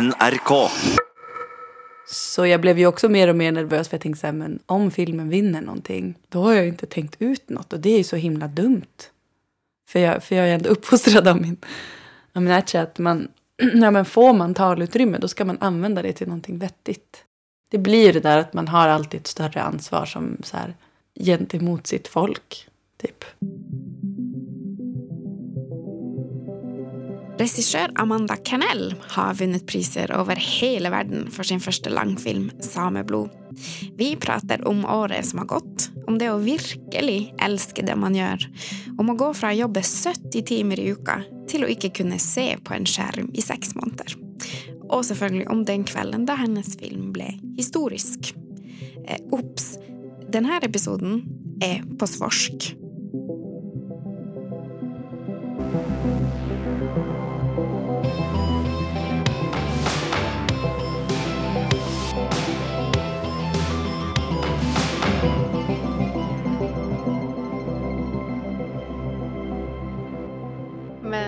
NRK. 0.00 0.70
Så 2.06 2.46
jag 2.46 2.60
blev 2.60 2.78
ju 2.78 2.86
också 2.86 3.08
mer 3.08 3.28
och 3.28 3.36
mer 3.36 3.52
nervös 3.52 3.88
för 3.88 3.94
jag 3.94 4.02
tänkte 4.02 4.20
så 4.20 4.26
här, 4.26 4.34
men 4.34 4.58
om 4.66 4.90
filmen 4.90 5.28
vinner 5.28 5.60
någonting, 5.60 6.14
då 6.28 6.42
har 6.42 6.52
jag 6.52 6.62
ju 6.62 6.68
inte 6.68 6.86
tänkt 6.86 7.16
ut 7.18 7.50
något 7.50 7.72
och 7.72 7.80
det 7.80 7.90
är 7.90 7.98
ju 7.98 8.04
så 8.04 8.16
himla 8.16 8.48
dumt. 8.48 9.10
För 9.88 9.98
jag, 10.00 10.22
för 10.22 10.36
jag 10.36 10.48
är 10.48 10.54
ändå 10.54 10.68
uppfostrad 10.70 11.28
av 11.28 11.40
min, 11.40 11.56
av 12.32 12.42
min 12.42 12.52
ärtje 12.52 12.82
att 12.82 12.98
man, 12.98 13.28
ja 13.74 13.90
men 13.90 14.04
får 14.04 14.32
man 14.32 14.54
talutrymme 14.54 15.18
då 15.18 15.28
ska 15.28 15.44
man 15.44 15.58
använda 15.60 16.02
det 16.02 16.12
till 16.12 16.26
någonting 16.28 16.58
vettigt. 16.58 17.24
Det 17.70 17.78
blir 17.78 18.06
ju 18.06 18.12
det 18.12 18.20
där 18.20 18.38
att 18.38 18.52
man 18.52 18.68
har 18.68 18.88
alltid 18.88 19.20
ett 19.20 19.26
större 19.26 19.62
ansvar 19.62 20.06
som 20.06 20.36
så 20.42 20.56
här, 20.56 20.74
gentemot 21.20 21.86
sitt 21.86 22.08
folk, 22.08 22.68
typ. 22.96 23.24
Regissør 27.42 27.90
Amanda 27.98 28.36
Canell 28.46 28.92
har 29.16 29.34
vunnet 29.34 29.64
priser 29.66 30.12
over 30.14 30.38
hele 30.38 30.92
verden 30.94 31.24
for 31.32 31.42
sin 31.48 31.58
første 31.62 31.90
langfilm 31.90 32.50
'Sameblod'. 32.62 33.32
Vi 33.98 34.14
prater 34.16 34.62
om 34.68 34.84
året 34.86 35.26
som 35.26 35.40
har 35.42 35.48
gått, 35.50 35.88
om 36.06 36.18
det 36.18 36.28
å 36.30 36.38
virkelig 36.38 37.32
elske 37.42 37.82
det 37.82 37.96
man 37.98 38.14
gjør, 38.14 38.46
om 38.98 39.10
å 39.10 39.16
gå 39.18 39.32
fra 39.34 39.50
å 39.50 39.58
jobbe 39.58 39.82
70 39.82 40.46
timer 40.52 40.78
i 40.78 40.92
uka 40.94 41.18
til 41.50 41.64
å 41.64 41.72
ikke 41.72 41.90
kunne 41.98 42.20
se 42.22 42.46
på 42.62 42.76
en 42.76 42.86
skjerm 42.86 43.32
i 43.34 43.42
seks 43.42 43.74
måneder. 43.74 44.14
Og 44.92 45.02
selvfølgelig 45.08 45.50
om 45.50 45.64
den 45.66 45.82
kvelden 45.88 46.28
da 46.28 46.38
hennes 46.38 46.76
film 46.78 47.10
ble 47.16 47.32
historisk. 47.58 48.36
Eh, 49.08 49.18
Ops, 49.34 49.74
denne 50.30 50.62
episoden 50.62 51.24
er 51.58 51.82
på 51.98 52.06
svorsk. 52.06 52.70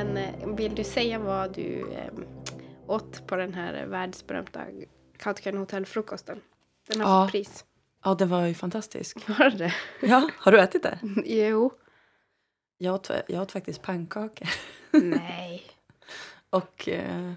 Men 0.05 0.17
eh, 0.17 0.55
vill 0.55 0.75
du 0.75 0.85
säga 0.85 1.19
vad 1.19 1.55
du 1.55 1.93
eh, 1.93 2.13
åt 2.87 3.27
på 3.27 3.37
den 3.37 3.55
här 3.55 3.87
världsberömta 3.87 4.65
Kautokeino 5.19 5.59
hotellfrukosten? 5.59 6.41
Den 6.89 7.01
har 7.01 7.11
Ja. 7.21 7.25
fått 7.27 7.33
pris. 7.33 7.65
Ja, 8.05 8.15
det 8.15 8.27
var 8.27 8.47
ju 8.47 8.55
fantastisk. 8.55 9.29
Var 9.29 9.51
det? 9.51 9.75
Ja, 10.03 10.29
har 10.39 10.53
du 10.53 10.61
ätit 10.61 10.83
det? 10.83 10.99
Jo. 11.25 11.73
Jag 12.79 12.95
åt, 12.95 13.11
jag 13.29 13.43
åt 13.43 13.53
faktiskt 13.53 13.83
pannkakor. 13.83 14.49
Nej. 15.03 15.63
Och 16.51 16.89
eh, 16.89 17.33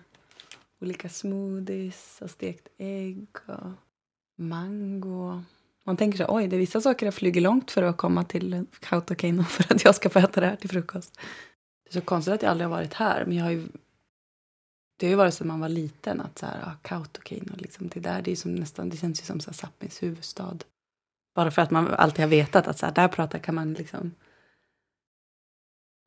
olika 0.81 1.09
smoothies 1.09 2.19
och 2.21 2.29
stekt 2.29 2.67
ägg 2.77 3.27
och 3.47 3.71
mango. 4.37 5.41
Man 5.83 5.97
tänker 5.97 6.17
så 6.17 6.25
oj, 6.35 6.47
det 6.47 6.55
är 6.55 6.59
vissa 6.59 6.81
saker 6.81 7.05
jag 7.05 7.13
flyger 7.13 7.41
långt 7.41 7.71
för 7.71 7.83
att 7.83 7.97
komma 7.97 8.23
till 8.23 8.65
Kautokeino 8.79 9.43
för 9.43 9.73
att 9.75 9.83
jag 9.83 9.95
ska 9.95 10.09
få 10.09 10.19
äta 10.19 10.41
det 10.41 10.47
här 10.47 10.55
till 10.55 10.69
frukost. 10.69 11.19
Det 11.89 11.97
är 11.97 12.01
så 12.01 12.05
konstigt 12.05 12.33
att 12.33 12.41
jag 12.41 12.51
aldrig 12.51 12.69
har 12.69 12.77
varit 12.77 12.93
här, 12.93 13.25
men 13.25 13.37
jag 13.37 13.43
har 13.43 13.51
ju 13.51 13.67
det 14.99 15.05
har 15.05 15.09
ju 15.09 15.15
varit 15.15 15.33
sedan 15.33 15.47
man 15.47 15.59
var 15.59 15.69
liten 15.69 16.21
att 16.21 16.39
så 16.39 16.45
här, 16.45 16.59
ja, 16.61 16.71
Kautokeino, 16.81 17.53
liksom, 17.57 17.87
det 17.87 17.99
där, 17.99 18.21
det 18.21 18.31
är 18.31 18.35
som 18.35 18.55
nästan, 18.55 18.89
det 18.89 18.97
känns 18.97 19.21
ju 19.21 19.25
som 19.25 19.39
så 19.39 19.51
här, 19.51 19.55
Sápmis 19.57 20.03
huvudstad. 20.03 20.57
Bara 21.35 21.51
för 21.51 21.61
att 21.61 21.71
man 21.71 21.87
alltid 21.93 22.19
har 22.19 22.29
vetat 22.29 22.67
att 22.67 22.79
så 22.79 22.85
här, 22.85 22.93
där 22.93 23.07
pratar 23.07 23.39
kan 23.39 23.55
man 23.55 23.73
liksom 23.73 24.11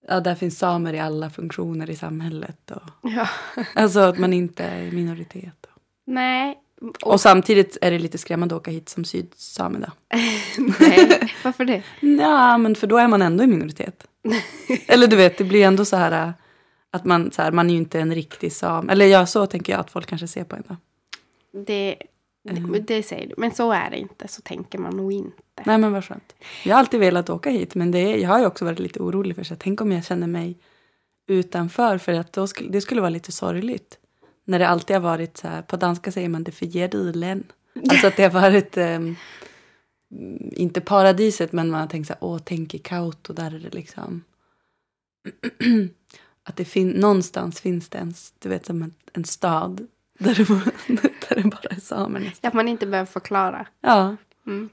Ja, 0.08 0.20
där 0.20 0.34
finns 0.34 0.58
samer 0.58 0.92
i 0.92 0.98
alla 0.98 1.30
funktioner 1.30 1.90
i 1.90 1.96
samhället. 1.96 2.70
Och, 2.70 2.82
Ja. 3.02 3.28
alltså 3.74 4.00
att 4.00 4.18
man 4.18 4.32
inte 4.32 4.64
är 4.64 4.90
minoritet. 4.92 5.66
Nej. 6.06 6.58
Och 7.04 7.20
samtidigt 7.20 7.78
är 7.80 7.90
det 7.90 7.98
lite 7.98 8.18
skrämmande 8.18 8.54
att 8.54 8.60
åka 8.60 8.70
hit 8.70 8.88
som 8.88 9.04
sydsame 9.04 9.78
då. 9.78 9.92
Nej. 10.80 11.34
Varför 11.44 11.64
det? 11.64 11.82
Ja, 12.00 12.58
men 12.58 12.74
för 12.74 12.86
då 12.86 12.96
är 12.98 13.08
man 13.08 13.22
ändå 13.22 13.44
i 13.44 13.46
minoritet. 13.46 14.06
Eller 14.86 15.06
du 15.06 15.16
vet, 15.16 15.38
det 15.38 15.44
blir 15.44 15.64
ändå 15.66 15.84
så 15.84 15.97
här 15.97 16.26
äh, 16.26 16.32
att 16.91 17.04
man, 17.04 17.32
så 17.32 17.42
här, 17.42 17.53
man 17.53 17.70
är 17.70 17.75
ju 17.75 17.78
inte 17.78 18.00
en 18.00 18.14
riktig 18.14 18.53
sam. 18.53 18.88
Eller 18.88 19.06
ja, 19.06 19.26
så 19.26 19.47
tänker 19.47 19.72
jag 19.72 19.81
att 19.81 19.91
folk 19.91 20.06
kanske 20.06 20.28
ser 20.28 20.44
på 20.44 20.56
en 20.56 20.64
då. 20.69 20.76
Det, 21.53 21.97
det, 22.42 22.81
det 22.81 23.03
säger 23.03 23.26
du. 23.28 23.34
Men 23.36 23.53
så 23.53 23.72
är 23.72 23.91
det 23.91 23.98
inte. 23.98 24.28
Så 24.28 24.42
tänker 24.42 24.78
man 24.78 24.97
nog 24.97 25.12
inte. 25.12 25.62
Nej, 25.64 25.78
men 25.78 25.92
vad 25.92 26.04
skönt. 26.04 26.34
Jag 26.64 26.75
har 26.75 26.81
alltid 26.81 27.00
velat 27.00 27.31
åka 27.31 27.50
hit, 27.50 27.75
men 27.75 27.91
det, 27.91 28.16
jag 28.16 28.28
har 28.28 28.38
ju 28.38 28.47
också 28.47 28.64
varit 28.64 28.78
lite 28.78 29.00
orolig 29.00 29.36
för 29.36 29.44
så 29.44 29.54
här, 29.54 29.58
tänk 29.58 29.81
om 29.81 29.92
jag 29.92 30.04
känner 30.04 30.26
mig 30.26 30.58
utanför, 31.26 31.98
för 31.98 32.12
att 32.12 32.32
då 32.32 32.47
skulle, 32.47 32.70
det 32.70 32.81
skulle 32.81 33.00
vara 33.00 33.10
lite 33.10 33.32
sorgligt. 33.32 33.98
När 34.44 34.58
det 34.58 34.69
alltid 34.69 34.97
har 34.97 35.00
varit 35.00 35.37
så 35.37 35.48
här, 35.48 35.62
på 35.62 35.76
danska 35.76 36.12
säger 36.12 36.28
man 36.28 36.44
det 36.44 36.52
för 36.52 36.66
gerilen. 36.66 37.44
Alltså 37.91 38.06
att 38.06 38.16
det 38.16 38.22
har 38.22 38.41
varit, 38.41 38.76
ehm, 38.76 39.16
inte 40.53 40.81
paradiset, 40.81 41.53
men 41.53 41.71
man 41.71 41.81
har 41.81 41.87
tänkt 41.88 42.06
så 42.06 42.12
här, 42.12 42.25
åh, 42.25 42.38
tänk 42.44 42.75
i 42.75 42.78
Kauto, 42.78 43.32
där 43.32 43.54
är 43.54 43.59
det 43.59 43.75
liksom. 43.75 44.25
att 46.44 46.56
det 46.56 46.65
fin- 46.65 46.91
någonstans 46.91 47.60
finns 47.60 47.88
det 47.88 47.98
en, 47.98 48.15
du 48.38 48.49
vet, 48.49 48.66
som 48.66 48.82
en, 48.82 48.94
en 49.12 49.25
stad 49.25 49.87
där 50.19 50.34
det, 50.34 50.49
bara- 50.49 50.72
där 51.28 51.43
det 51.43 51.50
bara 51.50 51.75
är 51.76 51.81
samer. 51.81 52.34
Att 52.43 52.54
man 52.54 52.69
inte 52.69 52.87
behöver 52.87 53.10
förklara. 53.10 53.66
Ja. 53.81 54.16
Mm. 54.47 54.69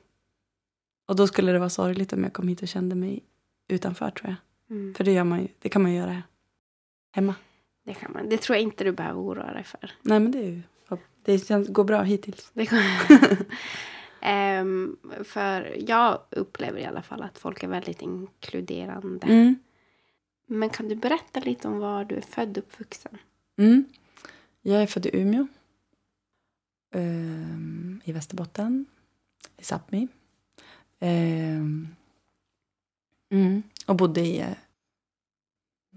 Och 1.08 1.16
då 1.16 1.28
skulle 1.28 1.52
det 1.52 1.59
vara 1.59 1.70
sorgligt 1.70 2.14
om 2.14 2.24
jag 2.24 2.34
kom 2.34 2.47
hit 2.47 2.62
och 2.62 2.68
kände 2.68 2.96
mig 2.96 3.24
utanför 3.68 4.09
tror 4.12 4.30
jag. 4.30 4.76
Mm. 4.78 4.94
För 4.94 5.03
det, 5.03 5.12
gör 5.12 5.24
man 5.24 5.42
ju, 5.42 5.47
det 5.59 5.70
kan 5.70 5.81
man 5.81 5.94
göra 5.94 6.24
hemma. 7.12 7.36
Det, 7.86 7.94
kan 7.94 8.12
man. 8.14 8.30
det 8.30 8.38
tror 8.38 8.56
jag 8.56 8.64
inte 8.64 8.84
du 8.84 8.92
behöver 8.92 9.20
oroa 9.22 9.53
dig 9.53 9.64
för. 9.64 9.92
Nej 10.02 10.20
men 10.20 10.31
det 10.31 10.40
är 10.40 10.44
ju, 10.50 10.62
det 11.26 11.47
känns, 11.47 11.68
går 11.68 11.84
bra 11.84 12.02
hittills. 12.02 12.50
Det 12.53 12.66
kan... 12.66 12.80
Ehm, 14.28 14.98
för 15.24 15.90
jag 15.90 16.22
upplever 16.30 16.80
i 16.80 16.86
alla 16.86 17.02
fall 17.02 17.22
att 17.22 17.38
folk 17.38 17.64
är 17.64 17.68
väldigt 17.68 18.02
inkluderande. 18.02 19.28
Mm. 19.28 19.56
Men 20.46 20.70
kan 20.70 20.88
du 20.88 20.96
berätta 20.96 21.40
lite 21.40 21.68
om 21.68 21.80
var 21.80 22.06
du 22.06 22.16
är 22.16 22.22
född 22.22 22.58
och 22.58 22.64
uppvuxen? 22.64 23.18
Mm. 23.58 23.86
Jag 24.62 24.82
är 24.82 24.88
född 24.88 25.06
i 25.06 25.10
Umeå. 25.22 25.48
Ehm, 26.94 28.02
I 28.06 28.12
Västerbotten. 28.12 28.86
I 29.58 29.64
Sápmi. 29.64 30.08
Ehm, 31.00 31.88
mm. 33.30 33.64
Och 33.86 33.96
bodde 33.96 34.22
i 34.22 34.40
eh, 34.40 34.54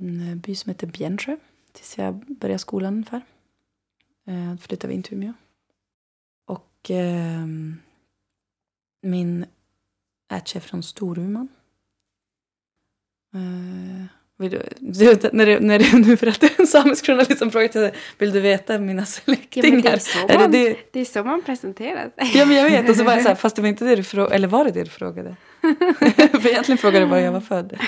en 0.01 0.41
by 0.41 0.55
som 0.55 0.71
heter 0.71 0.87
Bjärnsjö. 0.87 1.37
Tills 1.73 1.99
jag 1.99 2.15
började 2.15 2.59
skolan 2.59 2.95
ungefär. 2.95 3.23
Eh, 4.27 4.51
Då 4.51 4.57
flyttade 4.57 4.89
vi 4.89 4.95
in 4.95 5.03
till 5.03 5.15
Umeå. 5.17 5.33
Och 6.45 6.91
ehm, 6.91 7.77
min 9.03 9.47
ärtje 10.33 10.59
är 10.59 10.61
från 10.61 10.83
Storuman. 10.83 11.49
Vill 14.41 14.51
du, 14.51 14.63
du, 14.79 15.17
när, 15.33 15.47
det, 15.47 15.61
när 15.61 15.79
det 15.79 15.93
nu 16.07 16.13
är 16.13 16.61
en 16.61 16.67
samisk 16.67 17.07
journalist 17.07 17.39
som 17.39 17.51
frågat 17.51 17.73
dig, 17.73 17.95
vill 18.19 18.33
du 18.33 18.41
veta 18.41 18.79
mina 18.79 19.03
Ja, 19.03 19.07
släktingar? 19.07 19.71
men 19.71 19.83
det, 19.83 19.89
är 19.89 19.99
så 19.99 20.19
Är 20.19 20.29
det 20.29 20.39
man, 20.39 20.51
det? 20.51 20.77
det 20.93 21.01
är 21.01 21.05
så 21.05 21.25
man 21.25 21.43
presenterar 21.43 22.11
sig. 22.11 22.39
Ja 22.39 22.47
men 22.47 22.57
jag 22.57 22.71
vet, 22.71 22.91
och 22.91 22.97
så 22.97 23.05
var 23.05 23.13
jag 23.13 23.23
så 23.23 23.29
här, 23.29 23.35
fast 23.45 23.57
det 23.57 23.63
var 23.63 23.69
inte 23.69 23.85
det 23.85 23.97
du 23.97 24.03
frågade, 24.05 24.35
eller 24.35 24.49
var 24.49 24.65
det 24.65 24.71
det 24.71 24.85
du 24.85 24.91
frågade? 24.91 25.37
för 26.33 26.47
egentligen 26.49 26.79
frågade 26.79 27.05
du 27.05 27.11
var 27.11 27.19
jag 27.19 27.33
var 27.33 27.41
född. 27.41 27.81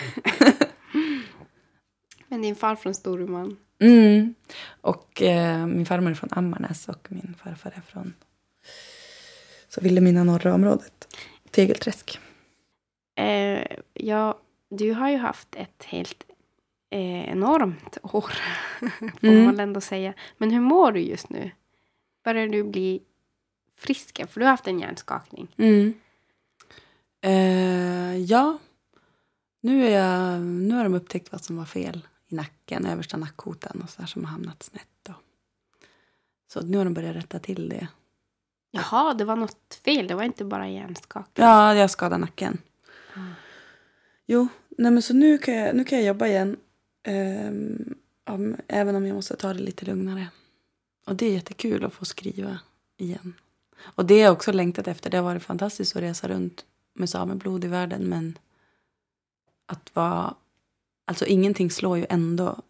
Men 2.28 2.42
din 2.42 2.56
far 2.56 2.76
från 2.76 2.94
Storuman. 2.94 3.56
Mm. 3.80 4.34
Och 4.80 5.22
eh, 5.22 5.66
min 5.66 5.86
farmor 5.86 6.10
är 6.10 6.14
från 6.14 6.30
Ammarnäs 6.32 6.88
och 6.88 7.06
min 7.10 7.34
farfar 7.44 7.72
är 7.76 7.80
från 7.80 8.14
så 9.74 9.80
Vilhelmina 9.80 10.24
norra 10.24 10.54
området. 10.54 11.16
Tegelträsk. 11.50 12.20
Eh, 13.14 13.66
ja, 13.94 14.38
du 14.70 14.92
har 14.92 15.10
ju 15.10 15.16
haft 15.16 15.54
ett 15.54 15.82
helt 15.84 16.24
eh, 16.90 17.28
enormt 17.30 17.98
år. 18.02 18.32
får 19.20 19.28
Mm. 19.28 19.44
man 19.44 19.60
ändå 19.60 19.80
säga. 19.80 20.14
Men 20.38 20.50
hur 20.50 20.60
mår 20.60 20.92
du 20.92 21.00
just 21.00 21.30
nu? 21.30 21.50
Börjar 22.24 22.48
du 22.48 22.62
bli 22.64 23.02
friskare? 23.76 24.26
För 24.26 24.40
du 24.40 24.46
har 24.46 24.50
haft 24.50 24.66
en 24.66 24.80
hjärnskakning. 24.80 25.54
Mm. 25.56 25.94
Eh, 27.20 28.16
ja, 28.16 28.58
nu, 29.60 29.86
är 29.86 29.90
jag, 30.00 30.40
nu 30.42 30.74
har 30.74 30.84
de 30.84 30.94
upptäckt 30.94 31.32
vad 31.32 31.44
som 31.44 31.56
var 31.56 31.64
fel 31.64 32.06
i 32.28 32.34
nacken, 32.34 32.86
översta 32.86 33.16
nackkotan 33.16 33.80
och 33.82 33.90
så 33.90 34.00
där 34.00 34.06
som 34.08 34.24
har 34.24 34.30
hamnat 34.32 34.62
snett. 34.62 34.88
Då. 35.02 35.12
Så 36.52 36.60
nu 36.60 36.78
har 36.78 36.84
de 36.84 36.94
börjat 36.94 37.16
rätta 37.16 37.38
till 37.38 37.68
det. 37.68 37.88
Jaha, 38.74 39.14
det 39.14 39.24
var 39.24 39.36
något 39.36 39.80
fel. 39.84 40.06
Det 40.06 40.14
var 40.14 40.22
inte 40.22 40.44
bara 40.44 40.68
hjärnskakning. 40.68 41.46
Ja, 41.46 41.74
jag 41.74 41.90
skadade 41.90 42.20
nacken. 42.20 42.58
Mm. 43.16 43.32
Jo, 44.26 44.48
nej 44.68 44.90
men 44.90 45.02
så 45.02 45.14
nu 45.14 45.38
kan 45.38 45.54
jag, 45.54 45.76
nu 45.76 45.84
kan 45.84 45.98
jag 45.98 46.06
jobba 46.06 46.26
igen. 46.26 46.56
Ehm, 47.02 47.94
om, 48.24 48.56
även 48.68 48.96
om 48.96 49.06
jag 49.06 49.14
måste 49.14 49.36
ta 49.36 49.52
det 49.54 49.60
lite 49.60 49.84
lugnare. 49.84 50.28
Och 51.06 51.16
det 51.16 51.26
är 51.26 51.32
jättekul 51.32 51.84
att 51.84 51.92
få 51.92 52.04
skriva 52.04 52.58
igen. 52.96 53.34
Och 53.80 54.06
det 54.06 54.14
har 54.14 54.20
jag 54.20 54.32
också 54.32 54.52
längtat 54.52 54.88
efter. 54.88 55.10
Det 55.10 55.16
har 55.16 55.24
varit 55.24 55.42
fantastiskt 55.42 55.96
att 55.96 56.02
resa 56.02 56.28
runt 56.28 56.64
med 56.92 57.10
sameblod 57.10 57.64
i 57.64 57.68
världen. 57.68 58.02
Men 58.02 58.38
att 59.66 59.94
vara... 59.94 60.34
Alltså 61.04 61.26
ingenting 61.26 61.70
slår 61.70 61.98
ju 61.98 62.06
ändå 62.08 62.62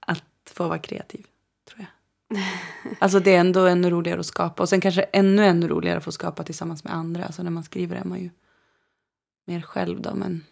att 0.00 0.24
få 0.44 0.68
vara 0.68 0.78
kreativ, 0.78 1.26
tror 1.64 1.80
jag. 1.80 1.88
Alltså 2.98 3.20
det 3.20 3.34
är 3.34 3.40
ändå 3.40 3.66
ännu 3.66 3.90
roligare 3.90 4.20
att 4.20 4.26
skapa. 4.26 4.62
Och 4.62 4.68
sen 4.68 4.80
kanske 4.80 5.02
ännu, 5.02 5.44
ännu 5.44 5.68
roligare 5.68 5.98
att 5.98 6.04
få 6.04 6.12
skapa 6.12 6.44
tillsammans 6.44 6.84
med 6.84 6.94
andra. 6.94 7.24
Alltså 7.24 7.42
när 7.42 7.50
man 7.50 7.64
skriver 7.64 7.96
är 7.96 8.04
man 8.04 8.20
ju 8.20 8.30
mer 9.46 9.60
själv 9.60 10.00
då. 10.00 10.14
Men, 10.14 10.44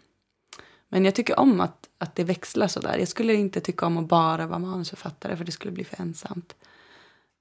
men 0.89 1.05
jag 1.05 1.15
tycker 1.15 1.39
om 1.39 1.61
att, 1.61 1.89
att 1.99 2.15
det 2.15 2.25
växlar 2.25 2.69
sådär. 2.69 2.99
Jag 2.99 3.09
skulle 3.09 3.35
inte 3.35 3.61
tycka 3.61 3.87
om 3.87 3.97
att 3.97 4.09
bara 4.09 4.47
vara 4.47 4.59
manusförfattare 4.59 5.37
för 5.37 5.45
det 5.45 5.53
skulle 5.53 5.73
bli 5.73 5.85
för 5.85 6.01
ensamt. 6.01 6.55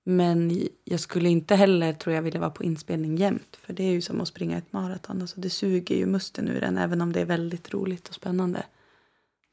Men 0.05 0.67
jag 0.83 0.99
skulle 0.99 1.29
inte 1.29 1.55
heller, 1.55 1.93
tror 1.93 2.15
jag, 2.15 2.21
vilja 2.21 2.39
vara 2.39 2.49
på 2.49 2.63
inspelning 2.63 3.17
jämt. 3.17 3.55
För 3.61 3.73
det 3.73 3.83
är 3.83 3.91
ju 3.91 4.01
som 4.01 4.21
att 4.21 4.27
springa 4.27 4.57
ett 4.57 4.73
maraton. 4.73 5.21
Alltså 5.21 5.39
det 5.39 5.49
suger 5.49 5.95
ju 5.95 6.05
musten 6.05 6.47
ur 6.47 6.63
en, 6.63 6.77
även 6.77 7.01
om 7.01 7.13
det 7.13 7.21
är 7.21 7.25
väldigt 7.25 7.73
roligt 7.73 8.09
och 8.09 8.15
spännande. 8.15 8.63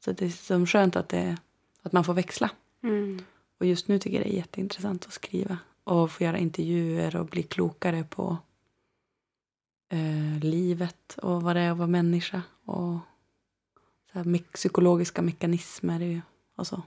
Så 0.05 0.11
det 0.11 0.25
är 0.25 0.29
så 0.29 0.65
skönt 0.65 0.95
att, 0.95 1.09
det, 1.09 1.37
att 1.81 1.91
man 1.91 2.03
får 2.03 2.13
växla. 2.13 2.49
Mm. 2.83 3.21
Och 3.61 3.67
just 3.67 3.87
nu 3.87 3.99
tycker 3.99 4.17
jag 4.17 4.25
det 4.25 4.33
är 4.33 4.37
jätteintressant 4.37 5.05
att 5.05 5.13
skriva. 5.13 5.57
Och 5.83 6.11
få 6.11 6.23
göra 6.23 6.37
intervjuer 6.37 7.15
och 7.15 7.25
bli 7.25 7.43
klokare 7.43 8.03
på 8.03 8.37
eh, 9.89 10.39
livet 10.43 11.17
och 11.17 11.41
vad 11.41 11.55
det 11.55 11.59
är 11.59 11.71
att 11.71 11.77
vara 11.77 11.87
människa. 11.87 12.41
Och 12.65 12.97
så 14.11 14.19
här, 14.19 14.37
psykologiska 14.53 15.21
mekanismer 15.21 16.21
och 16.55 16.67
så. 16.67 16.81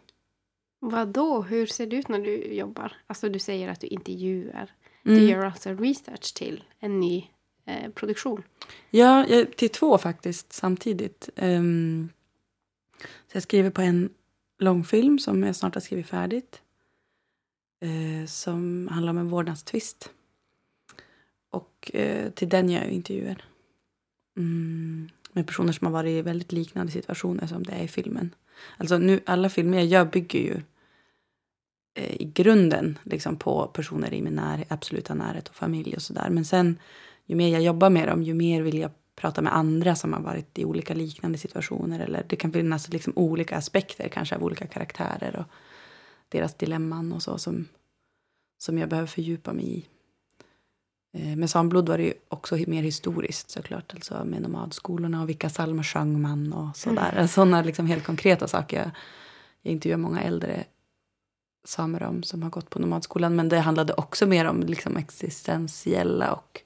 Vad 0.78 1.08
då? 1.08 1.42
Hur 1.42 1.66
ser 1.66 1.86
det 1.86 1.96
ut 1.96 2.08
när 2.08 2.18
du 2.18 2.54
jobbar? 2.54 2.92
Alltså 3.06 3.28
du 3.28 3.38
säger 3.38 3.68
att 3.68 3.80
du 3.80 3.86
intervjuar. 3.86 4.70
Mm. 5.04 5.18
Du 5.18 5.30
gör 5.30 5.44
alltså 5.44 5.70
research 5.70 6.34
till 6.34 6.64
en 6.78 7.00
ny 7.00 7.30
eh, 7.64 7.90
produktion. 7.90 8.42
Ja, 8.90 9.26
jag, 9.26 9.56
till 9.56 9.70
två 9.70 9.98
faktiskt 9.98 10.52
samtidigt. 10.52 11.28
Ehm, 11.36 12.08
så 13.00 13.36
jag 13.36 13.42
skriver 13.42 13.70
på 13.70 13.80
en 13.80 14.10
långfilm 14.58 15.18
som 15.18 15.42
jag 15.42 15.56
snart 15.56 15.74
har 15.74 15.80
skrivit 15.80 16.06
färdigt 16.06 16.60
eh, 17.84 18.26
som 18.26 18.88
handlar 18.90 19.10
om 19.10 19.18
en 19.18 19.28
vårdnadstvist. 19.28 20.10
Och 21.50 21.90
eh, 21.94 22.30
till 22.30 22.48
den 22.48 22.68
gör 22.68 22.80
jag 22.82 22.90
intervjuer. 22.90 23.44
Mm, 24.36 25.08
med 25.32 25.46
personer 25.46 25.72
som 25.72 25.86
har 25.86 25.92
varit 25.92 26.10
i 26.10 26.22
väldigt 26.22 26.52
liknande 26.52 26.92
situationer 26.92 27.46
som 27.46 27.62
det 27.62 27.72
är 27.72 27.82
i 27.82 27.88
filmen. 27.88 28.34
Alltså 28.76 28.98
nu, 28.98 29.20
alla 29.26 29.48
filmer 29.48 29.78
jag 29.78 29.86
gör 29.86 30.04
bygger 30.04 30.38
ju 30.38 30.60
eh, 31.94 32.14
i 32.20 32.24
grunden 32.34 32.98
liksom 33.02 33.36
på 33.36 33.66
personer 33.66 34.14
i 34.14 34.22
min 34.22 34.34
när, 34.34 34.64
absoluta 34.68 35.14
närhet 35.14 35.48
och 35.48 35.54
familj 35.54 35.94
och 35.96 36.02
sådär. 36.02 36.30
Men 36.30 36.44
sen 36.44 36.78
ju 37.26 37.36
mer 37.36 37.48
jag 37.48 37.62
jobbar 37.62 37.90
med 37.90 38.08
dem, 38.08 38.22
ju 38.22 38.34
mer 38.34 38.62
vill 38.62 38.78
jag 38.78 38.90
prata 39.16 39.42
med 39.42 39.56
andra 39.56 39.94
som 39.94 40.12
har 40.12 40.20
varit 40.20 40.58
i 40.58 40.64
olika 40.64 40.94
liknande 40.94 41.38
situationer. 41.38 42.00
Eller 42.00 42.24
det 42.28 42.36
kan 42.36 42.52
finnas 42.52 42.88
liksom 42.88 43.12
olika 43.16 43.56
aspekter 43.56 44.08
kanske 44.08 44.36
av 44.36 44.44
olika 44.44 44.66
karaktärer 44.66 45.36
och 45.36 45.46
deras 46.28 46.54
dilemman 46.54 47.12
och 47.12 47.22
så 47.22 47.38
som, 47.38 47.68
som 48.58 48.78
jag 48.78 48.88
behöver 48.88 49.06
fördjupa 49.06 49.52
mig 49.52 49.78
i. 49.78 49.86
Eh, 51.12 51.36
Med 51.36 51.50
Samblod 51.50 51.88
var 51.88 51.98
det 51.98 52.04
ju 52.04 52.14
också 52.28 52.56
mer 52.56 52.82
historiskt 52.82 53.50
såklart. 53.50 53.94
Alltså 53.94 54.24
med 54.24 54.42
nomadskolorna 54.42 55.22
och 55.22 55.28
vilka 55.28 55.48
psalmer 55.48 55.82
sjöng 55.82 56.22
man 56.22 56.52
och 56.52 56.76
sådär. 56.76 57.12
Mm. 57.12 57.28
Sådana 57.28 57.62
liksom 57.62 57.86
helt 57.86 58.04
konkreta 58.04 58.48
saker. 58.48 58.76
Jag, 58.78 58.90
jag 59.62 59.72
intervjuar 59.72 59.98
många 59.98 60.22
äldre 60.22 60.64
samer 61.64 62.02
om 62.02 62.22
som 62.22 62.42
har 62.42 62.50
gått 62.50 62.70
på 62.70 62.78
nomadskolan. 62.78 63.36
Men 63.36 63.48
det 63.48 63.58
handlade 63.60 63.92
också 63.92 64.26
mer 64.26 64.44
om 64.44 64.60
liksom 64.60 64.96
existentiella 64.96 66.32
och 66.32 66.60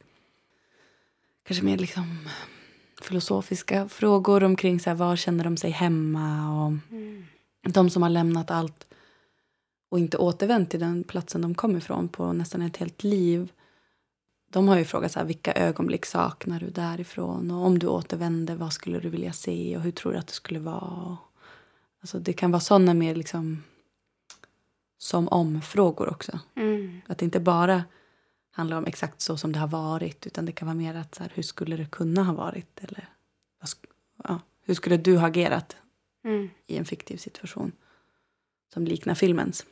kanske 1.43 1.65
mer 1.65 1.79
liksom 1.79 2.29
filosofiska 3.03 3.89
frågor 3.89 4.45
omkring 4.45 4.81
så 4.81 4.91
här, 4.91 4.95
var 4.95 5.17
känner 5.17 5.45
de 5.45 5.57
sig 5.57 5.71
hemma 5.71 6.53
och 6.65 6.73
Mm. 6.91 7.25
de 7.63 7.91
som 7.91 8.03
har 8.03 8.11
lämnat 8.11 8.51
allt 8.51 8.85
och 9.89 9.99
inte 9.99 10.17
återvänt 10.19 10.71
till 10.71 10.81
den 10.81 11.05
platsen 11.05 11.41
de 11.41 11.55
kom 11.55 11.77
ifrån 11.77 12.09
på 12.09 12.33
nästan 12.33 12.63
ett 12.63 12.77
helt 12.77 13.05
liv. 13.05 13.53
De 14.51 14.69
har 14.69 14.79
ju 14.79 14.85
frågat 14.85 15.13
så 15.13 15.19
här, 15.19 15.27
vilka 15.27 15.53
ögonblick 15.53 16.07
saknar 16.07 16.61
du 16.61 16.71
därifrån 16.71 17.51
och 17.51 17.67
om 17.67 17.79
du 17.79 17.87
återvände, 17.87 18.55
vad 18.55 18.73
skulle 18.73 19.01
du 19.01 19.09
vilja 19.09 19.33
se 19.33 19.77
och 19.77 19.83
hur 19.83 19.91
tror 19.91 20.13
du 20.13 20.19
att 20.19 20.27
det 20.27 20.33
skulle 20.33 20.59
vara? 20.59 21.17
Alltså 22.01 22.19
det 22.19 22.33
kan 22.33 22.51
vara 22.51 22.61
sådana 22.61 22.95
mer 22.95 23.15
liksom 23.15 23.63
som 24.99 25.29
om-frågor 25.29 26.09
också. 26.09 26.39
Mm. 26.55 27.01
Att 27.07 27.19
det 27.19 27.25
inte 27.25 27.41
bara 27.41 27.85
handlar 28.51 28.77
om 28.77 28.87
exakt 28.87 29.21
så 29.21 29.37
som 29.37 29.53
det 29.53 29.59
har 29.59 29.69
varit 29.69 30.27
utan 30.27 30.47
det 30.47 30.53
kan 30.53 30.67
vara 30.67 30.77
mer 30.77 30.95
att 30.95 31.15
så 31.15 31.23
här, 31.23 31.33
hur 31.35 31.43
skulle 31.43 31.77
det 31.77 31.91
kunna 31.91 32.23
ha 32.25 32.35
varit 32.35 32.85
eller 32.85 33.09
ja, 34.25 34.41
hur 34.65 34.75
skulle 34.75 34.97
du 34.97 35.17
ha 35.17 35.27
agerat 35.27 35.77
Mm. 36.25 36.51
i 36.67 36.77
en 36.77 36.85
fiktiv 36.85 37.17
situation 37.17 37.73
som 38.73 38.85
liknar 38.85 39.15
filmens. 39.15 39.67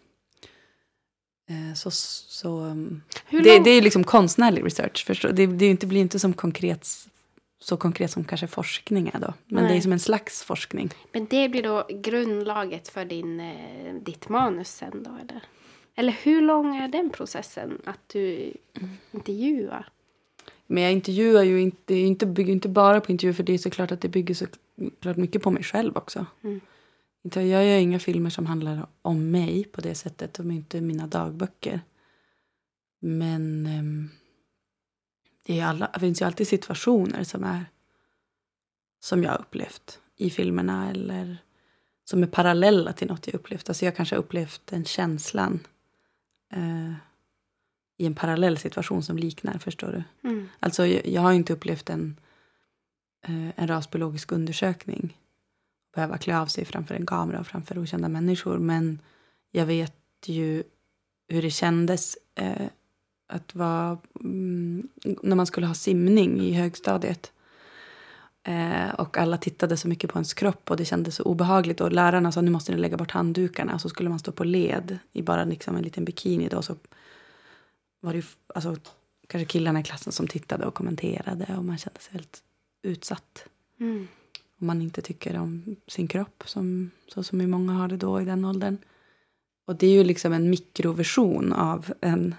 Eh, 1.47 1.75
Så, 1.75 1.91
så, 1.91 2.61
um, 2.61 3.03
Hur 3.27 3.43
det, 3.43 3.59
det 3.59 3.71
är 3.71 3.83
liksom 3.83 4.05
konstnärlig 4.05 4.65
research. 4.65 5.07
Förstå? 5.07 5.29
Det, 5.29 5.47
det 5.47 5.67
inte, 5.67 5.87
blir 5.87 6.01
inte 6.01 6.19
som 6.19 6.33
konkret, 6.33 6.89
så 7.61 7.77
konkret 7.77 8.11
som 8.11 8.25
kanske 8.25 8.47
forskning 8.47 9.11
är 9.15 9.19
då. 9.19 9.35
Men 9.47 9.63
det 9.63 9.69
Nej. 9.69 9.79
är 9.79 9.83
som 9.83 9.93
en 9.93 10.01
slags 10.01 10.43
forskning. 10.43 10.91
Men 11.13 11.27
det 11.31 11.49
blir 11.49 11.63
då 11.63 11.87
grundlaget 11.91 12.89
för 12.89 13.05
din, 13.05 13.41
eh, 13.41 13.95
ditt 13.95 14.29
manus 14.29 14.69
sen 14.69 15.03
då 15.03 15.11
eller? 15.11 15.43
Eller 15.95 16.13
hur 16.23 16.43
lång 16.43 16.77
är 16.77 16.89
den 16.89 17.11
processen 17.11 17.79
att 17.85 18.09
du 18.13 18.53
intervjuar? 19.13 19.89
Men 20.67 20.83
jag 20.83 20.93
intervjuar 20.93 21.43
ju 21.43 21.61
inte, 21.61 21.77
det 21.85 21.95
är 21.95 21.99
ju 21.99 22.07
inte, 22.07 22.27
bygger 22.27 22.53
inte 22.53 22.69
bara 22.69 23.01
på 23.01 23.13
intervjuer 23.13 23.35
för 23.35 23.43
det 23.43 23.55
är 23.55 23.59
såklart 23.59 23.93
att 23.93 24.01
det 24.01 24.09
bygger 24.09 24.35
såklart 24.35 25.17
mycket 25.17 25.43
på 25.43 25.51
mig 25.51 25.63
själv 25.63 25.97
också. 25.97 26.27
Mm. 26.45 26.61
Inte, 27.27 27.41
jag 27.41 27.67
gör 27.67 27.79
inga 27.79 27.99
filmer 27.99 28.31
som 28.31 28.47
handlar 28.47 28.87
om 29.03 29.31
mig 29.31 29.65
på 29.65 29.81
det 29.81 29.95
sättet. 29.95 30.35
De 30.35 30.51
är 30.51 30.55
inte 30.55 30.81
mina 30.81 31.07
dagböcker. 31.07 31.81
Men 33.01 33.67
ehm, 33.67 34.11
det, 35.47 35.61
alla, 35.61 35.91
det 35.95 36.01
finns 36.01 36.21
ju 36.23 36.27
alltid 36.27 36.49
situationer 36.49 37.25
som 37.25 37.45
är 37.45 37.67
som 39.01 39.23
jag 39.23 39.31
har 39.31 39.39
upplevt 39.39 40.01
i 40.17 40.31
filmerna 40.31 40.91
eller 40.91 41.39
som 42.05 42.23
är 42.23 42.27
parallella 42.27 42.93
till 42.93 43.09
något 43.09 43.27
jag 43.27 43.35
upplevt. 43.35 43.69
Alltså 43.69 43.85
jag 43.85 43.97
kanske 43.97 44.15
har 44.17 44.23
upplevt 44.23 44.61
den 44.65 44.85
känslan 44.85 45.61
eh, 46.53 46.93
i 47.97 48.07
en 48.07 48.15
parallell 48.15 48.59
situation 48.59 49.03
som 49.03 49.19
liknar, 49.19 49.59
förstår 49.59 49.93
du? 49.93 50.29
Mm. 50.29 50.49
Alltså 50.61 50.87
jag, 50.87 51.07
jag 51.07 51.23
har 51.23 51.33
inte 51.33 51.53
upplevt 51.53 51.91
en, 51.91 52.21
eh, 53.23 53.49
en 53.57 53.69
rasbiologisk 53.69 54.33
undersökning. 54.33 55.17
Behöva 55.97 56.19
klä 56.19 56.39
av 56.39 56.47
sig 56.47 56.65
framför 56.65 56.95
en 56.95 57.07
kamera 57.07 57.41
och 57.41 57.47
framför 57.47 57.79
okända 57.79 58.09
människor. 58.09 58.59
Men 58.59 58.99
jag 59.51 59.67
vet 59.67 59.95
ju 60.27 60.63
hur 61.29 61.43
det 61.43 61.51
kändes 61.51 62.17
eh, 62.35 62.67
att 63.29 63.55
vara... 63.55 63.99
Mm, 64.21 64.89
när 65.23 65.37
man 65.37 65.47
skulle 65.47 65.67
ha 65.67 65.75
simning 65.75 66.41
i 66.41 66.53
högstadiet. 66.53 67.33
Eh, 68.43 68.91
och 68.91 69.19
alla 69.19 69.39
tittade 69.39 69.77
så 69.77 69.89
mycket 69.89 70.11
på 70.11 70.19
ens 70.19 70.35
kropp 70.35 70.71
och 70.71 70.77
det 70.77 70.85
kändes 70.85 71.15
så 71.15 71.23
obehagligt. 71.23 71.81
Och 71.81 71.93
lärarna 71.93 72.33
sa 72.33 72.41
nu 72.41 72.51
måste 72.51 72.73
ni 72.73 72.79
lägga 72.79 72.97
bort 72.97 73.11
handdukarna. 73.11 73.75
Och 73.75 73.81
så 73.81 73.89
skulle 73.89 74.09
man 74.09 74.19
stå 74.19 74.33
på 74.33 74.45
led 74.45 74.99
i 75.13 75.23
bara 75.23 75.45
liksom 75.45 75.77
en 75.77 75.83
liten 75.83 76.05
bikini. 76.05 76.49
Då, 76.49 76.63
så 76.63 76.77
var 78.01 78.13
det 78.13 78.19
ju, 78.19 78.25
alltså, 78.55 78.77
kanske 79.27 79.53
killarna 79.53 79.81
i 79.81 79.83
klassen 79.83 80.13
som 80.13 80.29
tittade 80.29 80.67
och 80.67 80.75
kommenterade. 80.75 81.55
Och 81.57 81.65
man 81.65 81.79
kände 81.79 82.01
sig 82.01 82.13
väldigt 82.13 82.43
utsatt. 82.83 83.45
Mm. 83.81 84.09
Om 84.61 84.67
man 84.67 84.83
inte 84.83 85.03
tycker 85.03 85.37
om 85.37 85.77
sin 85.87 86.09
kropp, 86.09 86.43
som, 86.47 86.91
så 87.09 87.23
som 87.23 87.41
ju 87.41 87.47
många 87.47 87.73
har 87.73 87.89
det 87.89 87.97
då 87.97 88.21
i 88.21 88.25
den 88.25 88.45
åldern. 88.45 88.79
Och 89.67 89.77
det 89.77 89.87
är 89.87 89.91
ju 89.93 90.05
liksom 90.05 90.33
en 90.33 90.51
mikroversion 90.51 91.53
av 91.53 91.93
en... 92.01 92.35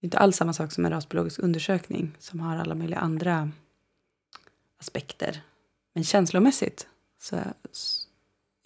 Inte 0.00 0.18
alls 0.18 0.36
samma 0.36 0.52
sak 0.52 0.72
som 0.72 0.84
en 0.84 0.90
rasbiologisk 0.90 1.38
undersökning 1.38 2.16
som 2.18 2.40
har 2.40 2.56
alla 2.56 2.74
möjliga 2.74 2.98
andra 2.98 3.50
aspekter. 4.80 5.42
Men 5.94 6.04
känslomässigt, 6.04 6.88
så, 7.18 7.38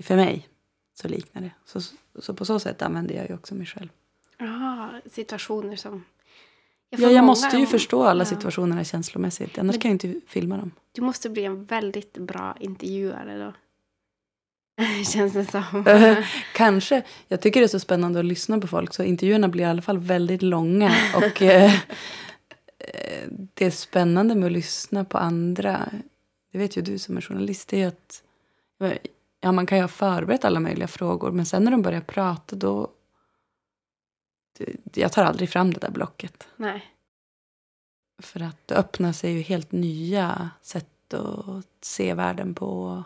för 0.02 0.16
mig, 0.16 0.48
så 0.94 1.08
liknar 1.08 1.42
det. 1.42 1.52
Så, 1.64 1.80
så 2.18 2.34
på 2.34 2.44
så 2.44 2.60
sätt 2.60 2.82
använder 2.82 3.14
jag 3.14 3.28
ju 3.28 3.34
också 3.34 3.54
mig 3.54 3.66
själv. 3.66 3.88
Aha, 4.40 5.00
situationer 5.10 5.76
som... 5.76 6.04
Ja, 6.90 6.98
får 6.98 7.10
jag 7.10 7.24
måste 7.24 7.56
ju 7.56 7.62
om- 7.62 7.66
förstå 7.70 8.02
alla 8.02 8.20
ja. 8.20 8.24
situationerna 8.28 8.84
känslomässigt. 8.84 9.58
Annars 9.58 9.74
Men- 9.74 9.80
kan 9.80 9.90
jag 9.90 9.94
inte 10.04 10.20
filma 10.26 10.56
dem. 10.56 10.70
Du 10.92 11.02
måste 11.02 11.30
bli 11.30 11.44
en 11.44 11.64
väldigt 11.64 12.12
bra 12.18 12.56
intervjuare 12.60 13.38
då. 13.44 13.52
Känns 15.12 15.32
det 15.32 15.44
som. 15.44 15.84
Kanske. 16.54 17.02
Jag 17.28 17.40
tycker 17.40 17.60
det 17.60 17.66
är 17.66 17.68
så 17.68 17.80
spännande 17.80 18.18
att 18.18 18.24
lyssna 18.24 18.58
på 18.60 18.66
folk. 18.66 18.94
Så 18.94 19.02
intervjuerna 19.02 19.48
blir 19.48 19.64
i 19.64 19.66
alla 19.66 19.82
fall 19.82 19.98
väldigt 19.98 20.42
långa. 20.42 20.92
Och 21.16 21.42
eh, 21.42 21.74
eh, 22.78 23.28
det 23.54 23.66
är 23.66 23.70
spännande 23.70 24.34
med 24.34 24.46
att 24.46 24.52
lyssna 24.52 25.04
på 25.04 25.18
andra. 25.18 25.88
Det 26.52 26.58
vet 26.58 26.76
ju 26.76 26.82
du 26.82 26.98
som 26.98 27.16
är 27.16 27.20
journalist. 27.20 27.68
Det 27.68 27.82
är 27.82 27.88
att 27.88 28.22
ja, 29.40 29.52
man 29.52 29.66
kan 29.66 29.78
ju 29.78 29.82
ha 29.82 29.88
förberett 29.88 30.44
alla 30.44 30.60
möjliga 30.60 30.88
frågor. 30.88 31.30
Men 31.30 31.46
sen 31.46 31.64
när 31.64 31.70
de 31.70 31.82
börjar 31.82 32.00
prata 32.00 32.56
då. 32.56 32.90
Jag 34.94 35.12
tar 35.12 35.24
aldrig 35.24 35.50
fram 35.50 35.74
det 35.74 35.80
där 35.80 35.90
blocket. 35.90 36.48
Nej. 36.56 36.86
För 38.22 38.42
att 38.42 38.68
det 38.68 38.74
öppnar 38.74 39.12
sig 39.12 39.32
ju 39.32 39.40
helt 39.40 39.72
nya 39.72 40.50
sätt 40.62 41.14
att 41.14 41.66
se 41.80 42.14
världen 42.14 42.54
på. 42.54 43.02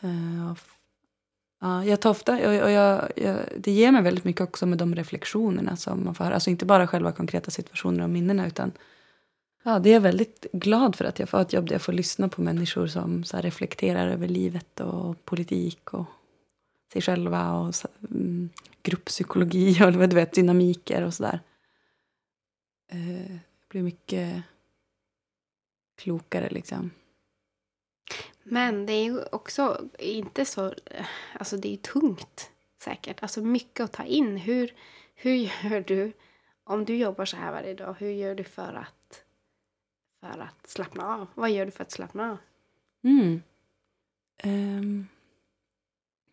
Eh, 0.00 0.54
Ja, 1.60 1.84
jag 1.84 2.00
tar 2.00 2.10
ofta, 2.10 2.32
och, 2.32 2.62
och 2.62 2.70
jag, 2.70 3.12
jag, 3.16 3.38
det 3.56 3.70
ger 3.70 3.92
mig 3.92 4.02
väldigt 4.02 4.24
mycket 4.24 4.40
också 4.40 4.66
med 4.66 4.78
de 4.78 4.94
reflektionerna 4.94 5.76
som 5.76 6.04
man 6.04 6.14
får 6.14 6.24
höra. 6.24 6.34
Alltså 6.34 6.50
inte 6.50 6.66
bara 6.66 6.86
själva 6.86 7.12
konkreta 7.12 7.50
situationer 7.50 8.04
och 8.04 8.10
minnena 8.10 8.46
utan 8.46 8.72
ja, 9.64 9.78
det 9.78 9.90
är 9.90 9.94
jag 9.94 10.00
väldigt 10.00 10.46
glad 10.52 10.96
för 10.96 11.04
att 11.04 11.18
jag 11.18 11.28
får 11.28 11.40
ett 11.40 11.52
jobb 11.52 11.66
där 11.68 11.74
jag 11.74 11.82
får 11.82 11.92
lyssna 11.92 12.28
på 12.28 12.42
människor 12.42 12.86
som 12.86 13.24
så 13.24 13.36
reflekterar 13.36 14.08
över 14.08 14.28
livet 14.28 14.80
och 14.80 15.24
politik 15.24 15.94
och 15.94 16.06
sig 16.92 17.02
själva 17.02 17.52
och 17.52 17.74
mm, 18.10 18.50
grupppsykologi 18.82 19.84
och 19.84 19.92
du 19.92 20.16
vet, 20.16 20.32
dynamiker 20.32 21.02
och 21.02 21.14
sådär. 21.14 21.40
Eh, 22.90 23.36
blir 23.68 23.82
mycket 23.82 24.42
klokare 25.96 26.48
liksom. 26.48 26.90
Men 28.42 28.86
det 28.86 28.92
är 28.92 29.04
ju 29.04 29.22
också 29.32 29.88
inte 29.98 30.44
så... 30.44 30.74
Alltså 31.32 31.56
det 31.56 31.68
är 31.68 31.70
ju 31.70 31.76
tungt 31.76 32.50
säkert. 32.82 33.22
Alltså 33.22 33.42
mycket 33.42 33.84
att 33.84 33.92
ta 33.92 34.04
in. 34.04 34.36
Hur, 34.36 34.74
hur 35.14 35.34
gör 35.34 35.80
du 35.80 36.12
om 36.64 36.84
du 36.84 36.96
jobbar 36.96 37.24
så 37.24 37.36
här 37.36 37.52
varje 37.52 37.74
dag? 37.74 37.96
Hur 37.98 38.10
gör 38.10 38.34
du 38.34 38.44
för 38.44 38.74
att, 38.74 39.24
för 40.20 40.38
att 40.38 40.66
slappna 40.66 41.14
av? 41.14 41.26
Vad 41.34 41.50
gör 41.50 41.66
du 41.66 41.70
för 41.70 41.82
att 41.82 41.90
slappna 41.90 42.30
av? 42.30 42.38
Mm. 43.02 43.42
Um, 44.44 45.08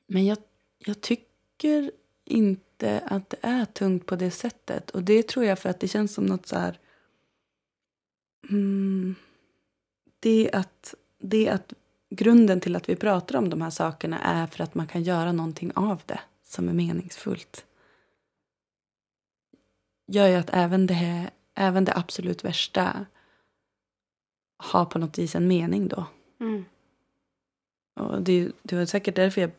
men 0.07 0.25
jag, 0.25 0.37
jag 0.77 1.01
tycker 1.01 1.91
inte 2.25 2.99
att 2.99 3.29
det 3.29 3.37
är 3.41 3.65
tungt 3.65 4.05
på 4.05 4.15
det 4.15 4.31
sättet. 4.31 4.89
Och 4.89 5.03
det 5.03 5.27
tror 5.27 5.45
jag 5.45 5.59
för 5.59 5.69
att 5.69 5.79
det 5.79 5.87
känns 5.87 6.13
som 6.13 6.25
något 6.25 6.47
så 6.47 6.55
här... 6.55 6.79
Mm, 8.49 9.15
det 10.19 10.51
att, 10.51 10.95
det 11.19 11.49
att 11.49 11.73
grunden 12.09 12.59
till 12.59 12.75
att 12.75 12.89
vi 12.89 12.95
pratar 12.95 13.37
om 13.37 13.49
de 13.49 13.61
här 13.61 13.69
sakerna 13.69 14.19
är 14.19 14.47
för 14.47 14.63
att 14.63 14.75
man 14.75 14.87
kan 14.87 15.03
göra 15.03 15.31
någonting 15.31 15.71
av 15.75 16.01
det 16.05 16.19
som 16.43 16.69
är 16.69 16.73
meningsfullt. 16.73 17.65
Gör 20.07 20.27
ju 20.27 20.35
att 20.35 20.49
även 20.53 20.87
det, 20.87 21.29
även 21.53 21.85
det 21.85 21.95
absolut 21.95 22.45
värsta 22.45 23.05
har 24.57 24.85
på 24.85 24.99
något 24.99 25.17
vis 25.17 25.35
en 25.35 25.47
mening 25.47 25.87
då. 25.87 26.05
Mm. 26.39 26.65
Och 27.95 28.21
det, 28.21 28.51
det 28.63 28.75
var 28.75 28.85
säkert 28.85 29.15
därför 29.15 29.41
jag 29.41 29.51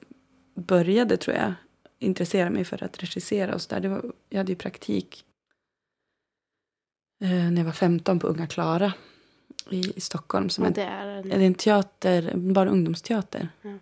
började, 0.57 1.17
tror 1.17 1.37
jag, 1.37 1.55
intressera 1.99 2.51
mig 2.51 2.65
för 2.65 2.85
att 2.85 3.03
regissera. 3.03 3.55
Och 3.55 3.63
så 3.63 3.75
där. 3.75 3.81
Det 3.81 3.89
var, 3.89 4.13
jag 4.29 4.39
hade 4.39 4.53
ju 4.53 4.57
praktik 4.57 5.25
eh, 7.21 7.29
när 7.29 7.57
jag 7.57 7.65
var 7.65 7.73
15 7.73 8.19
på 8.19 8.27
Unga 8.27 8.47
Klara 8.47 8.93
i, 9.71 9.93
i 9.97 10.01
Stockholm. 10.01 10.49
Som 10.49 10.65
en, 10.65 10.73
det 10.73 10.83
är 10.83 11.07
en... 11.07 11.33
en 11.33 11.55
teater, 11.55 12.29
en 12.29 12.53
barn 12.53 12.69
och 12.69 12.75
ungdomsteater. 12.75 13.49
Mm. 13.63 13.79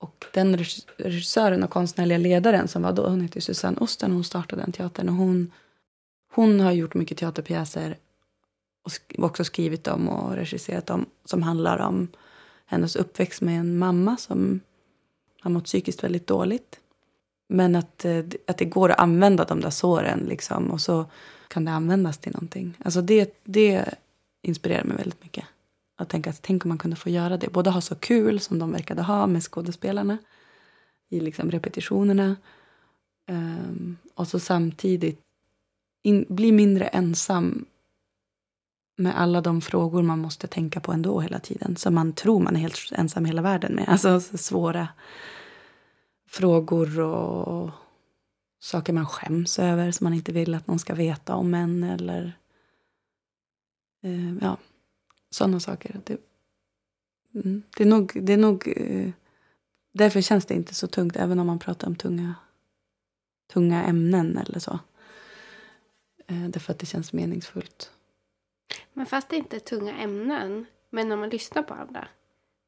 Och 0.00 0.24
den 0.32 0.56
regis- 0.56 0.88
regissören 0.96 1.62
och 1.62 1.70
konstnärliga 1.70 2.18
ledaren 2.18 2.68
som 2.68 2.82
var 2.82 2.92
då, 2.92 3.08
hon 3.08 3.20
heter 3.20 3.40
Susanne 3.40 3.78
Osten 3.80 4.10
och 4.10 4.14
hon 4.14 4.24
startade 4.24 4.62
den 4.62 4.72
teatern. 4.72 5.08
Och 5.08 5.14
hon, 5.14 5.52
hon 6.32 6.60
har 6.60 6.72
gjort 6.72 6.94
mycket 6.94 7.18
teaterpjäser 7.18 7.96
och 8.82 9.24
också 9.24 9.44
skrivit 9.44 9.84
dem 9.84 10.08
och 10.08 10.32
regisserat 10.32 10.86
dem 10.86 11.06
som 11.24 11.42
handlar 11.42 11.78
om 11.78 12.08
hennes 12.66 12.96
uppväxt 12.96 13.42
med 13.42 13.60
en 13.60 13.78
mamma 13.78 14.16
som 14.16 14.60
har 15.44 15.50
mått 15.50 15.64
psykiskt 15.64 16.04
väldigt 16.04 16.26
dåligt. 16.26 16.80
Men 17.48 17.76
att, 17.76 18.04
eh, 18.04 18.24
att 18.46 18.58
det 18.58 18.64
går 18.64 18.90
att 18.90 18.98
använda 18.98 19.44
de 19.44 19.60
där 19.60 19.70
såren 19.70 20.18
liksom, 20.18 20.70
och 20.70 20.80
så 20.80 21.06
kan 21.48 21.64
det 21.64 21.70
användas 21.70 22.18
till 22.18 22.32
någonting. 22.32 22.76
Alltså 22.84 23.02
det, 23.02 23.40
det 23.44 23.94
inspirerar 24.42 24.84
mig 24.84 24.96
väldigt 24.96 25.22
mycket. 25.22 25.44
Att 25.96 26.08
tänka 26.08 26.30
att 26.30 26.42
tänk 26.42 26.64
om 26.64 26.68
man 26.68 26.78
kunde 26.78 26.96
få 26.96 27.10
göra 27.10 27.36
det. 27.36 27.48
Både 27.48 27.70
ha 27.70 27.80
så 27.80 27.94
kul 27.94 28.40
som 28.40 28.58
de 28.58 28.72
verkade 28.72 29.02
ha 29.02 29.26
med 29.26 29.42
skådespelarna 29.42 30.18
i 31.10 31.20
liksom 31.20 31.50
repetitionerna. 31.50 32.36
um, 33.30 33.96
och 34.14 34.28
så 34.28 34.40
samtidigt 34.40 35.20
in, 36.02 36.24
bli 36.28 36.52
mindre 36.52 36.86
ensam 36.86 37.64
med 38.96 39.20
alla 39.20 39.40
de 39.40 39.60
frågor 39.60 40.02
man 40.02 40.18
måste 40.18 40.46
tänka 40.46 40.80
på 40.80 40.92
ändå 40.92 41.20
hela 41.20 41.38
tiden. 41.38 41.76
Som 41.76 41.94
man 41.94 42.12
tror 42.12 42.40
man 42.40 42.56
är 42.56 42.60
helt 42.60 42.92
ensam 42.92 43.26
i 43.26 43.28
hela 43.28 43.42
världen 43.42 43.74
med. 43.74 43.88
Alltså 43.88 44.20
svåra 44.20 44.88
frågor 46.28 47.00
och 47.00 47.70
saker 48.60 48.92
man 48.92 49.06
skäms 49.06 49.58
över 49.58 49.90
som 49.90 50.04
man 50.04 50.14
inte 50.14 50.32
vill 50.32 50.54
att 50.54 50.66
någon 50.66 50.78
ska 50.78 50.94
veta 50.94 51.34
om 51.34 51.54
en. 51.54 51.82
Eller 51.82 52.38
eh, 54.02 54.34
ja, 54.40 54.56
sådana 55.30 55.60
saker. 55.60 56.00
Det, 56.04 56.18
mm, 57.34 57.62
det 57.76 57.84
är 57.84 57.88
nog, 57.88 58.18
det 58.22 58.32
är 58.32 58.36
nog 58.36 58.72
eh, 58.76 59.10
därför 59.92 60.20
känns 60.20 60.46
det 60.46 60.54
inte 60.54 60.74
så 60.74 60.86
tungt 60.86 61.16
även 61.16 61.40
om 61.40 61.46
man 61.46 61.58
pratar 61.58 61.86
om 61.86 61.96
tunga, 61.96 62.34
tunga 63.52 63.84
ämnen 63.84 64.38
eller 64.38 64.58
så. 64.58 64.78
Eh, 66.26 66.48
därför 66.48 66.72
att 66.72 66.78
det 66.78 66.86
känns 66.86 67.12
meningsfullt. 67.12 67.90
Men 68.94 69.06
fast 69.06 69.28
det 69.28 69.36
inte 69.36 69.56
är 69.56 69.60
tunga 69.60 69.94
ämnen, 69.96 70.66
men 70.90 71.08
när 71.08 71.16
man 71.16 71.28
lyssnar 71.28 71.62
på 71.62 71.74
andra, 71.74 72.08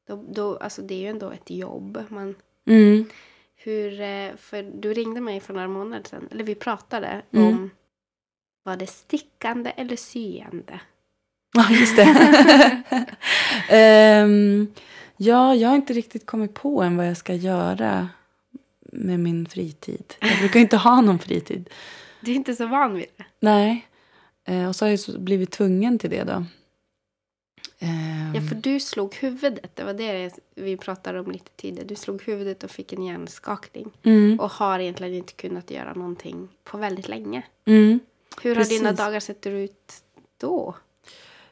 då, 0.07 0.23
då, 0.29 0.57
alltså 0.57 0.81
det 0.81 0.93
är 0.93 0.99
ju 0.99 1.07
ändå 1.07 1.31
ett 1.31 1.49
jobb. 1.49 2.03
Man, 2.09 2.35
Mm. 2.67 3.05
hur, 3.55 4.01
eh, 4.01 4.35
för 4.37 4.63
du 4.81 4.93
ringde 4.93 5.21
mig 5.21 5.39
för 5.39 5.53
några 5.53 5.67
månader 5.67 6.03
sedan, 6.09 6.27
eller 6.31 6.43
vi 6.43 6.55
pratade 6.55 7.21
Mm. 7.31 7.47
om, 7.47 7.69
var 8.63 8.75
det 8.77 8.87
stickande 8.87 9.69
eller 9.75 9.95
syende? 9.95 10.79
Ja, 11.53 11.69
just 11.71 11.95
det. 11.95 12.83
Ehm, 13.69 14.67
ja, 15.17 15.55
jag 15.55 15.69
har 15.69 15.75
inte 15.75 15.93
riktigt 15.93 16.25
kommit 16.25 16.53
på 16.53 16.81
än 16.81 16.97
vad 16.97 17.07
jag 17.07 17.17
ska 17.17 17.33
göra 17.33 18.09
med 18.93 19.19
min 19.19 19.45
fritid. 19.45 20.13
Jag 20.19 20.39
brukar 20.39 20.59
inte 20.59 20.77
ha 20.77 21.01
någon 21.01 21.19
fritid. 21.19 21.69
Du 22.21 22.31
är 22.31 22.35
inte 22.35 22.55
så 22.55 22.67
van 22.67 22.93
vid 22.95 23.05
det. 23.17 23.25
Nej. 23.39 23.87
Eh, 24.47 24.67
och 24.67 24.75
så 24.75 24.85
har 24.85 24.89
jag 24.89 25.21
blivit 25.21 25.51
tvungen 25.51 25.99
till 25.99 26.09
det 26.09 26.23
då. 26.23 26.45
Ehm, 27.79 28.35
Ja, 28.35 28.41
för 28.41 28.55
du 28.55 28.79
slog 28.79 29.15
huvudet, 29.15 29.75
det 29.75 29.83
var 29.83 29.93
det 29.93 30.39
vi 30.55 30.77
pratade 30.77 31.19
om 31.19 31.31
lite 31.31 31.51
tidigare. 31.55 31.87
Du 31.87 31.95
slog 31.95 32.23
huvudet 32.23 32.63
och 32.63 32.71
fick 32.71 32.93
en 32.93 33.03
hjärnskakning. 33.03 33.91
mm, 34.03 34.39
Och 34.39 34.51
har 34.51 34.79
egentligen 34.79 35.13
inte 35.13 35.33
kunnat 35.33 35.71
göra 35.71 35.93
någonting 35.93 36.49
på 36.63 36.77
väldigt 36.77 37.07
länge. 37.07 37.43
mm. 37.65 37.99
Hur 38.41 38.55
har 38.55 38.63
dina 38.63 38.89
Precis. 38.89 38.97
dagar 39.05 39.19
sett 39.19 39.47
ut 39.47 39.93
då? 40.37 40.75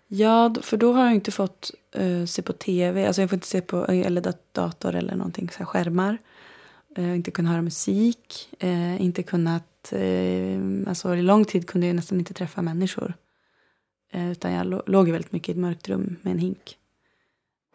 Ja, 0.07 0.55
för 0.61 0.77
då 0.77 0.93
har 0.93 1.05
jag 1.05 1.13
inte 1.15 1.31
fått 1.31 1.71
eh, 1.91 2.25
se 2.25 2.41
på 2.41 2.53
tv. 2.53 3.07
Alltså 3.07 3.21
jag 3.21 3.29
får 3.29 3.37
inte 3.37 3.47
se 3.47 3.61
på 3.61 3.85
eller 3.85 4.21
dat- 4.21 4.53
dator 4.53 4.95
eller 4.95 5.15
någonting, 5.15 5.49
så 5.57 5.65
skärmar. 5.65 6.17
Eh, 6.95 7.15
inte 7.15 7.31
kunnat 7.31 7.51
höra 7.51 7.61
musik. 7.61 8.49
Eh, 8.59 9.01
inte 9.01 9.23
kunnat... 9.23 9.63
Eh, 9.93 10.59
alltså 10.87 11.15
i 11.15 11.21
lång 11.21 11.45
tid 11.45 11.67
kunde 11.67 11.87
jag 11.87 11.95
nästan 11.95 12.19
inte 12.19 12.33
träffa 12.33 12.61
människor. 12.61 13.13
Eh, 14.11 14.31
utan 14.31 14.51
jag 14.51 14.67
lå- 14.67 14.83
låg 14.85 15.09
väldigt 15.09 15.31
mycket 15.31 15.49
i 15.49 15.51
ett 15.51 15.57
mörkt 15.57 15.89
rum 15.89 16.15
med 16.21 16.31
en 16.31 16.39
hink. 16.39 16.77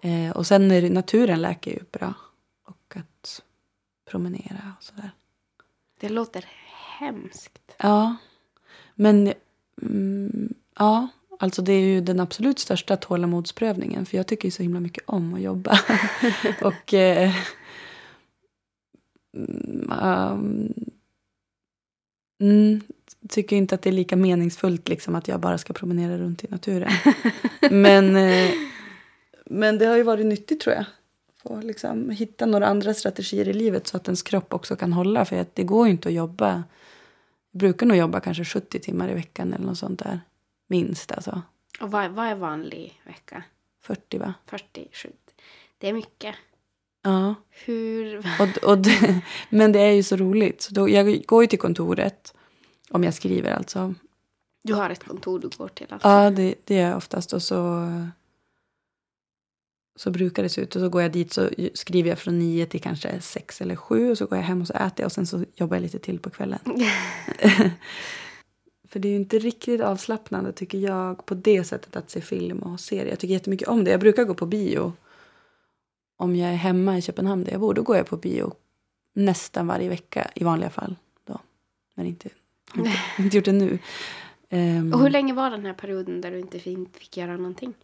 Eh, 0.02 0.37
och 0.37 0.47
sen 0.47 0.71
är 0.71 0.90
naturen 0.90 1.43
läker 1.43 1.71
ju 1.71 1.81
bra. 1.93 2.14
Och 2.64 2.95
att 2.97 3.43
promenera 4.11 4.75
och 4.79 4.85
sådär. 4.85 5.11
Det 6.00 6.09
låter 6.09 6.45
hemskt. 6.99 7.75
Ja, 7.79 8.17
men 8.95 9.33
mm, 9.83 10.55
ja, 10.79 11.09
alltså 11.38 11.62
det 11.62 11.73
är 11.73 11.81
ju 11.81 12.00
den 12.00 12.21
absolut 12.21 12.59
största 12.59 12.97
tålamodsprövningen. 12.97 14.07
För 14.07 14.17
jag 14.17 14.26
tycker 14.26 14.45
ju 14.45 14.50
så 14.50 14.62
himla 14.62 14.81
mycket 14.81 15.05
om 15.07 15.35
att 15.35 15.40
jobba. 15.40 15.79
och 16.62 16.95
um, 19.33 20.90
mm, 22.41 22.81
tycker 23.29 23.57
inte 23.57 23.75
att 23.75 23.83
det 23.83 23.91
är 23.91 23.93
lika 23.93 24.17
meningsfullt 24.17 24.89
liksom 24.89 25.15
att 25.15 25.29
jag 25.29 25.41
bara 25.41 25.59
ska 25.59 25.73
promenera 25.73 26.19
runt 26.19 26.45
i 26.45 26.47
naturen. 26.51 26.93
men, 27.71 28.17
eh, 28.17 28.51
men 29.45 29.79
det 29.79 29.87
har 29.87 29.97
ju 29.97 30.03
varit 30.03 30.27
nyttigt 30.27 30.61
tror 30.61 30.75
jag. 30.75 30.85
Få 31.43 31.61
liksom 31.61 32.11
hitta 32.11 32.47
några 32.47 32.67
andra 32.67 32.95
strategier 32.95 33.49
i 33.49 33.53
livet 33.53 33.87
så 33.87 33.97
att 33.97 34.09
ens 34.09 34.23
kropp 34.23 34.55
också 34.55 34.77
kan 34.77 34.93
hålla. 34.93 35.25
För 35.25 35.37
att 35.37 35.55
det 35.55 35.65
går 35.65 35.87
ju 35.87 35.93
inte 35.93 36.09
att 36.09 36.15
jobba 36.15 36.65
jag 37.51 37.59
brukar 37.59 37.87
nog 37.87 37.97
jobba 37.97 38.21
kanske 38.21 38.45
70 38.45 38.81
timmar 38.81 39.11
i 39.11 39.15
veckan 39.15 39.53
eller 39.53 39.67
något 39.67 39.79
sånt 39.79 39.99
där. 39.99 40.21
Minst 40.67 41.13
alltså. 41.13 41.43
Och 41.81 41.91
vad, 41.91 42.11
vad 42.11 42.27
är 42.27 42.35
vanlig 42.35 43.03
vecka? 43.05 43.43
40 43.83 44.19
va? 44.19 44.35
40, 44.47 44.89
70. 44.93 45.15
Det 45.79 45.89
är 45.89 45.93
mycket. 45.93 46.35
Ja. 47.02 47.35
Hur... 47.50 48.19
Och, 48.19 48.71
och 48.71 48.78
det, 48.78 49.21
men 49.50 49.73
det 49.73 49.80
är 49.80 49.92
ju 49.92 50.02
så 50.02 50.16
roligt. 50.16 50.62
Så 50.62 50.75
då, 50.75 50.88
jag 50.88 51.25
går 51.26 51.42
ju 51.42 51.47
till 51.47 51.59
kontoret. 51.59 52.35
Om 52.90 53.04
jag 53.04 53.14
skriver 53.14 53.52
alltså. 53.52 53.95
Du 54.62 54.75
har 54.75 54.90
ett 54.90 55.04
kontor 55.04 55.38
du 55.38 55.49
går 55.49 55.69
till 55.69 55.87
alltså? 55.90 56.09
Ja, 56.09 56.30
det, 56.30 56.54
det 56.64 56.78
är 56.78 56.88
jag 56.88 56.97
oftast. 56.97 57.33
Och 57.33 57.42
så, 57.42 57.88
så 59.97 60.11
brukar 60.11 60.42
det 60.42 60.49
se 60.49 60.61
ut. 60.61 60.76
Och 60.76 60.83
så 60.83 60.88
går 60.88 61.02
jag 61.02 61.12
dit 61.12 61.33
så 61.33 61.50
skriver 61.75 62.09
jag 62.09 62.19
från 62.19 62.38
nio 62.38 62.66
till 62.66 62.80
kanske 62.80 63.21
sex 63.21 63.61
eller 63.61 63.76
sju. 63.76 64.11
Och 64.11 64.19
så 64.19 64.26
går 64.26 64.38
jag 64.38 64.45
hem 64.45 64.61
och 64.61 64.66
så 64.66 64.73
äter 64.73 64.95
jag. 64.97 65.07
Och 65.07 65.12
sen 65.12 65.26
så 65.26 65.45
jobbar 65.54 65.76
jag 65.76 65.83
lite 65.83 65.99
till 65.99 66.19
på 66.19 66.30
kvällen. 66.30 66.59
För 68.88 69.00
det 69.00 69.09
är 69.09 69.11
ju 69.11 69.16
inte 69.16 69.38
riktigt 69.38 69.80
avslappnande 69.80 70.52
tycker 70.52 70.78
jag 70.78 71.26
på 71.26 71.35
det 71.35 71.64
sättet 71.64 71.97
att 71.97 72.11
se 72.11 72.21
film 72.21 72.59
och 72.59 72.80
serier. 72.80 73.07
Jag 73.07 73.19
tycker 73.19 73.35
jättemycket 73.35 73.69
om 73.69 73.85
det. 73.85 73.90
Jag 73.90 74.00
brukar 74.00 74.25
gå 74.25 74.35
på 74.35 74.47
bio. 74.47 74.92
Om 76.21 76.37
jag 76.37 76.50
är 76.50 76.55
hemma 76.57 76.99
i 76.99 77.03
Köpenhamn 77.03 77.45
där 77.45 77.53
jag 77.53 77.61
bor, 77.61 77.75
då 77.75 77.83
går 77.83 77.97
jag 77.97 78.07
på 78.07 78.17
bio 78.17 78.53
nästan 79.15 79.67
varje 79.67 79.89
vecka 79.89 80.31
i 80.35 80.45
vanliga 80.45 80.71
fall. 80.71 80.97
Då. 81.25 81.41
Men 81.95 82.07
inte, 82.07 82.29
inte, 82.77 82.93
inte 83.19 83.37
gjort 83.37 83.45
det 83.45 83.53
nu. 83.53 83.79
Um, 84.50 84.93
Och 84.93 85.00
hur 85.00 85.11
länge 85.11 85.35
var 85.35 85.50
den 85.50 85.67
här 85.67 85.73
perioden 85.73 86.21
där 86.21 86.31
du 86.31 86.39
inte 86.39 86.59
fick, 86.59 86.97
fick 86.97 87.17
göra 87.17 87.37
någonting? 87.37 87.75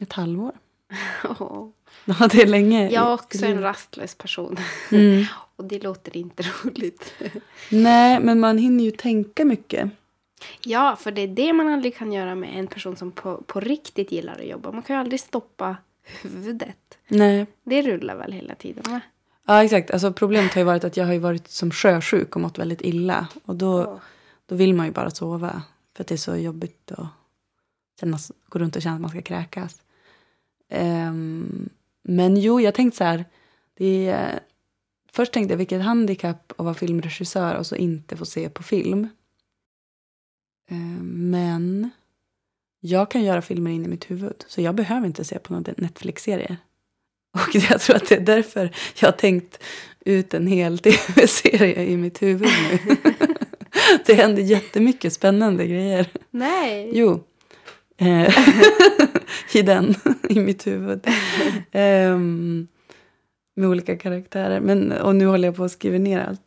Ett 0.00 0.12
halvår. 0.12 0.52
Oh. 1.24 1.68
Ja, 2.04 2.28
det 2.32 2.42
är 2.42 2.46
länge. 2.46 2.90
Jag 2.90 3.06
är 3.06 3.14
också 3.14 3.46
en 3.46 3.60
rastlös 3.60 4.14
person. 4.14 4.56
Mm. 4.92 5.24
Och 5.56 5.64
det 5.64 5.82
låter 5.82 6.16
inte 6.16 6.42
roligt. 6.64 7.14
Nej, 7.70 8.20
men 8.20 8.40
man 8.40 8.58
hinner 8.58 8.84
ju 8.84 8.90
tänka 8.90 9.44
mycket. 9.44 9.90
Ja, 10.64 10.96
för 10.96 11.12
det 11.12 11.20
är 11.22 11.28
det 11.28 11.52
man 11.52 11.68
aldrig 11.68 11.96
kan 11.96 12.12
göra 12.12 12.34
med 12.34 12.58
en 12.58 12.66
person 12.66 12.96
som 12.96 13.12
på, 13.12 13.42
på 13.46 13.60
riktigt 13.60 14.12
gillar 14.12 14.38
att 14.38 14.46
jobba. 14.46 14.72
Man 14.72 14.82
kan 14.82 14.96
ju 14.96 15.00
aldrig 15.00 15.20
stoppa 15.20 15.76
huvudet. 16.22 16.98
Nej. 17.08 17.46
Det 17.64 17.82
rullar 17.82 18.16
väl 18.16 18.32
hela 18.32 18.54
tiden 18.54 18.92
va? 18.92 19.00
Ja, 19.46 19.64
exakt. 19.64 19.90
Alltså, 19.90 20.12
problemet 20.12 20.54
har 20.54 20.60
ju 20.60 20.64
varit 20.64 20.84
att 20.84 20.96
jag 20.96 21.06
har 21.06 21.18
varit 21.18 21.48
som 21.48 21.70
sjösjuk 21.70 22.36
och 22.36 22.42
mått 22.42 22.58
väldigt 22.58 22.82
illa. 22.82 23.28
Och 23.44 23.56
då, 23.56 23.84
Åh. 23.84 23.98
då 24.46 24.54
vill 24.54 24.74
man 24.74 24.86
ju 24.86 24.92
bara 24.92 25.10
sova. 25.10 25.62
För 25.96 26.04
att 26.04 26.08
det 26.08 26.14
är 26.14 26.16
så 26.16 26.36
jobbigt 26.36 26.92
att 26.92 27.06
kännas, 28.00 28.32
gå 28.48 28.58
runt 28.58 28.76
och 28.76 28.82
känna 28.82 28.94
att 28.94 29.00
man 29.00 29.10
ska 29.10 29.22
kräkas. 29.22 29.82
Ehm, 30.68 31.68
men 32.02 32.36
jo, 32.36 32.60
jag 32.60 32.74
tänkte 32.74 32.96
så 32.96 33.04
här. 33.04 33.24
Det 33.74 34.08
är, 34.08 34.40
först 35.12 35.32
tänkte 35.32 35.52
jag 35.52 35.58
vilket 35.58 35.82
handikapp 35.82 36.52
att 36.56 36.64
vara 36.64 36.74
filmregissör 36.74 37.54
och 37.54 37.66
så 37.66 37.76
inte 37.76 38.16
få 38.16 38.24
se 38.24 38.48
på 38.48 38.62
film. 38.62 39.08
Ehm, 40.68 41.30
men 41.30 41.90
jag 42.80 43.10
kan 43.10 43.24
göra 43.24 43.42
filmer 43.42 43.70
in 43.70 43.84
i 43.84 43.88
mitt 43.88 44.10
huvud. 44.10 44.44
Så 44.46 44.60
jag 44.60 44.74
behöver 44.74 45.06
inte 45.06 45.24
se 45.24 45.38
på 45.38 45.52
någon 45.52 45.64
Netflix-serie. 45.76 46.56
Och 47.34 47.54
jag 47.70 47.80
tror 47.80 47.96
att 47.96 48.08
det 48.08 48.14
är 48.16 48.20
därför 48.20 48.70
jag 49.00 49.08
har 49.08 49.12
tänkt 49.12 49.62
ut 50.04 50.34
en 50.34 50.46
hel 50.46 50.78
tv-serie 50.78 51.84
i 51.84 51.96
mitt 51.96 52.22
huvud 52.22 52.48
nu. 52.70 52.96
det 54.06 54.14
händer 54.14 54.42
jättemycket 54.42 55.12
spännande 55.12 55.66
grejer. 55.66 56.06
Nej. 56.30 56.90
Jo. 56.92 57.24
Eh, 57.96 58.34
I 59.54 59.62
den, 59.62 59.94
i 60.28 60.40
mitt 60.40 60.66
huvud. 60.66 61.06
Ehm, 61.72 62.68
med 63.56 63.68
olika 63.68 63.96
karaktärer. 63.96 64.60
Men, 64.60 64.92
och 64.92 65.16
nu 65.16 65.26
håller 65.26 65.48
jag 65.48 65.56
på 65.56 65.64
att 65.64 65.72
skriva 65.72 65.98
ner 65.98 66.18
allt. 66.18 66.42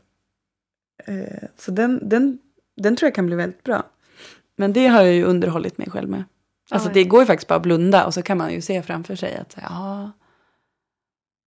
Eh, 1.05 1.47
så 1.57 1.71
den, 1.71 2.09
den, 2.09 2.39
den 2.77 2.95
tror 2.95 3.07
jag 3.07 3.15
kan 3.15 3.25
bli 3.25 3.35
väldigt 3.35 3.63
bra. 3.63 3.85
Men 4.62 4.74
det 4.74 4.88
har 4.88 5.01
jag 5.01 5.13
ju 5.13 5.24
underhållit 5.24 5.77
mig 5.77 5.89
själv 5.89 6.10
med. 6.10 6.24
Alltså 6.70 6.89
det 6.89 7.03
går 7.03 7.20
ju 7.22 7.25
faktiskt 7.25 7.48
bara 7.48 7.56
att 7.56 7.62
blunda 7.62 8.06
och 8.06 8.13
så 8.13 8.22
kan 8.22 8.38
man 8.38 8.53
ju 8.53 8.62
se 8.62 8.82
framför 8.82 9.15
sig 9.15 9.36
att 9.36 9.56
ja, 9.62 10.12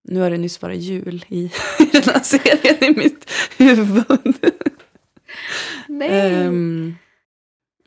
nu 0.09 0.21
har 0.21 0.31
det 0.31 0.39
nyss 0.39 0.63
varit 0.63 0.81
jul 0.81 1.25
i, 1.29 1.45
i 1.79 1.85
den 1.93 2.03
här 2.03 2.21
serien 2.21 2.85
i 2.85 2.99
mitt 2.99 3.31
huvud. 3.59 4.37
Nej. 5.89 6.35
Ehm, 6.35 6.95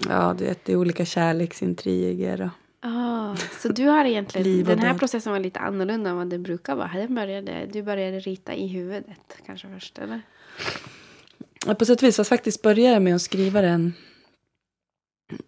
ja, 0.09 0.35
du 0.37 0.45
vet, 0.45 0.65
det 0.65 0.71
är 0.71 0.77
olika 0.77 1.05
kärleksintriger 1.05 2.41
och 2.41 2.49
Ah, 2.89 3.35
så 3.61 3.69
du 3.69 3.85
har 3.85 4.05
egentligen, 4.05 4.63
den 4.63 4.79
här 4.79 4.93
processen 4.93 5.31
var 5.31 5.39
lite 5.39 5.59
annorlunda 5.59 6.09
än 6.09 6.17
vad 6.17 6.27
det 6.27 6.39
brukar 6.39 6.75
vara. 6.75 6.91
Den 6.93 7.15
började, 7.15 7.65
du 7.73 7.83
började 7.83 8.19
rita 8.19 8.53
i 8.53 8.67
huvudet 8.67 9.37
kanske 9.45 9.67
först, 9.73 9.97
eller? 9.97 10.21
Ja, 11.65 11.75
på 11.75 11.85
sätt 11.85 12.01
och 12.01 12.07
vis, 12.07 12.15
fast 12.15 12.29
faktiskt 12.29 12.61
började 12.61 12.93
jag 12.93 13.01
med 13.01 13.15
att 13.15 13.21
skriva 13.21 13.61
den. 13.61 13.93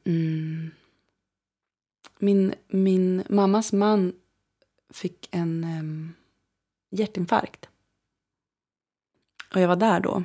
Mm. 0.03 0.71
Min, 2.19 2.53
min 2.67 3.23
mammas 3.29 3.73
man 3.73 4.13
fick 4.89 5.27
en 5.31 5.63
um, 5.63 6.13
hjärtinfarkt. 6.91 7.69
Och 9.53 9.61
jag 9.61 9.67
var 9.67 9.75
där 9.75 9.99
då. 9.99 10.23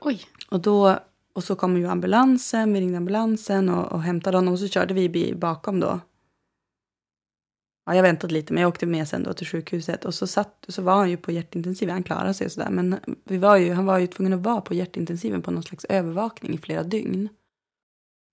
Oj. 0.00 0.20
Och, 0.50 0.60
då, 0.60 0.98
och 1.32 1.44
så 1.44 1.56
kom 1.56 1.76
ju 1.76 1.86
ambulansen, 1.86 2.72
vi 2.72 2.80
ringde 2.80 2.96
ambulansen 2.96 3.68
och, 3.68 3.92
och 3.92 4.02
hämtade 4.02 4.36
honom 4.36 4.52
och 4.52 4.60
så 4.60 4.68
körde 4.68 4.94
vi 4.94 5.08
bi- 5.08 5.34
bakom 5.34 5.80
då. 5.80 6.00
Ja, 7.86 7.94
jag 7.94 8.02
väntade 8.02 8.34
lite 8.34 8.52
men 8.52 8.60
jag 8.60 8.68
åkte 8.68 8.86
med 8.86 9.08
sen 9.08 9.22
då 9.22 9.32
till 9.32 9.46
sjukhuset 9.46 10.04
och 10.04 10.14
så, 10.14 10.26
satt, 10.26 10.64
så 10.68 10.82
var 10.82 10.96
han 10.96 11.10
ju 11.10 11.16
på 11.16 11.32
hjärtintensiven, 11.32 11.92
han 11.92 12.02
klarade 12.02 12.34
sig 12.34 12.44
och 12.44 12.52
sådär. 12.52 12.70
Men 12.70 13.00
vi 13.24 13.38
var 13.38 13.56
ju, 13.56 13.72
han 13.72 13.86
var 13.86 13.98
ju 13.98 14.06
tvungen 14.06 14.32
att 14.32 14.40
vara 14.40 14.60
på 14.60 14.74
hjärtintensiven 14.74 15.42
på 15.42 15.50
någon 15.50 15.62
slags 15.62 15.84
övervakning 15.84 16.54
i 16.54 16.58
flera 16.58 16.82
dygn. 16.82 17.28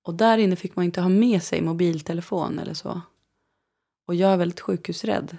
Och 0.03 0.15
där 0.15 0.37
inne 0.37 0.55
fick 0.55 0.75
man 0.75 0.85
inte 0.85 1.01
ha 1.01 1.09
med 1.09 1.43
sig 1.43 1.61
mobiltelefon 1.61 2.59
eller 2.59 2.73
så. 2.73 3.01
Och 4.07 4.15
jag 4.15 4.33
är 4.33 4.37
väldigt 4.37 4.59
sjukhusrädd. 4.59 5.37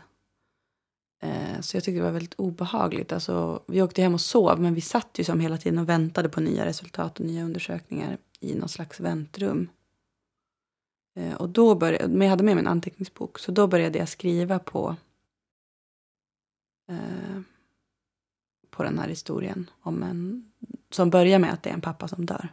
Eh, 1.22 1.60
så 1.60 1.76
jag 1.76 1.84
tyckte 1.84 1.98
det 1.98 2.04
var 2.04 2.10
väldigt 2.10 2.34
obehagligt. 2.34 3.12
Alltså, 3.12 3.62
vi 3.66 3.82
åkte 3.82 4.02
hem 4.02 4.14
och 4.14 4.20
sov 4.20 4.60
men 4.60 4.74
vi 4.74 4.80
satt 4.80 5.18
ju 5.18 5.24
som 5.24 5.40
hela 5.40 5.58
tiden 5.58 5.78
och 5.78 5.88
väntade 5.88 6.28
på 6.28 6.40
nya 6.40 6.66
resultat 6.66 7.20
och 7.20 7.26
nya 7.26 7.44
undersökningar 7.44 8.18
i 8.40 8.54
någon 8.54 8.68
slags 8.68 9.00
väntrum. 9.00 9.68
Eh, 11.16 11.34
och 11.34 11.48
då 11.48 11.74
började, 11.74 12.08
men 12.08 12.20
jag 12.20 12.30
hade 12.30 12.44
med 12.44 12.56
mig 12.56 12.62
en 12.62 12.68
anteckningsbok 12.68 13.38
så 13.38 13.52
då 13.52 13.66
började 13.66 13.98
jag 13.98 14.08
skriva 14.08 14.58
på 14.58 14.96
eh, 16.88 17.40
på 18.70 18.82
den 18.82 18.98
här 18.98 19.08
historien 19.08 19.70
om 19.80 20.02
en 20.02 20.52
som 20.90 21.10
börjar 21.10 21.38
med 21.38 21.52
att 21.52 21.62
det 21.62 21.70
är 21.70 21.74
en 21.74 21.80
pappa 21.80 22.08
som 22.08 22.26
dör. 22.26 22.48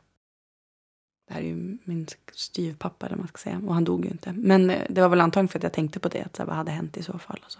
Det 1.27 1.33
här 1.33 1.41
är 1.41 1.45
ju 1.45 1.77
min 1.83 2.07
styvpappa 2.33 3.05
eller 3.05 3.17
man 3.17 3.27
ska 3.27 3.37
säga 3.37 3.61
och 3.67 3.73
han 3.73 3.83
dog 3.83 4.05
ju 4.05 4.11
inte. 4.11 4.33
Men 4.33 4.69
eh, 4.69 4.85
det 4.89 5.01
var 5.01 5.09
väl 5.09 5.21
antagligen 5.21 5.47
för 5.47 5.59
att 5.59 5.63
jag 5.63 5.73
tänkte 5.73 5.99
på 5.99 6.09
det, 6.09 6.21
att 6.21 6.35
så 6.35 6.41
här, 6.41 6.47
vad 6.47 6.55
hade 6.55 6.71
hänt 6.71 6.97
i 6.97 7.03
så 7.03 7.19
fall 7.19 7.41
och 7.45 7.51
så. 7.51 7.59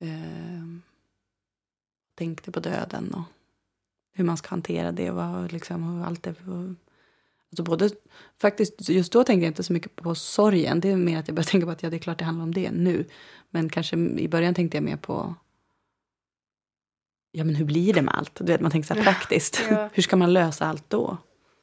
Eh, 0.00 0.64
tänkte 2.14 2.52
på 2.52 2.60
döden 2.60 3.14
och 3.14 3.22
hur 4.14 4.24
man 4.24 4.36
ska 4.36 4.48
hantera 4.48 4.92
det 4.92 5.10
och 5.10 5.16
vad, 5.16 5.52
liksom, 5.52 6.00
och 6.00 6.06
allt 6.06 6.22
det. 6.22 6.30
Och, 6.30 6.74
alltså 7.50 7.62
både, 7.62 7.90
faktiskt, 8.40 8.88
just 8.88 9.12
då 9.12 9.24
tänkte 9.24 9.44
jag 9.44 9.50
inte 9.50 9.62
så 9.62 9.72
mycket 9.72 9.96
på 9.96 10.14
sorgen. 10.14 10.80
Det 10.80 10.90
är 10.90 10.96
mer 10.96 11.18
att 11.18 11.28
jag 11.28 11.34
började 11.34 11.50
tänka 11.50 11.66
på 11.66 11.72
att 11.72 11.82
ja, 11.82 11.90
det 11.90 11.96
är 11.96 11.98
klart 11.98 12.18
det 12.18 12.24
handlar 12.24 12.44
om 12.44 12.54
det 12.54 12.70
nu. 12.70 13.04
Men 13.50 13.68
kanske 13.68 13.96
i 13.96 14.28
början 14.28 14.54
tänkte 14.54 14.76
jag 14.76 14.84
mer 14.84 14.96
på 14.96 15.34
ja, 17.32 17.44
men 17.44 17.54
hur 17.54 17.64
blir 17.64 17.94
det 17.94 18.02
med 18.02 18.14
allt? 18.14 18.34
Du 18.34 18.44
vet, 18.44 18.60
man 18.60 18.70
tänker 18.70 18.86
så 18.86 18.94
här 18.94 19.02
praktiskt. 19.02 19.62
Ja. 19.70 19.90
hur 19.94 20.02
ska 20.02 20.16
man 20.16 20.32
lösa 20.32 20.66
allt 20.66 20.90
då? 20.90 21.16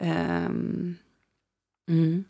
Ehm, 0.06 0.96
mm. 1.90 2.24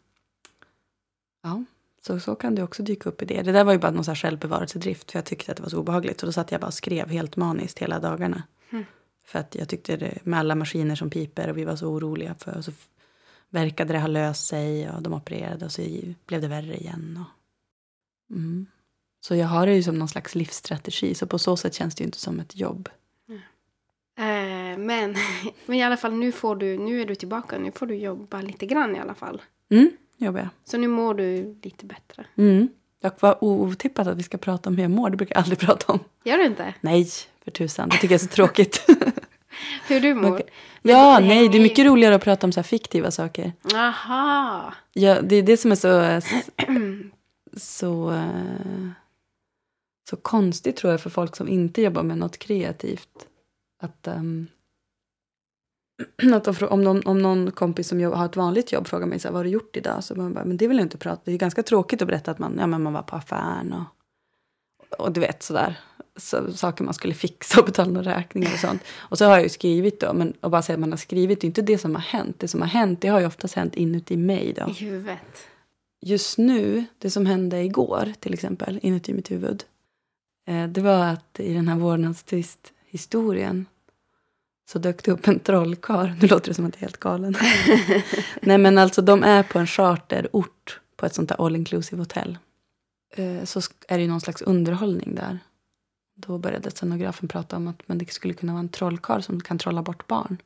Ja, 1.43 1.63
så, 2.01 2.19
så 2.19 2.35
kan 2.35 2.55
det 2.55 2.63
också 2.63 2.83
dyka 2.83 3.09
upp 3.09 3.21
i 3.21 3.25
det. 3.25 3.41
Det 3.41 3.51
där 3.51 3.63
var 3.63 3.73
ju 3.73 3.79
bara 3.79 3.91
någon 3.91 4.03
så 4.03 4.11
här 4.11 4.15
självbevarelsedrift 4.15 5.11
för 5.11 5.19
jag 5.19 5.25
tyckte 5.25 5.51
att 5.51 5.57
det 5.57 5.63
var 5.63 5.69
så 5.69 5.79
obehagligt. 5.79 6.19
Så 6.19 6.25
då 6.25 6.31
satt 6.31 6.51
jag 6.51 6.61
bara 6.61 6.67
och 6.67 6.73
skrev 6.73 7.09
helt 7.09 7.35
maniskt 7.35 7.79
hela 7.79 7.99
dagarna. 7.99 8.43
Mm. 8.71 8.85
För 9.25 9.39
att 9.39 9.55
jag 9.55 9.69
tyckte 9.69 9.97
det, 9.97 10.25
med 10.25 10.39
alla 10.39 10.55
maskiner 10.55 10.95
som 10.95 11.09
piper 11.09 11.49
och 11.49 11.57
vi 11.57 11.65
var 11.65 11.75
så 11.75 11.87
oroliga 11.87 12.35
för. 12.35 12.57
Och 12.57 12.65
så 12.65 12.71
verkade 13.49 13.93
det 13.93 13.99
ha 13.99 14.07
löst 14.07 14.47
sig 14.47 14.89
och 14.89 15.01
de 15.01 15.13
opererade 15.13 15.65
och 15.65 15.71
så 15.71 15.81
blev 16.25 16.41
det 16.41 16.47
värre 16.47 16.77
igen. 16.77 17.25
Och, 17.25 18.35
mm. 18.35 18.65
Så 19.21 19.35
jag 19.35 19.47
har 19.47 19.65
det 19.67 19.75
ju 19.75 19.83
som 19.83 19.99
någon 19.99 20.07
slags 20.07 20.35
livsstrategi. 20.35 21.15
Så 21.15 21.27
på 21.27 21.39
så 21.39 21.57
sätt 21.57 21.73
känns 21.73 21.95
det 21.95 22.01
ju 22.01 22.05
inte 22.05 22.19
som 22.19 22.39
ett 22.39 22.55
jobb. 22.55 22.89
Eh, 24.75 24.79
men, 24.79 25.15
men 25.65 25.77
i 25.77 25.83
alla 25.83 25.97
fall 25.97 26.13
nu 26.13 26.31
får 26.31 26.55
du, 26.55 26.77
nu 26.77 27.01
är 27.01 27.05
du 27.05 27.15
tillbaka. 27.15 27.57
Nu 27.57 27.71
får 27.71 27.85
du 27.85 27.95
jobba 27.95 28.41
lite 28.41 28.65
grann 28.65 28.95
i 28.95 28.99
alla 28.99 29.13
fall. 29.13 29.41
Mm, 29.71 29.91
jobbar 30.17 30.39
jag. 30.39 30.49
Så 30.65 30.77
nu 30.77 30.87
mår 30.87 31.13
du 31.13 31.55
lite 31.61 31.85
bättre. 31.85 32.25
Mm. 32.35 32.67
Jag 33.01 33.11
var 33.19 33.43
otippat 33.43 34.07
att 34.07 34.17
vi 34.17 34.23
ska 34.23 34.37
prata 34.37 34.69
om 34.69 34.75
hur 34.75 34.83
jag 34.83 34.91
mår. 34.91 35.09
Det 35.09 35.17
brukar 35.17 35.35
jag 35.35 35.41
aldrig 35.41 35.59
prata 35.67 35.93
om. 35.93 35.99
Gör 36.23 36.37
du 36.37 36.45
inte? 36.45 36.73
Nej, 36.81 37.07
för 37.43 37.51
tusan. 37.51 37.89
Det 37.89 37.95
tycker 37.97 38.13
jag 38.13 38.21
är 38.21 38.27
så 38.27 38.35
tråkigt. 38.35 38.85
Hur 39.87 39.99
du 39.99 40.13
mår? 40.13 40.41
Ja, 40.81 41.19
nej, 41.19 41.29
hänger 41.29 41.49
det 41.49 41.57
är 41.57 41.61
mycket 41.61 41.85
roligare 41.85 42.15
att 42.15 42.23
prata 42.23 42.47
om 42.47 42.51
så 42.51 42.59
här 42.59 42.63
fiktiva 42.63 43.11
saker. 43.11 43.53
Aha. 43.75 44.73
Ja, 44.93 45.21
det 45.21 45.35
är 45.35 45.43
det 45.43 45.57
som 45.57 45.71
är 45.71 45.75
så, 45.75 46.21
så, 47.57 48.11
eh, 48.11 48.89
så 50.09 50.15
konstigt 50.15 50.75
tror 50.75 50.91
jag 50.91 51.01
för 51.01 51.09
folk 51.09 51.35
som 51.35 51.47
inte 51.47 51.81
jobbar 51.81 52.03
med 52.03 52.17
något 52.17 52.37
kreativt. 52.37 53.27
Att, 53.81 54.07
ehm, 54.07 54.47
att 56.33 56.43
de 56.43 56.67
om, 56.67 56.83
någon, 56.83 57.01
om 57.05 57.19
någon 57.19 57.51
kompis 57.51 57.87
som 57.87 58.03
har 58.03 58.25
ett 58.25 58.35
vanligt 58.35 58.71
jobb 58.71 58.87
frågar 58.87 59.07
mig 59.07 59.19
så 59.19 59.27
här, 59.27 59.33
vad 59.33 59.39
har 59.39 59.43
du 59.43 59.49
gjort 59.49 59.77
idag? 59.77 60.03
Så 60.03 60.15
man 60.15 60.33
bara, 60.33 60.45
men 60.45 60.57
det 60.57 60.67
vill 60.67 60.77
jag 60.77 60.85
inte 60.85 60.97
prata 60.97 61.21
Det 61.25 61.31
är 61.31 61.37
ganska 61.37 61.63
tråkigt 61.63 62.01
att 62.01 62.07
berätta 62.07 62.31
att 62.31 62.39
man, 62.39 62.55
ja, 62.59 62.67
men 62.67 62.83
man 62.83 62.93
var 62.93 63.01
på 63.01 63.15
affären 63.15 63.73
och, 63.73 63.85
och 64.99 65.11
du 65.11 65.19
vet 65.19 65.43
sådär. 65.43 65.79
Så, 66.17 66.53
saker 66.53 66.83
man 66.83 66.93
skulle 66.93 67.13
fixa 67.13 67.59
och 67.59 67.65
betala 67.65 67.91
några 67.91 68.17
räkningar 68.17 68.53
och 68.53 68.59
sånt. 68.59 68.83
Och 68.97 69.17
så 69.17 69.25
har 69.25 69.31
jag 69.31 69.43
ju 69.43 69.49
skrivit 69.49 69.99
då, 69.99 70.13
men 70.13 70.33
att 70.39 70.51
bara 70.51 70.61
säga 70.61 70.73
att 70.73 70.79
man 70.79 70.91
har 70.91 70.97
skrivit, 70.97 71.41
det 71.41 71.45
är 71.45 71.47
inte 71.49 71.61
det 71.61 71.77
som 71.77 71.95
har 71.95 72.01
hänt. 72.01 72.39
Det 72.39 72.47
som 72.47 72.61
har 72.61 72.67
hänt, 72.67 73.01
det 73.01 73.07
har 73.07 73.19
ju 73.19 73.25
oftast 73.25 73.53
hänt 73.53 73.75
inuti 73.75 74.17
mig 74.17 74.53
då 74.53 74.69
I 74.69 74.73
huvudet. 74.73 75.47
just 76.01 76.37
nu, 76.37 76.85
det 76.97 77.09
som 77.09 77.25
hände 77.25 77.63
igår 77.63 78.13
till 78.19 78.33
exempel, 78.33 78.79
inuti 78.81 79.13
mitt 79.13 79.31
huvud. 79.31 79.63
Eh, 80.47 80.67
det 80.67 80.81
var 80.81 81.05
att 81.05 81.39
i 81.39 81.53
den 81.53 81.67
här 81.67 81.75
vårdnadstvist-historien 81.75 83.65
så 84.67 84.79
dök 84.79 85.03
det 85.03 85.11
upp 85.11 85.27
en 85.27 85.39
trollkarl. 85.39 86.11
Nu 86.21 86.27
låter 86.27 86.47
det 86.47 86.53
som 86.53 86.65
att 86.65 86.73
jag 86.73 86.77
är 86.77 86.85
helt 86.85 86.97
galen. 86.97 87.35
Nej 88.41 88.57
men 88.57 88.77
alltså 88.77 89.01
de 89.01 89.23
är 89.23 89.43
på 89.43 89.59
en 89.59 89.67
charterort 89.67 90.79
på 90.95 91.05
ett 91.05 91.13
sånt 91.15 91.29
där 91.29 91.45
all 91.45 91.55
inclusive 91.55 92.01
hotell. 92.01 92.37
Eh, 93.15 93.43
så 93.43 93.59
är 93.87 93.97
det 93.97 94.01
ju 94.01 94.07
någon 94.09 94.21
slags 94.21 94.41
underhållning 94.41 95.15
där. 95.15 95.39
Då 96.17 96.37
började 96.37 96.71
scenografen 96.71 97.27
prata 97.27 97.55
om 97.57 97.67
att 97.67 97.81
men 97.87 97.97
det 97.97 98.11
skulle 98.11 98.33
kunna 98.33 98.53
vara 98.53 98.59
en 98.59 98.69
trollkarl 98.69 99.21
som 99.21 99.41
kan 99.41 99.57
trolla 99.57 99.81
bort 99.81 100.07
barn. 100.07 100.37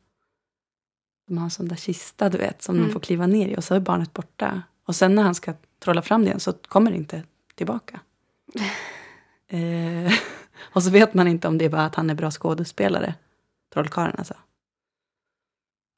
De 1.27 1.37
har 1.37 1.43
en 1.45 1.51
sån 1.51 1.67
där 1.67 1.75
kista, 1.75 2.29
du 2.29 2.37
vet, 2.37 2.63
som 2.63 2.75
Mm. 2.75 2.87
de 2.87 2.93
får 2.93 2.99
kliva 2.99 3.27
ner 3.27 3.47
i 3.47 3.55
och 3.57 3.63
så 3.63 3.75
är 3.75 3.79
barnet 3.79 4.13
borta. 4.13 4.61
Och 4.85 4.95
sen 4.95 5.15
när 5.15 5.23
han 5.23 5.35
ska 5.35 5.53
trolla 5.79 6.01
fram 6.01 6.21
det 6.21 6.27
igen 6.27 6.39
så 6.39 6.53
kommer 6.53 6.91
det 6.91 6.97
inte 6.97 7.23
tillbaka. 7.55 7.99
eh, 9.47 10.13
och 10.61 10.83
så 10.83 10.89
vet 10.89 11.13
man 11.13 11.27
inte 11.27 11.47
om 11.47 11.57
det 11.57 11.65
är 11.65 11.69
bara 11.69 11.85
att 11.85 11.95
han 11.95 12.09
är 12.09 12.15
bra 12.15 12.31
skådespelare, 12.31 13.13
trollkarlen 13.73 14.15
alltså. 14.17 14.33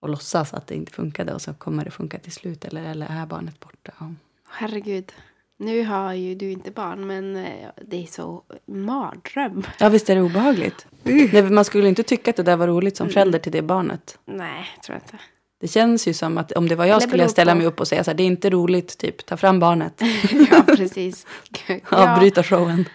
Och 0.02 0.10
låtsas 0.10 0.54
att 0.54 0.68
det 0.68 0.76
inte 0.76 0.92
funkade 0.92 1.34
och 1.34 1.42
så 1.42 1.54
kommer 1.54 1.86
det 1.86 1.92
funka 1.92 2.20
till 2.20 2.32
slut. 2.32 2.66
Eller, 2.66 2.84
eller 2.84 3.08
är 3.10 3.26
barnet 3.26 3.60
borta? 3.60 3.92
Ja. 4.00 4.14
Herregud. 4.50 5.12
Nu 5.58 5.84
har 5.86 6.14
ju 6.14 6.36
du 6.36 6.52
inte 6.52 6.72
barn, 6.72 7.08
men 7.08 7.36
eh, 7.36 7.70
det 7.82 8.04
är 8.04 8.08
så 8.08 8.44
mardröm. 8.66 9.64
Ja, 9.80 9.90
visst 9.90 10.10
är 10.10 10.16
det 10.16 10.22
obehagligt? 10.22 10.88
Nej, 11.04 11.44
man 11.44 11.66
skulle 11.66 11.88
inte 11.88 12.04
tycka 12.04 12.30
att 12.30 12.38
det 12.38 12.44
där 12.44 12.58
var 12.58 12.68
roligt 12.68 12.98
som 12.98 13.10
förälder 13.10 13.40
till 13.40 13.52
det 13.52 13.62
barnet. 13.62 14.18
Nej, 14.26 14.66
tror 14.86 14.96
jag 14.96 15.04
inte. 15.04 15.24
Det 15.62 15.68
känns 15.68 16.08
ju 16.08 16.14
som 16.14 16.38
att 16.38 16.52
om 16.52 16.68
det 16.70 16.76
var 16.76 16.86
jag 16.86 17.02
skulle 17.02 17.24
jag 17.24 17.32
ställa 17.32 17.52
på. 17.52 17.58
mig 17.58 17.68
upp 17.68 17.80
och 17.80 17.88
säga 17.88 18.04
så 18.04 18.12
här, 18.12 18.18
det 18.18 18.24
är 18.24 18.28
inte 18.28 18.50
roligt, 18.50 18.98
typ, 18.98 19.26
ta 19.26 19.38
fram 19.38 19.60
barnet, 19.60 20.02
ja, 20.52 20.64
precis. 20.68 21.26
Ja, 21.68 22.14
avbryta 22.14 22.44
showen. 22.44 22.86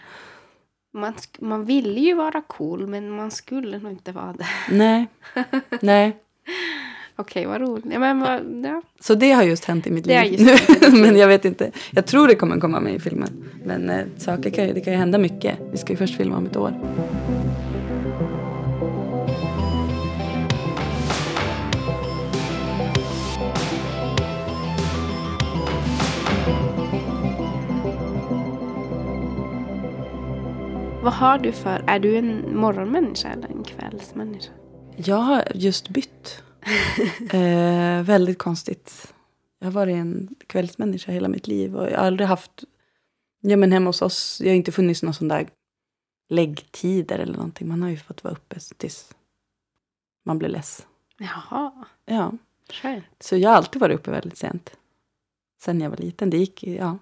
Man, 0.96 1.12
man 1.38 1.64
ville 1.64 2.00
ju 2.00 2.14
vara 2.14 2.42
cool, 2.42 2.86
men 2.86 3.10
man 3.10 3.30
skulle 3.30 3.78
nog 3.78 3.92
inte 3.92 4.12
vara 4.12 4.32
det. 4.32 4.46
Nej, 4.70 5.06
nej. 5.80 6.16
Okej, 7.18 7.46
vad 7.46 7.60
roligt. 7.60 7.84
Ja, 7.90 7.98
men 7.98 8.20
vad, 8.20 8.64
ja. 8.64 8.82
Så 9.00 9.14
det 9.14 9.32
har 9.32 9.42
just 9.42 9.64
hänt 9.64 9.86
i 9.86 9.90
mitt 9.90 10.04
Det 10.04 10.24
liv. 10.24 10.40
liv. 10.80 10.92
Men 11.02 11.16
jag 11.16 11.28
vet 11.28 11.44
inte. 11.44 11.70
Jag 11.90 12.06
tror 12.06 12.28
det 12.28 12.34
kommer 12.34 12.60
komma 12.60 12.80
med 12.80 12.94
i 12.94 12.98
filmen. 12.98 13.44
Men 13.64 13.90
eh, 13.90 14.06
saker 14.16 14.50
kan 14.50 14.74
det 14.74 14.80
kan 14.80 14.92
ju 14.92 14.98
hända 14.98 15.18
mycket. 15.18 15.58
Vi 15.72 15.78
ska 15.78 15.92
ju 15.92 15.96
först 15.96 16.16
filma 16.16 16.36
om 16.36 16.46
ett 16.46 16.56
år. 16.56 16.74
Vad 31.06 31.14
har 31.14 31.38
du 31.38 31.52
för... 31.52 31.84
Är 31.86 31.98
du 31.98 32.16
en 32.16 32.56
morgonmänniska 32.56 33.28
eller 33.28 33.48
en 33.48 33.64
kvällsmänniska? 33.64 34.52
Jag 34.96 35.16
har 35.16 35.44
just 35.54 35.88
bytt. 35.88 36.42
eh, 37.32 38.02
väldigt 38.02 38.38
konstigt. 38.38 39.14
Jag 39.58 39.66
har 39.66 39.72
varit 39.72 39.94
en 39.96 40.34
kvällsmänniska 40.46 41.12
hela 41.12 41.28
mitt 41.28 41.46
liv. 41.46 41.76
Och 41.76 41.90
jag 41.90 41.98
har 41.98 42.06
aldrig 42.06 42.28
haft... 42.28 42.64
Ja, 43.40 43.56
men 43.56 43.72
hemma 43.72 43.88
hos 43.88 44.02
oss, 44.02 44.40
jag 44.44 44.50
har 44.50 44.54
inte 44.56 44.72
funnits 44.72 45.02
någon 45.02 45.14
sån 45.14 45.28
där 45.28 45.48
läggtider 46.28 47.18
eller 47.18 47.34
någonting. 47.36 47.68
Man 47.68 47.82
har 47.82 47.88
ju 47.90 47.96
fått 47.96 48.24
vara 48.24 48.34
uppe 48.34 48.56
tills 48.76 49.14
man 50.24 50.38
blir 50.38 50.48
less. 50.48 50.86
Jaha, 51.18 51.84
Ja, 52.06 52.32
skönt. 52.72 53.04
så 53.20 53.36
jag 53.36 53.50
har 53.50 53.56
alltid 53.56 53.80
varit 53.80 53.98
uppe 54.00 54.10
väldigt 54.10 54.38
sent. 54.38 54.76
Sen 55.62 55.80
jag 55.80 55.90
var 55.90 55.96
liten. 55.96 56.30
Det 56.30 56.36
gick, 56.36 56.64
ja. 56.64 56.98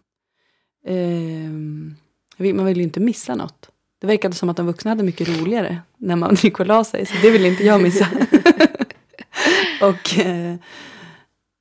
Vill- 2.37 2.55
man 2.55 2.65
vill 2.67 2.77
ju 2.77 2.83
inte 2.83 3.01
missa 3.01 3.35
något. 3.35 3.71
Det 4.05 4.09
verkade 4.09 4.35
som 4.35 4.49
att 4.49 4.57
de 4.57 4.67
vuxna 4.67 4.91
hade 4.91 5.03
mycket 5.03 5.29
roligare 5.29 5.83
när 5.97 6.17
man 6.17 6.35
gick 6.35 6.61
och 6.61 6.67
la 6.67 6.85
sig. 6.85 7.07
Så 7.07 7.15
det 7.23 7.31
vill 7.31 7.45
inte 7.45 7.65
jag 7.65 7.83
missa. 7.83 8.09
och, 9.83 10.19
eh, 10.19 10.53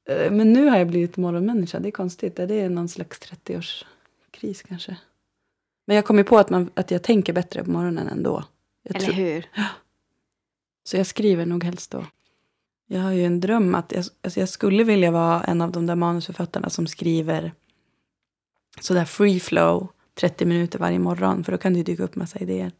eh, 0.09 0.31
men 0.31 0.53
nu 0.53 0.67
har 0.67 0.77
jag 0.77 0.87
blivit 0.87 1.17
morgonmänniska. 1.17 1.79
Det 1.79 1.89
är 1.89 1.91
konstigt. 1.91 2.35
Det 2.35 2.53
är 2.53 2.69
någon 2.69 2.89
slags 2.89 3.19
30-årskris 3.19 4.63
kanske. 4.67 4.97
Men 5.85 5.95
jag 5.95 6.05
kommer 6.05 6.23
på 6.23 6.37
att, 6.37 6.49
man, 6.49 6.69
att 6.73 6.91
jag 6.91 7.03
tänker 7.03 7.33
bättre 7.33 7.63
på 7.63 7.71
morgonen 7.71 8.07
ändå. 8.07 8.43
Jag 8.83 8.95
Eller 8.95 9.05
tror- 9.05 9.15
hur? 9.15 9.45
så 10.83 10.97
jag 10.97 11.07
skriver 11.07 11.45
nog 11.45 11.63
helst 11.63 11.91
då. 11.91 12.05
Jag 12.87 13.01
har 13.01 13.11
ju 13.11 13.25
en 13.25 13.39
dröm 13.39 13.75
att 13.75 13.91
jag, 13.91 14.05
alltså 14.21 14.39
jag 14.39 14.49
skulle 14.49 14.83
vilja 14.83 15.11
vara 15.11 15.43
en 15.43 15.61
av 15.61 15.71
de 15.71 15.85
där 15.85 15.95
manusförfattarna 15.95 16.69
som 16.69 16.87
skriver 16.87 17.51
sådär 18.79 19.05
free 19.05 19.39
flow 19.39 19.87
30 20.15 20.45
minuter 20.45 20.79
varje 20.79 20.99
morgon. 20.99 21.43
För 21.43 21.51
då 21.51 21.57
kan 21.57 21.73
det 21.73 21.83
dyka 21.83 22.03
upp 22.03 22.15
massa 22.15 22.39
idéer. 22.39 22.71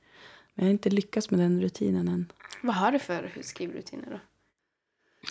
Men 0.54 0.66
jag 0.66 0.66
har 0.66 0.72
inte 0.72 0.90
lyckats 0.90 1.32
med 1.32 1.40
den 1.40 1.62
rutinen 1.62 2.08
än. 2.08 2.32
Vad 2.62 2.76
har 2.76 2.92
du 2.92 3.00
för 3.00 3.32
skrivrutiner 3.42 4.08
då? 4.12 4.20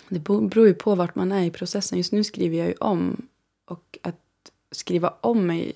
Det 0.09 0.19
beror 0.19 0.67
ju 0.67 0.73
på 0.73 0.95
vart 0.95 1.15
man 1.15 1.31
är 1.31 1.43
i 1.43 1.51
processen. 1.51 1.97
Just 1.97 2.11
nu 2.11 2.23
skriver 2.23 2.57
jag 2.57 2.67
ju 2.67 2.73
om. 2.73 3.27
Och 3.65 3.97
att 4.01 4.51
skriva 4.71 5.13
om 5.21 5.47
mig 5.47 5.73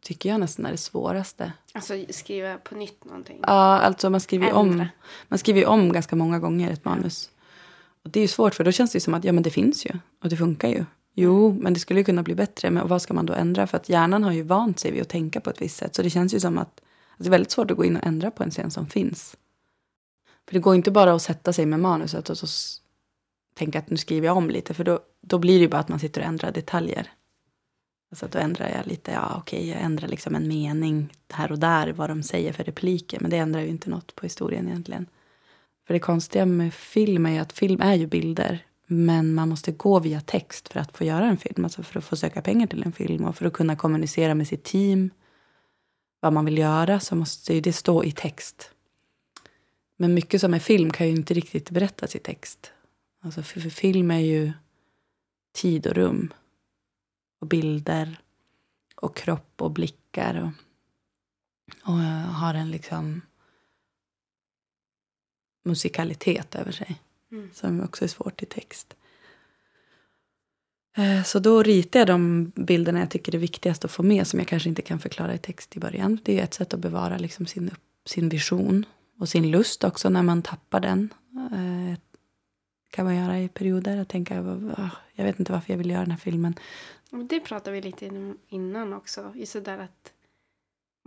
tycker 0.00 0.28
jag 0.28 0.40
nästan 0.40 0.66
är 0.66 0.70
det 0.70 0.76
svåraste. 0.76 1.52
Alltså 1.72 2.04
skriva 2.10 2.58
på 2.58 2.74
nytt 2.74 3.04
någonting? 3.04 3.38
Ja, 3.42 3.78
alltså 3.78 4.10
man 4.10 4.20
skriver 4.20 4.46
ju 4.46 4.52
om, 4.52 4.86
man 5.28 5.38
skriver 5.38 5.60
ju 5.60 5.66
om 5.66 5.92
ganska 5.92 6.16
många 6.16 6.38
gånger 6.38 6.70
ett 6.70 6.84
manus. 6.84 7.30
Och 8.02 8.10
det 8.10 8.20
är 8.20 8.22
ju 8.22 8.28
svårt 8.28 8.54
för 8.54 8.64
då 8.64 8.72
känns 8.72 8.92
det 8.92 8.96
ju 8.96 9.00
som 9.00 9.14
att 9.14 9.24
ja 9.24 9.32
men 9.32 9.42
det 9.42 9.50
finns 9.50 9.86
ju 9.86 9.90
och 10.22 10.28
det 10.28 10.36
funkar 10.36 10.68
ju. 10.68 10.84
Jo, 11.20 11.52
men 11.60 11.74
det 11.74 11.80
skulle 11.80 12.00
ju 12.00 12.04
kunna 12.04 12.22
bli 12.22 12.34
bättre. 12.34 12.70
Men 12.70 12.88
vad 12.88 13.02
ska 13.02 13.14
man 13.14 13.26
då 13.26 13.32
ändra? 13.32 13.66
För 13.66 13.76
att 13.76 13.88
hjärnan 13.88 14.24
har 14.24 14.32
ju 14.32 14.42
vant 14.42 14.78
sig 14.78 14.90
vid 14.90 15.02
att 15.02 15.08
tänka 15.08 15.40
på 15.40 15.50
ett 15.50 15.62
visst 15.62 15.76
sätt. 15.76 15.94
Så 15.94 16.02
det 16.02 16.10
känns 16.10 16.34
ju 16.34 16.40
som 16.40 16.58
att, 16.58 16.80
att 17.10 17.18
det 17.18 17.26
är 17.26 17.30
väldigt 17.30 17.50
svårt 17.50 17.70
att 17.70 17.76
gå 17.76 17.84
in 17.84 17.96
och 17.96 18.06
ändra 18.06 18.30
på 18.30 18.42
en 18.42 18.50
scen 18.50 18.70
som 18.70 18.86
finns. 18.86 19.36
För 20.46 20.54
det 20.54 20.60
går 20.60 20.74
inte 20.74 20.90
bara 20.90 21.12
att 21.12 21.22
sätta 21.22 21.52
sig 21.52 21.66
med 21.66 21.80
manuset 21.80 22.30
och 22.30 22.38
så 22.38 22.46
tänka 23.54 23.78
att 23.78 23.90
nu 23.90 23.96
skriver 23.96 24.26
jag 24.26 24.36
om 24.36 24.50
lite. 24.50 24.74
För 24.74 24.84
då, 24.84 25.00
då 25.20 25.38
blir 25.38 25.54
det 25.54 25.62
ju 25.62 25.68
bara 25.68 25.80
att 25.80 25.88
man 25.88 25.98
sitter 25.98 26.20
och 26.20 26.26
ändrar 26.26 26.52
detaljer. 26.52 27.10
Alltså 28.10 28.26
att 28.26 28.32
då 28.32 28.38
ändrar 28.38 28.68
jag 28.76 28.86
lite, 28.86 29.12
ja 29.12 29.36
okej, 29.38 29.68
jag 29.68 29.80
ändrar 29.80 30.08
liksom 30.08 30.34
en 30.34 30.48
mening 30.48 31.12
här 31.32 31.52
och 31.52 31.58
där 31.58 31.92
vad 31.92 32.10
de 32.10 32.22
säger 32.22 32.52
för 32.52 32.64
repliker. 32.64 33.20
Men 33.20 33.30
det 33.30 33.36
ändrar 33.36 33.60
ju 33.60 33.68
inte 33.68 33.90
något 33.90 34.14
på 34.14 34.26
historien 34.26 34.68
egentligen. 34.68 35.06
För 35.86 35.94
det 35.94 36.00
konstiga 36.00 36.46
med 36.46 36.74
film 36.74 37.26
är 37.26 37.30
ju 37.30 37.38
att 37.38 37.52
film 37.52 37.80
är 37.80 37.94
ju 37.94 38.06
bilder. 38.06 38.67
Men 38.90 39.34
man 39.34 39.48
måste 39.48 39.72
gå 39.72 39.98
via 39.98 40.20
text 40.20 40.68
för 40.68 40.80
att 40.80 40.96
få 40.96 41.04
göra 41.04 41.26
en 41.26 41.36
film. 41.36 41.64
Alltså 41.64 41.82
för 41.82 41.98
att 41.98 42.04
få 42.04 42.16
söka 42.16 42.42
pengar 42.42 42.66
till 42.66 42.82
en 42.82 42.92
film 42.92 43.24
och 43.24 43.36
för 43.36 43.46
att 43.46 43.52
kunna 43.52 43.76
kommunicera 43.76 44.34
med 44.34 44.48
sitt 44.48 44.64
team. 44.64 45.10
Vad 46.20 46.32
man 46.32 46.44
vill 46.44 46.58
göra 46.58 47.00
så 47.00 47.16
måste 47.16 47.54
ju 47.54 47.60
det 47.60 47.72
stå 47.72 48.04
i 48.04 48.12
text. 48.12 48.70
Men 49.96 50.14
mycket 50.14 50.40
som 50.40 50.54
är 50.54 50.58
film 50.58 50.90
kan 50.90 51.06
ju 51.06 51.12
inte 51.12 51.34
riktigt 51.34 51.70
berättas 51.70 52.16
i 52.16 52.18
text. 52.18 52.72
Alltså 53.20 53.42
för, 53.42 53.60
för 53.60 53.70
film 53.70 54.10
är 54.10 54.18
ju 54.18 54.52
tid 55.54 55.86
och 55.86 55.94
rum. 55.94 56.32
Och 57.40 57.46
bilder. 57.46 58.20
Och 58.96 59.16
kropp 59.16 59.62
och 59.62 59.70
blickar. 59.70 60.34
Och, 60.34 60.50
och 61.92 62.00
eh, 62.00 62.30
har 62.30 62.54
en 62.54 62.70
liksom 62.70 63.20
musikalitet 65.64 66.54
över 66.54 66.72
sig. 66.72 67.00
Mm. 67.32 67.50
Som 67.52 67.80
också 67.80 68.04
är 68.04 68.08
svårt 68.08 68.42
i 68.42 68.46
text. 68.46 68.96
Eh, 70.96 71.22
Så 71.24 71.38
då 71.38 71.62
ritar 71.62 72.00
jag 72.00 72.06
de 72.06 72.52
bilderna 72.56 72.98
jag 73.00 73.10
tycker 73.10 73.34
är 73.34 73.38
viktigast 73.38 73.84
att 73.84 73.90
få 73.90 74.02
med 74.02 74.26
som 74.26 74.38
jag 74.38 74.48
kanske 74.48 74.68
inte 74.68 74.82
kan 74.82 74.98
förklara 74.98 75.34
i 75.34 75.38
text 75.38 75.76
i 75.76 75.80
början. 75.80 76.18
Det 76.24 76.40
är 76.40 76.44
ett 76.44 76.54
sätt 76.54 76.74
att 76.74 76.80
bevara 76.80 77.18
liksom 77.18 77.46
sin, 77.46 77.70
sin 78.06 78.28
vision 78.28 78.84
och 79.18 79.28
sin 79.28 79.50
lust 79.50 79.84
också 79.84 80.08
när 80.08 80.22
man 80.22 80.42
tappar 80.42 80.80
den. 80.80 81.08
Eh, 81.34 81.98
kan 82.90 83.04
man 83.04 83.16
göra 83.16 83.40
i 83.40 83.48
perioder 83.48 84.00
och 84.00 84.08
tänka, 84.08 84.40
"Ah, 84.76 84.90
jag 85.14 85.24
vet 85.24 85.38
inte 85.38 85.52
varför 85.52 85.72
jag 85.72 85.78
vill 85.78 85.90
göra 85.90 86.00
den 86.00 86.10
här 86.10 86.18
filmen. 86.18 86.54
Det 87.28 87.40
pratade 87.40 87.74
vi 87.76 87.82
lite 87.82 88.06
in- 88.06 88.38
innan 88.48 88.92
också. 88.92 89.32
Just 89.34 89.52
det 89.52 89.60
där 89.60 89.78
att 89.78 90.12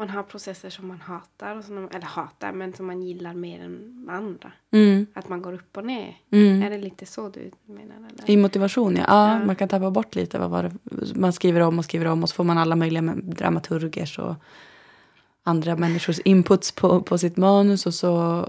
man 0.02 0.10
har 0.10 0.24
processer 0.24 0.70
som 0.70 0.88
man 0.88 1.02
hatar, 1.02 1.56
och 1.58 1.64
som, 1.64 1.78
eller 1.78 2.06
hatar, 2.06 2.52
men 2.52 2.74
som 2.74 2.86
man 2.86 3.02
gillar 3.04 3.34
mer 3.34 3.60
än 3.62 4.08
andra. 4.10 4.52
Mm, 4.72 5.06
Att 5.14 5.30
man 5.30 5.42
går 5.42 5.54
upp 5.54 5.78
och 5.78 5.86
ner. 5.86 6.18
mm. 6.32 6.64
Är 6.64 6.70
det 6.70 6.78
lite 6.78 7.06
så 7.06 7.30
du 7.30 7.52
menar? 7.66 7.96
Eller? 7.96 8.30
I 8.30 8.38
motivation, 8.38 8.96
ja. 8.96 9.04
ja. 9.08 9.40
Ja. 9.40 9.46
Man 9.46 9.56
kan 9.56 9.68
tappa 9.70 9.92
bort 9.92 10.16
lite. 10.16 10.40
Vad 10.40 10.50
var 10.50 10.64
det? 10.64 10.72
Man 11.16 11.34
skriver 11.34 11.62
om 11.62 11.80
och 11.80 11.86
skriver 11.86 12.06
om 12.06 12.24
och 12.24 12.30
så 12.30 12.36
får 12.36 12.44
man 12.44 12.58
alla 12.58 12.76
möjliga 12.76 13.16
dramaturgers 13.24 14.20
och 14.20 14.36
andra 15.44 15.76
människors 15.76 16.20
inputs 16.20 16.72
på, 16.72 17.02
på 17.02 17.18
sitt 17.18 17.38
manus 17.38 17.86
och 17.86 17.94
så 17.94 18.46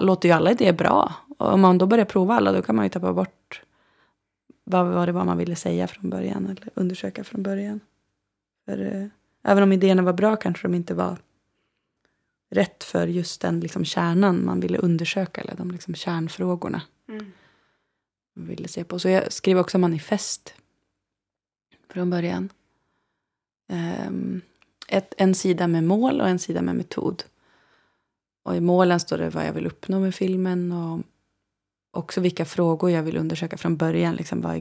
låter 0.00 0.28
ju 0.28 0.34
alla 0.34 0.50
idéer 0.50 0.72
bra. 0.72 1.14
Och 1.38 1.52
om 1.52 1.60
man 1.60 1.78
då 1.78 1.86
börjar 1.86 2.04
prova 2.04 2.34
alla 2.34 2.52
då 2.52 2.62
kan 2.62 2.76
man 2.76 2.84
ju 2.84 2.88
tappa 2.88 3.12
bort 3.12 3.62
vad, 4.64 4.86
vad 4.86 5.08
det 5.08 5.12
var 5.12 5.24
man 5.24 5.38
ville 5.38 5.56
säga 5.56 5.86
från 5.86 6.10
början 6.10 6.44
eller 6.46 6.68
undersöka 6.74 7.24
från 7.24 7.42
början. 7.42 7.80
För 8.64 8.96
eh, 8.96 9.06
även 9.42 9.62
om 9.62 9.72
idéerna 9.72 10.02
var 10.02 10.12
bra 10.12 10.36
kanske 10.36 10.68
de 10.68 10.74
inte 10.74 10.94
var 10.94 11.18
rätt 12.50 12.84
för 12.84 13.06
just 13.06 13.40
den 13.40 13.60
liksom 13.60 13.84
kärnan 13.84 14.44
man 14.44 14.60
ville 14.60 14.78
undersöka 14.78 15.40
eller 15.40 15.56
de 15.56 15.70
liksom 15.70 15.94
kärnfrågorna 15.94 16.82
Mm. 17.08 17.32
ville 18.34 18.68
se 18.68 18.84
på. 18.84 18.98
Så 18.98 19.08
jag 19.08 19.32
skrev 19.32 19.58
också 19.58 19.78
manifest 19.78 20.54
från 21.88 22.10
början. 22.10 22.48
Ehm, 23.68 24.40
ett, 24.88 25.14
en 25.16 25.34
sida 25.34 25.66
med 25.66 25.84
mål 25.84 26.20
och 26.20 26.28
en 26.28 26.38
sida 26.38 26.62
med 26.62 26.76
metod. 26.76 27.22
Och 28.42 28.56
i 28.56 28.60
målen 28.60 29.00
står 29.00 29.18
det 29.18 29.30
vad 29.30 29.46
jag 29.46 29.52
vill 29.52 29.66
uppnå 29.66 30.00
med 30.00 30.14
filmen 30.14 30.72
och 30.72 31.00
också 31.90 32.20
vilka 32.20 32.44
frågor 32.44 32.90
jag 32.90 33.02
vill 33.02 33.16
undersöka 33.16 33.56
från 33.56 33.76
början. 33.76 34.14
Liksom 34.14 34.40
vad 34.40 34.54
är 34.54 34.60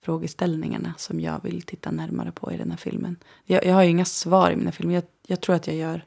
grundfrågeställningarna 0.00 0.94
som 0.98 1.20
jag 1.20 1.42
vill 1.42 1.62
titta 1.62 1.90
närmare 1.90 2.32
på 2.32 2.52
i 2.52 2.56
den 2.56 2.70
här 2.70 2.78
filmen. 2.78 3.16
Jag, 3.44 3.64
jag 3.64 3.74
har 3.74 3.82
ju 3.82 3.90
inga 3.90 4.04
svar 4.04 4.50
i 4.50 4.56
mina 4.56 4.72
filmer. 4.72 4.94
Jag, 4.94 5.04
jag 5.26 5.40
tror 5.40 5.56
att 5.56 5.66
jag 5.66 5.76
gör 5.76 6.04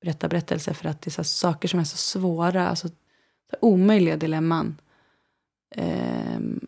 berätta 0.00 0.28
berättelser 0.28 0.74
för 0.74 0.88
att 0.88 1.02
det 1.02 1.08
är 1.08 1.12
så 1.12 1.24
saker 1.24 1.68
som 1.68 1.80
är 1.80 1.84
så 1.84 1.96
svåra, 1.96 2.68
alltså 2.68 2.88
så 2.88 3.56
omöjliga 3.60 4.16
dilemman. 4.16 4.80
Um, 5.76 6.60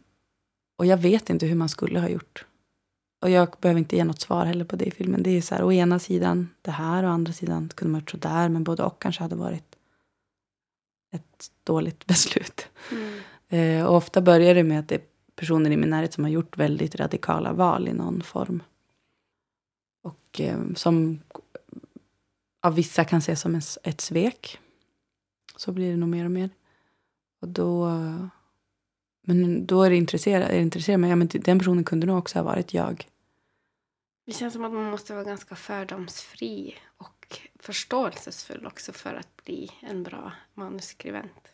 och 0.78 0.86
jag 0.86 0.96
vet 0.96 1.30
inte 1.30 1.46
hur 1.46 1.54
man 1.54 1.68
skulle 1.68 2.00
ha 2.00 2.08
gjort. 2.08 2.46
Och 3.22 3.30
jag 3.30 3.48
behöver 3.60 3.78
inte 3.78 3.96
ge 3.96 4.04
något 4.04 4.20
svar 4.20 4.46
heller 4.46 4.64
på 4.64 4.76
det 4.76 4.84
i 4.84 4.90
filmen. 4.90 5.22
Det 5.22 5.30
är 5.30 5.40
så 5.40 5.54
här, 5.54 5.64
å 5.64 5.72
ena 5.72 5.98
sidan 5.98 6.48
det 6.62 6.70
här 6.70 7.02
och 7.02 7.10
å 7.10 7.12
andra 7.12 7.32
sidan 7.32 7.70
kunde 7.74 7.92
man 7.92 8.00
gjort 8.00 8.10
sådär. 8.10 8.48
Men 8.48 8.64
både 8.64 8.82
och 8.82 9.02
kanske 9.02 9.22
hade 9.22 9.36
varit 9.36 9.76
ett 11.12 11.50
dåligt 11.64 12.06
beslut. 12.06 12.68
Mm. 12.92 13.18
Eh, 13.48 13.86
och 13.86 13.96
ofta 13.96 14.20
börjar 14.20 14.54
det 14.54 14.64
med 14.64 14.80
att 14.80 14.88
det 14.88 15.15
personer 15.36 15.70
i 15.70 15.76
min 15.76 15.90
närhet 15.90 16.12
som 16.12 16.24
har 16.24 16.30
gjort 16.30 16.56
väldigt 16.56 16.94
radikala 16.94 17.52
val 17.52 17.88
i 17.88 17.92
någon 17.92 18.22
form. 18.22 18.62
Och 20.02 20.40
eh, 20.40 20.58
som 20.74 21.20
av 22.60 22.74
vissa 22.74 23.04
kan 23.04 23.18
ses 23.18 23.40
som 23.40 23.60
ett 23.82 24.00
svek. 24.00 24.58
Så 25.56 25.72
blir 25.72 25.90
det 25.90 25.96
nog 25.96 26.08
mer 26.08 26.24
och 26.24 26.30
mer. 26.30 26.50
Och 27.40 27.48
då... 27.48 27.90
Men 29.28 29.66
då 29.66 29.82
är 29.82 29.90
det 29.90 29.96
intresserad, 29.96 30.42
är 30.42 30.56
det 30.56 30.62
intresserad 30.62 31.00
men, 31.00 31.10
ja, 31.10 31.16
men 31.16 31.28
den 31.32 31.58
personen 31.58 31.84
kunde 31.84 32.06
nog 32.06 32.18
också 32.18 32.38
ha 32.38 32.44
varit 32.44 32.74
jag. 32.74 33.08
Det 34.26 34.32
känns 34.32 34.52
som 34.52 34.64
att 34.64 34.72
man 34.72 34.90
måste 34.90 35.14
vara 35.14 35.24
ganska 35.24 35.56
fördomsfri 35.56 36.74
och 36.96 37.40
förståelsefull 37.58 38.66
också 38.66 38.92
för 38.92 39.14
att 39.14 39.44
bli 39.44 39.70
en 39.80 40.02
bra 40.02 40.32
manuskribent. 40.54 41.48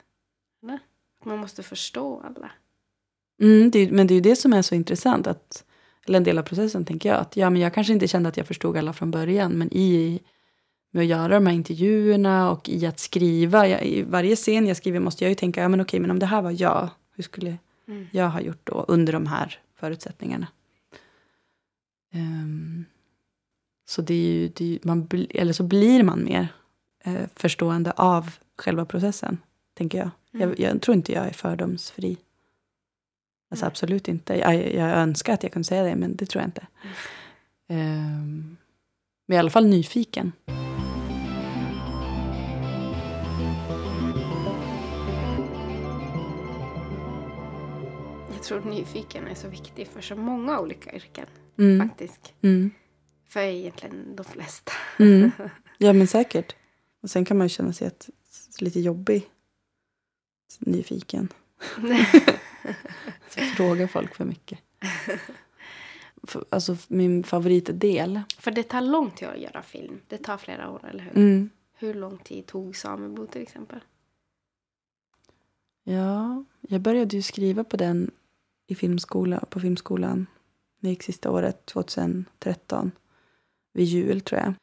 Eller? 0.63 0.79
Man 1.25 1.39
måste 1.39 1.63
förstå 1.63 2.21
alla. 2.21 2.51
Mm, 3.41 3.71
det, 3.71 3.91
men 3.91 4.07
det 4.07 4.15
är 4.15 4.17
ju 4.17 4.21
det 4.21 4.37
som 4.37 4.53
är 4.53 4.63
så 4.63 4.75
intressant. 4.75 5.27
Att, 5.27 5.65
eller 6.07 6.17
en 6.17 6.25
del 6.25 6.39
av 6.39 6.43
processen 6.43 6.85
tänker 6.85 7.09
jag. 7.09 7.19
Att 7.19 7.37
ja, 7.37 7.51
men 7.51 7.61
jag 7.61 7.75
kanske 7.75 7.93
inte 7.93 8.09
kände 8.09 8.29
att 8.29 8.37
jag 8.37 8.47
förstod 8.47 8.77
alla 8.77 8.93
från 8.93 9.11
början. 9.11 9.53
Men 9.53 9.69
i 9.73 10.21
med 10.93 11.03
att 11.03 11.09
göra 11.09 11.29
de 11.29 11.47
här 11.47 11.55
intervjuerna 11.55 12.51
och 12.51 12.69
i 12.69 12.87
att 12.87 12.99
skriva. 12.99 13.69
Jag, 13.69 13.85
I 13.85 14.03
varje 14.03 14.37
scen 14.37 14.67
jag 14.67 14.77
skriver 14.77 15.01
måste 15.01 15.25
jag 15.25 15.29
ju 15.29 15.35
tänka, 15.35 15.63
ja 15.63 15.69
men 15.69 15.81
okej, 15.81 16.01
men 16.01 16.11
om 16.11 16.19
det 16.19 16.27
här 16.27 16.43
var 16.43 16.63
jag, 16.63 16.89
hur 17.15 17.23
skulle 17.23 17.59
mm. 17.89 18.07
jag 18.11 18.31
ha 18.31 18.41
gjort 18.41 18.61
då 18.65 18.85
under 18.89 19.13
de 19.13 19.27
här 19.27 19.59
förutsättningarna? 19.77 20.47
Um, 22.15 22.85
så 23.85 24.03
det 24.03 24.15
är 24.15 24.33
ju, 24.33 24.49
det 24.49 24.75
är, 24.75 24.79
man, 24.83 25.09
eller 25.31 25.53
så 25.53 25.63
blir 25.63 26.03
man 26.03 26.25
mer 26.25 26.49
eh, 27.05 27.29
förstående 27.37 27.91
av 27.91 28.31
själva 28.59 28.85
processen, 28.85 29.39
tänker 29.75 29.99
jag. 29.99 30.11
Mm. 30.35 30.49
jag. 30.49 30.61
jag. 30.61 30.83
tror 30.83 30.97
inte 30.97 31.13
jag 31.13 31.27
är 31.27 31.33
fördomsfri. 31.33 32.17
Alltså 33.53 33.67
absolut 33.67 34.09
inte. 34.09 34.39
Jag, 34.39 34.75
jag 34.75 34.91
önskar 34.91 35.35
att 35.35 35.43
jag 35.43 35.53
kunde 35.53 35.69
säga 35.69 35.83
det, 35.83 35.97
men 35.97 36.17
det 36.17 36.27
tror 36.27 36.43
jag 36.43 36.49
inte. 36.49 36.67
Mm. 37.69 37.97
Um, 37.97 38.57
men 39.27 39.37
i 39.37 39.39
alla 39.39 39.51
fall 39.51 39.67
nyfiken. 39.67 40.33
Jag 48.33 48.43
tror 48.43 48.61
nyfiken 48.61 49.27
är 49.27 49.35
så 49.35 49.49
viktig 49.49 49.89
för 49.89 50.01
så 50.01 50.17
många 50.17 50.61
olika 50.61 50.95
yrken. 50.97 51.27
Mm. 51.59 51.89
Faktiskt. 51.89 52.33
Mm. 52.43 52.71
För 53.29 53.41
egentligen 53.41 54.17
de 54.17 54.25
flesta. 54.25 54.73
Mm. 54.99 55.31
Ja 55.79 55.93
men 55.93 56.07
säkert. 56.07 56.57
Och 57.03 57.11
sen 57.11 57.25
kan 57.25 57.39
man 57.39 57.45
ju 57.45 57.49
känna 57.49 57.73
sig 57.73 57.87
ett, 57.87 58.09
lite 58.59 58.81
jobbig. 58.81 59.27
Nyfiken. 60.59 61.29
Fråga 63.57 63.89
folk 63.89 64.15
för 64.15 64.25
mycket. 64.25 64.59
Alltså 66.51 66.77
min 66.89 67.25
favoritdel. 67.25 68.21
För 68.39 68.51
det 68.51 68.63
tar 68.63 68.81
lång 68.81 69.11
tid 69.11 69.29
att 69.29 69.41
göra 69.41 69.63
film. 69.63 70.01
Det 70.09 70.19
tar 70.19 70.37
flera 70.37 70.71
år, 70.71 70.89
eller 70.91 71.05
hur? 71.05 71.17
Mm. 71.17 71.51
Hur 71.79 71.95
lång 71.95 72.19
tid 72.19 72.47
tog 72.47 72.77
Sameblod 72.77 73.31
till 73.31 73.43
exempel? 73.43 73.81
Ja, 75.85 76.45
jag 76.61 76.81
började 76.81 77.17
ju 77.17 77.23
skriva 77.23 77.65
på 77.65 77.77
den 77.77 78.11
i 78.67 78.75
filmskola, 78.75 79.45
på 79.51 79.61
filmskolan. 79.61 80.27
Det 80.81 80.89
gick 80.89 81.03
sista 81.03 81.31
året, 81.31 81.67
2013. 81.67 82.91
Vid 83.73 83.87
jul, 83.87 84.21
tror 84.21 84.41
jag. 84.41 84.55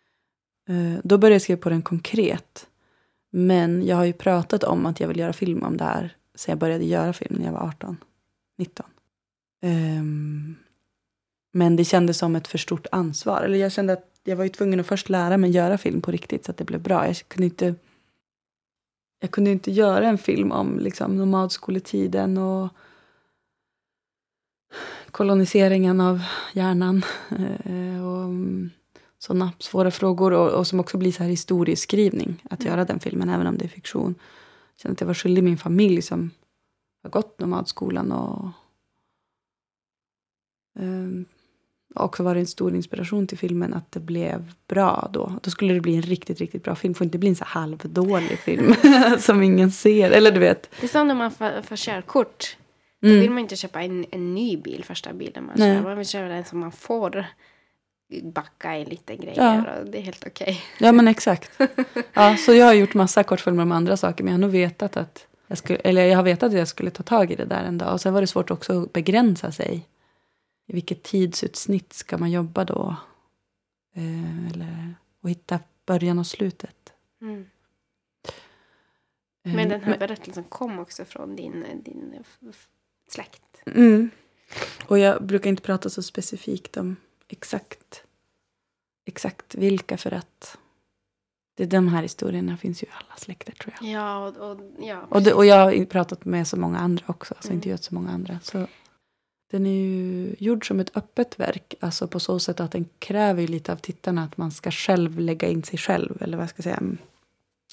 Eh, 0.76 1.00
då 1.04 1.18
började 1.18 1.36
jag 1.36 1.42
skriva 1.42 1.62
på 1.62 1.70
den 1.70 1.82
konkret. 1.82 2.68
Men 3.30 3.86
jag 3.86 3.96
har 3.96 4.06
ju 4.06 4.14
pratat 4.14 4.64
om 4.64 4.86
att 4.86 5.00
jag 5.00 5.08
vill 5.08 5.20
göra 5.20 5.34
film 5.34 5.64
om 5.64 5.78
det 5.78 5.84
här 5.84 6.16
sen 6.40 6.52
jag 6.52 6.60
började 6.60 6.86
göra 6.86 7.14
film 7.14 7.36
när 7.40 7.46
jag 7.46 7.54
var 7.54 7.68
18, 7.68 7.98
19. 8.58 8.86
Um, 9.62 10.56
men 11.52 11.76
det 11.76 11.86
kändes 11.86 12.18
som 12.18 12.36
ett 12.36 12.48
för 12.48 12.58
stort 12.58 12.88
ansvar. 12.92 13.42
Eller 13.42 13.58
jag 13.58 13.72
kände 13.72 13.94
att 13.94 14.06
jag 14.24 14.36
var 14.36 14.44
ju 14.44 14.50
tvungen 14.50 14.80
att 14.80 14.88
först 14.88 15.10
lära 15.10 15.38
mig 15.38 15.50
göra 15.52 15.78
film 15.78 16.02
på 16.02 16.12
riktigt 16.12 16.46
så 16.46 16.52
att 16.52 16.58
det 16.58 16.64
blev 16.64 16.82
bra. 16.82 17.08
Jag 17.08 17.16
kunde 17.28 17.46
inte, 17.46 17.76
jag 19.20 19.32
kunde 19.32 19.52
inte 19.52 19.72
göra 19.72 20.08
en 20.08 20.18
film 20.18 20.52
om 20.52 20.80
liksom, 20.80 21.18
nomadskoletiden 21.18 22.38
och 22.38 22.70
koloniseringen 25.12 26.02
av 26.02 26.22
hjärnan. 26.54 27.06
Eh, 27.30 28.08
och 28.08 28.24
mm, 28.24 28.70
sådana 29.20 29.52
svåra 29.60 29.92
frågor. 29.92 30.34
Och, 30.34 30.50
och, 30.50 30.68
som 30.68 30.80
också 30.80 30.98
blir 30.98 31.12
så 31.12 31.24
här 31.24 31.30
historieskrivning. 31.30 32.44
Att 32.50 32.60
mm. 32.60 32.74
göra 32.74 32.86
den 32.86 33.00
filmen, 33.00 33.30
även 33.30 33.48
om 33.48 33.58
det 33.58 33.66
är 33.66 33.70
fiktion. 33.70 34.16
Kände 34.82 34.94
att 34.94 35.02
jag 35.02 35.08
var 35.08 35.14
skyldig 35.14 35.44
min 35.44 35.58
familj 35.58 36.02
som 36.02 36.32
har 37.04 37.10
gått 37.10 37.40
nomadskolan. 37.40 38.12
Och, 38.12 38.50
um, 40.80 41.26
också 41.96 42.24
varit 42.24 42.40
en 42.40 42.48
stor 42.48 42.76
inspiration 42.76 43.28
till 43.28 43.38
filmen 43.38 43.74
att 43.74 43.92
det 43.92 44.00
blev 44.00 44.54
bra 44.68 45.10
då. 45.14 45.40
Då 45.44 45.52
skulle 45.52 45.74
det 45.74 45.82
bli 45.82 45.96
en 45.96 46.02
riktigt, 46.02 46.40
riktigt 46.40 46.64
bra 46.64 46.76
film. 46.76 46.94
Det 46.94 46.98
får 46.98 47.06
inte 47.06 47.18
bli 47.18 47.30
en 47.30 47.36
så 47.36 47.46
halvdålig 47.46 48.40
film 48.40 48.74
som 49.20 49.44
ingen 49.44 49.72
ser. 49.72 50.12
Eller 50.12 50.32
du 50.32 50.40
vet. 50.40 50.70
Det 50.80 50.86
är 50.86 50.88
som 50.88 51.08
när 51.08 51.16
man 51.16 51.32
får, 51.32 51.62
får 51.62 51.76
körkort. 51.76 52.58
Mm. 53.02 53.16
Då 53.16 53.22
vill 53.22 53.30
man 53.30 53.40
inte 53.40 53.56
köpa 53.56 53.82
en, 53.82 54.06
en 54.12 54.36
ny 54.36 54.58
bil, 54.58 54.84
första 54.84 55.14
bilen 55.14 55.46
man 55.46 55.56
Nej. 55.58 55.78
kör. 55.78 55.84
Man 55.84 55.98
vill 55.98 56.08
köpa 56.08 56.28
den 56.28 56.46
som 56.46 56.60
man 56.60 56.72
får 56.72 57.26
backa 58.24 58.78
i 58.78 58.86
lite 58.86 59.16
grejer 59.16 59.64
ja. 59.68 59.80
och 59.80 59.86
det 59.86 59.98
är 59.98 60.02
helt 60.02 60.28
okej. 60.28 60.44
Okay. 60.44 60.88
Ja 60.88 60.92
men 60.92 61.08
exakt. 61.08 61.52
Ja, 62.14 62.38
så 62.38 62.54
jag 62.54 62.66
har 62.66 62.74
gjort 62.74 62.94
massa 62.94 63.24
kortfilmer 63.24 63.64
om 63.64 63.72
andra 63.72 63.98
saker 63.98 64.24
men 64.24 64.32
jag 64.32 64.38
har 64.38 64.42
nog 64.42 64.52
vetat 64.52 64.98
att 64.98 65.28
jag 65.48 65.58
skulle, 65.58 65.80
eller 65.80 66.06
jag 66.06 66.16
har 66.16 66.24
vetat 66.24 66.48
att 66.48 66.58
jag 66.58 66.68
skulle 66.68 66.92
ta 66.92 67.04
tag 67.04 67.32
i 67.32 67.36
det 67.36 67.46
där 67.46 67.64
en 67.64 67.78
dag. 67.78 67.94
Och 67.94 68.02
sen 68.02 68.14
var 68.14 68.22
det 68.22 68.28
svårt 68.28 68.52
också 68.52 68.84
att 68.84 68.94
begränsa 68.94 69.52
sig. 69.52 69.88
I 70.68 70.74
vilket 70.74 71.04
tidsutsnitt 71.04 71.94
ska 71.94 72.18
man 72.18 72.32
jobba 72.32 72.66
då? 72.66 72.96
Eh, 73.96 74.48
eller, 74.48 74.96
och 75.22 75.30
hitta 75.30 75.60
början 75.86 76.20
och 76.20 76.28
slutet. 76.28 76.94
Mm. 77.22 77.46
Eh, 79.46 79.56
men 79.56 79.70
den 79.70 79.84
här 79.84 79.98
berättelsen 79.98 80.44
kom 80.44 80.80
också 80.80 81.06
från 81.06 81.36
din, 81.36 81.66
din 81.86 82.24
släkt. 83.10 83.62
Mm. 83.66 84.10
Och 84.86 85.00
jag 85.00 85.24
brukar 85.24 85.50
inte 85.50 85.64
prata 85.64 85.90
så 85.90 86.04
specifikt 86.04 86.78
om 86.78 86.96
exakt, 87.30 88.04
exakt 89.06 89.56
vilka 89.56 89.98
för 89.98 90.12
att 90.12 90.58
det, 91.58 91.66
de 91.66 91.88
här 91.88 92.02
historierna 92.02 92.58
finns 92.58 92.84
ju 92.84 92.88
i 92.88 92.90
alla 92.92 93.16
släkter 93.18 93.52
tror 93.52 93.76
jag. 93.80 93.90
Ja, 93.90 94.28
och, 94.28 94.52
och 94.52 94.60
ja, 94.80 95.02
och, 95.10 95.22
det, 95.22 95.34
och 95.34 95.46
jag 95.46 95.56
har 95.56 95.86
pratat 95.86 96.26
med 96.26 96.48
så 96.48 96.58
många 96.58 96.78
andra 96.78 97.06
också, 97.08 97.34
alltså 97.34 97.50
mm. 97.50 97.58
intervjuat 97.58 97.84
så 97.84 97.96
många 97.96 98.12
andra. 98.12 98.40
Så 98.44 98.68
den 99.52 99.66
är 99.66 99.72
ju 99.72 100.36
gjord 100.40 100.68
som 100.68 100.80
ett 100.80 100.98
öppet 100.98 101.40
verk, 101.40 101.74
alltså 101.80 102.08
på 102.08 102.20
så 102.20 102.40
sätt 102.40 102.60
att 102.60 102.72
den 102.72 102.86
kräver 103.00 103.42
ju 103.42 103.48
lite 103.48 103.72
av 103.72 103.78
tittarna 103.78 104.24
att 104.24 104.38
man 104.38 104.52
ska 104.52 104.72
själv 104.72 105.20
lägga 105.20 105.48
in 105.48 105.64
sig 105.64 105.80
själv, 105.80 106.18
eller 106.22 106.38
vad 106.38 106.44
jag 106.44 106.50
ska 106.50 106.64
säga, 106.64 106.82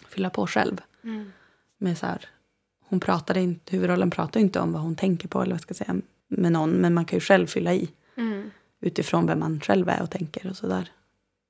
fylla 0.09 0.31
på 0.31 0.47
själv. 0.47 0.81
Mm. 1.05 1.33
Med 1.79 1.99
så 1.99 2.07
här, 2.07 2.29
hon 2.89 3.01
pratade 3.01 3.41
inte, 3.41 3.73
huvudrollen 3.73 4.11
pratar 4.11 4.41
inte 4.41 4.61
om 4.61 4.73
vad 4.73 4.83
hon 4.83 4.97
tänker 4.97 5.29
på 5.29 5.43
eller 5.43 5.53
vad 5.53 5.61
ska 5.61 5.71
jag 5.71 5.87
säga, 5.87 6.01
med 6.29 6.53
någon, 6.53 6.71
men 6.71 6.95
man 6.95 7.05
kan 7.05 7.17
ju 7.17 7.21
själv 7.21 7.47
fylla 7.47 7.75
i. 7.75 7.91
Mm. 8.17 8.51
Utifrån 8.81 9.27
vem 9.27 9.39
man 9.39 9.61
själv 9.61 9.89
är 9.89 10.03
och 10.03 10.11
tänker 10.11 10.51
och 10.51 10.57
sådär. 10.57 10.91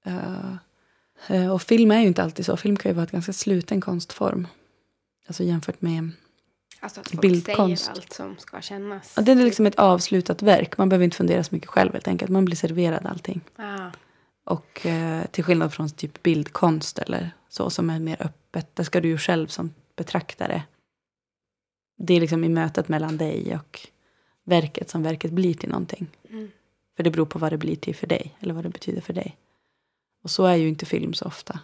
Uh, 0.06 1.52
och 1.52 1.62
film 1.62 1.90
är 1.90 2.00
ju 2.00 2.06
inte 2.06 2.22
alltid 2.22 2.46
så. 2.46 2.56
Film 2.56 2.76
kan 2.76 2.90
ju 2.90 2.94
vara 2.94 3.04
ett 3.04 3.10
ganska 3.10 3.32
sluten 3.32 3.80
konstform. 3.80 4.48
Alltså 5.26 5.42
jämfört 5.42 5.82
med 5.82 6.10
Alltså 6.80 7.00
att 7.00 7.10
folk 7.10 7.20
bildkonst. 7.20 7.84
säger 7.84 7.96
allt 7.96 8.12
som 8.12 8.36
ska 8.38 8.60
kännas. 8.60 9.12
Ja, 9.16 9.22
det 9.22 9.32
är 9.32 9.36
liksom 9.36 9.66
ett 9.66 9.78
avslutat 9.78 10.42
verk. 10.42 10.78
Man 10.78 10.88
behöver 10.88 11.04
inte 11.04 11.16
fundera 11.16 11.44
så 11.44 11.54
mycket 11.54 11.68
själv 11.68 11.92
helt 11.92 12.08
enkelt. 12.08 12.30
Man 12.30 12.44
blir 12.44 12.56
serverad 12.56 13.06
allting. 13.06 13.40
Ah. 13.56 13.90
Och 14.44 14.86
uh, 14.86 15.26
till 15.26 15.44
skillnad 15.44 15.72
från 15.72 15.90
typ 15.90 16.22
bildkonst 16.22 16.98
eller 16.98 17.30
så 17.48 17.70
som 17.70 17.90
är 17.90 18.00
mer 18.00 18.22
öppet. 18.22 18.76
Där 18.76 18.84
ska 18.84 19.00
du 19.00 19.08
ju 19.08 19.18
själv 19.18 19.46
som 19.46 19.74
betraktare 19.96 20.62
det 21.96 22.14
är 22.14 22.20
liksom 22.20 22.44
i 22.44 22.48
mötet 22.48 22.88
mellan 22.88 23.16
dig 23.16 23.56
och 23.56 23.80
verket 24.44 24.90
som 24.90 25.02
verket 25.02 25.30
blir 25.30 25.54
till 25.54 25.68
någonting. 25.68 26.06
Mm. 26.30 26.50
För 26.96 27.02
det 27.02 27.10
beror 27.10 27.26
på 27.26 27.38
vad 27.38 27.52
det 27.52 27.58
blir 27.58 27.76
till 27.76 27.94
för 27.94 28.06
dig, 28.06 28.36
eller 28.40 28.54
vad 28.54 28.64
det 28.64 28.68
betyder 28.68 29.00
för 29.00 29.12
dig. 29.12 29.36
Och 30.22 30.30
så 30.30 30.44
är 30.44 30.54
ju 30.54 30.68
inte 30.68 30.86
film 30.86 31.14
så 31.14 31.24
ofta. 31.24 31.60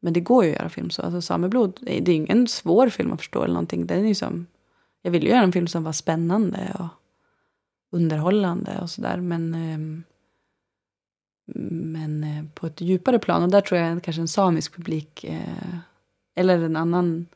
Men 0.00 0.12
det 0.12 0.20
går 0.20 0.44
ju 0.44 0.50
att 0.50 0.58
göra 0.58 0.68
film 0.68 0.90
så. 0.90 1.02
Alltså 1.02 1.22
Sameblod, 1.22 1.78
det 1.80 1.98
är 1.98 2.08
ingen 2.08 2.48
svår 2.48 2.88
film 2.88 3.12
att 3.12 3.20
förstå 3.20 3.42
eller 3.42 3.54
någonting. 3.54 3.86
Den 3.86 4.04
är 4.04 4.08
ju 4.08 4.14
som, 4.14 4.46
jag 5.02 5.10
ville 5.10 5.28
göra 5.28 5.42
en 5.42 5.52
film 5.52 5.66
som 5.66 5.84
var 5.84 5.92
spännande 5.92 6.76
och 6.78 6.88
underhållande 7.90 8.78
och 8.82 8.90
sådär. 8.90 9.16
Men 9.20 9.54
ehm, 9.54 10.02
Men 11.54 12.24
eh, 12.24 12.44
på 12.54 12.66
ett 12.66 12.80
djupare 12.80 13.18
plan, 13.18 13.42
och 13.42 13.50
där 13.50 13.60
tror 13.60 13.80
jag 13.80 14.02
kanske 14.02 14.20
en 14.20 14.28
samisk 14.28 14.74
publik 14.76 15.24
eh, 15.24 15.78
eller 16.34 16.62
en 16.62 16.76
annan 16.76 17.26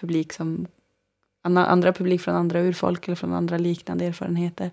publik 0.00 0.32
som 0.32 0.66
andra 1.42 1.92
publik 1.92 2.20
från 2.20 2.34
andra 2.34 2.60
urfolk 2.60 3.08
eller 3.08 3.16
från 3.16 3.32
andra 3.32 3.58
liknande 3.58 4.04
erfarenheter 4.04 4.70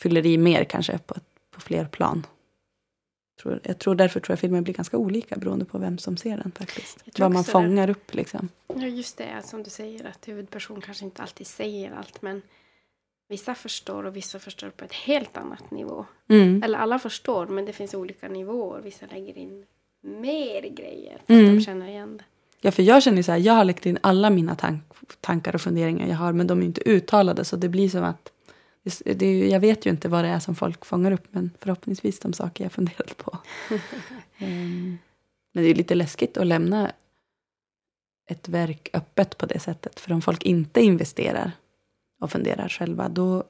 fyller 0.00 0.26
i 0.26 0.38
mer 0.38 0.64
kanske 0.64 0.98
på, 0.98 1.14
på 1.50 1.60
fler 1.60 1.84
plan. 1.84 2.26
Jag 3.36 3.42
tror, 3.42 3.60
jag 3.62 3.78
tror 3.78 3.94
därför 3.94 4.20
tror 4.20 4.32
jag 4.32 4.38
filmen 4.38 4.64
blir 4.64 4.74
ganska 4.74 4.96
olika 4.96 5.36
beroende 5.36 5.64
på 5.64 5.78
vem 5.78 5.98
som 5.98 6.16
ser 6.16 6.36
den 6.36 6.52
faktiskt. 6.52 7.18
Vad 7.18 7.32
man 7.32 7.44
fångar 7.44 7.86
det. 7.86 7.90
upp 7.90 8.14
liksom. 8.14 8.48
Ja 8.66 8.86
just 8.86 9.16
det, 9.16 9.42
som 9.44 9.62
du 9.62 9.70
säger 9.70 10.06
att 10.06 10.28
huvudperson 10.28 10.80
kanske 10.80 11.04
inte 11.04 11.22
alltid 11.22 11.46
säger 11.46 11.92
allt 11.92 12.22
men 12.22 12.42
vissa 13.28 13.54
förstår 13.54 14.04
och 14.04 14.16
vissa 14.16 14.38
förstår 14.38 14.70
på 14.70 14.84
ett 14.84 14.92
helt 14.92 15.36
annat 15.36 15.70
nivå. 15.70 16.06
Mm. 16.28 16.62
Eller 16.62 16.78
alla 16.78 16.98
förstår 16.98 17.46
men 17.46 17.64
det 17.64 17.72
finns 17.72 17.94
olika 17.94 18.28
nivåer. 18.28 18.80
Vissa 18.80 19.06
lägger 19.06 19.38
in 19.38 19.66
mer 20.00 20.62
grejer 20.62 21.20
för 21.26 21.34
mm. 21.34 21.46
att 21.46 21.58
de 21.58 21.64
känner 21.64 21.88
igen 21.88 22.16
det. 22.16 22.24
Ja, 22.60 22.70
för 22.70 22.82
jag 22.82 23.02
känner 23.02 23.22
så 23.22 23.32
här, 23.32 23.38
jag 23.38 23.52
har 23.52 23.64
lagt 23.64 23.86
in 23.86 23.98
alla 24.00 24.30
mina 24.30 24.54
tank, 24.54 24.82
tankar 25.20 25.54
och 25.54 25.60
funderingar 25.60 26.08
jag 26.08 26.16
har, 26.16 26.32
men 26.32 26.46
de 26.46 26.60
är 26.60 26.64
inte 26.64 26.90
uttalade, 26.90 27.44
så 27.44 27.56
det 27.56 27.68
blir 27.68 27.88
som 27.88 28.04
att 28.04 28.32
det, 28.84 29.14
det, 29.14 29.48
jag 29.48 29.60
vet 29.60 29.86
ju 29.86 29.90
inte 29.90 30.08
vad 30.08 30.24
det 30.24 30.28
är 30.28 30.38
som 30.38 30.54
folk 30.54 30.84
fångar 30.84 31.12
upp, 31.12 31.26
men 31.30 31.50
förhoppningsvis 31.60 32.18
de 32.18 32.32
saker 32.32 32.64
jag 32.64 32.72
funderat 32.72 33.16
på. 33.16 33.38
um, 34.40 34.98
men 35.52 35.64
det 35.64 35.70
är 35.70 35.74
lite 35.74 35.94
läskigt 35.94 36.36
att 36.36 36.46
lämna 36.46 36.92
ett 38.26 38.48
verk 38.48 38.88
öppet 38.92 39.38
på 39.38 39.46
det 39.46 39.58
sättet, 39.58 40.00
för 40.00 40.12
om 40.12 40.22
folk 40.22 40.42
inte 40.42 40.80
investerar 40.80 41.52
och 42.20 42.30
funderar 42.30 42.68
själva, 42.68 43.08
då, 43.08 43.44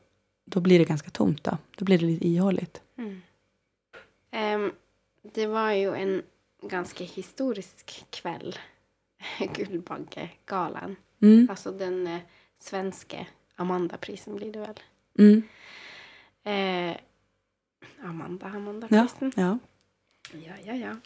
då 0.45 0.61
blir 0.61 0.79
det 0.79 0.85
ganska 0.85 1.11
tomt. 1.11 1.45
Då, 1.45 1.59
då 1.77 1.85
blir 1.85 1.99
det 1.99 2.05
lite 2.05 2.29
ihåligt. 2.29 2.83
Mm. 2.99 3.23
Um, 4.65 4.73
det 5.35 5.47
var 5.47 5.71
ju 5.71 5.95
en 5.95 6.23
ganska 6.63 7.05
historisk 7.05 8.05
kväll 8.11 8.59
Guldbaggegalan. 9.55 10.97
Mm. 11.23 11.47
Alltså 11.51 11.73
den 11.73 12.07
eh, 12.07 12.21
svenska 12.59 13.27
Amandaprisen 13.57 14.37
blir 14.37 14.53
det 14.53 14.59
väl. 14.59 14.81
Mm. 15.19 15.43
Eh, 16.45 16.97
Amanda, 18.03 18.47
Amandaprisen. 18.47 19.33
Ja, 19.37 19.43
ja. 19.43 19.59
Ja, 20.33 20.55
ja, 20.65 20.75
ja. 20.75 20.97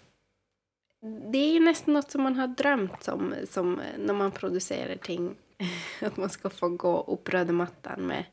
Det 1.31 1.39
är 1.39 1.53
ju 1.53 1.61
nästan 1.61 1.95
något 1.95 2.11
som 2.11 2.23
man 2.23 2.37
har 2.37 2.47
drömt 2.47 3.09
om 3.09 3.35
som 3.51 3.81
när 3.99 4.15
man 4.15 4.31
producerar 4.31 4.97
ting. 4.97 5.37
att 6.01 6.17
man 6.17 6.31
ska 6.31 6.51
få 6.51 6.69
gå 6.69 7.03
upp 7.03 7.29
röda 7.29 7.53
mattan 7.53 8.07
med, 8.07 8.25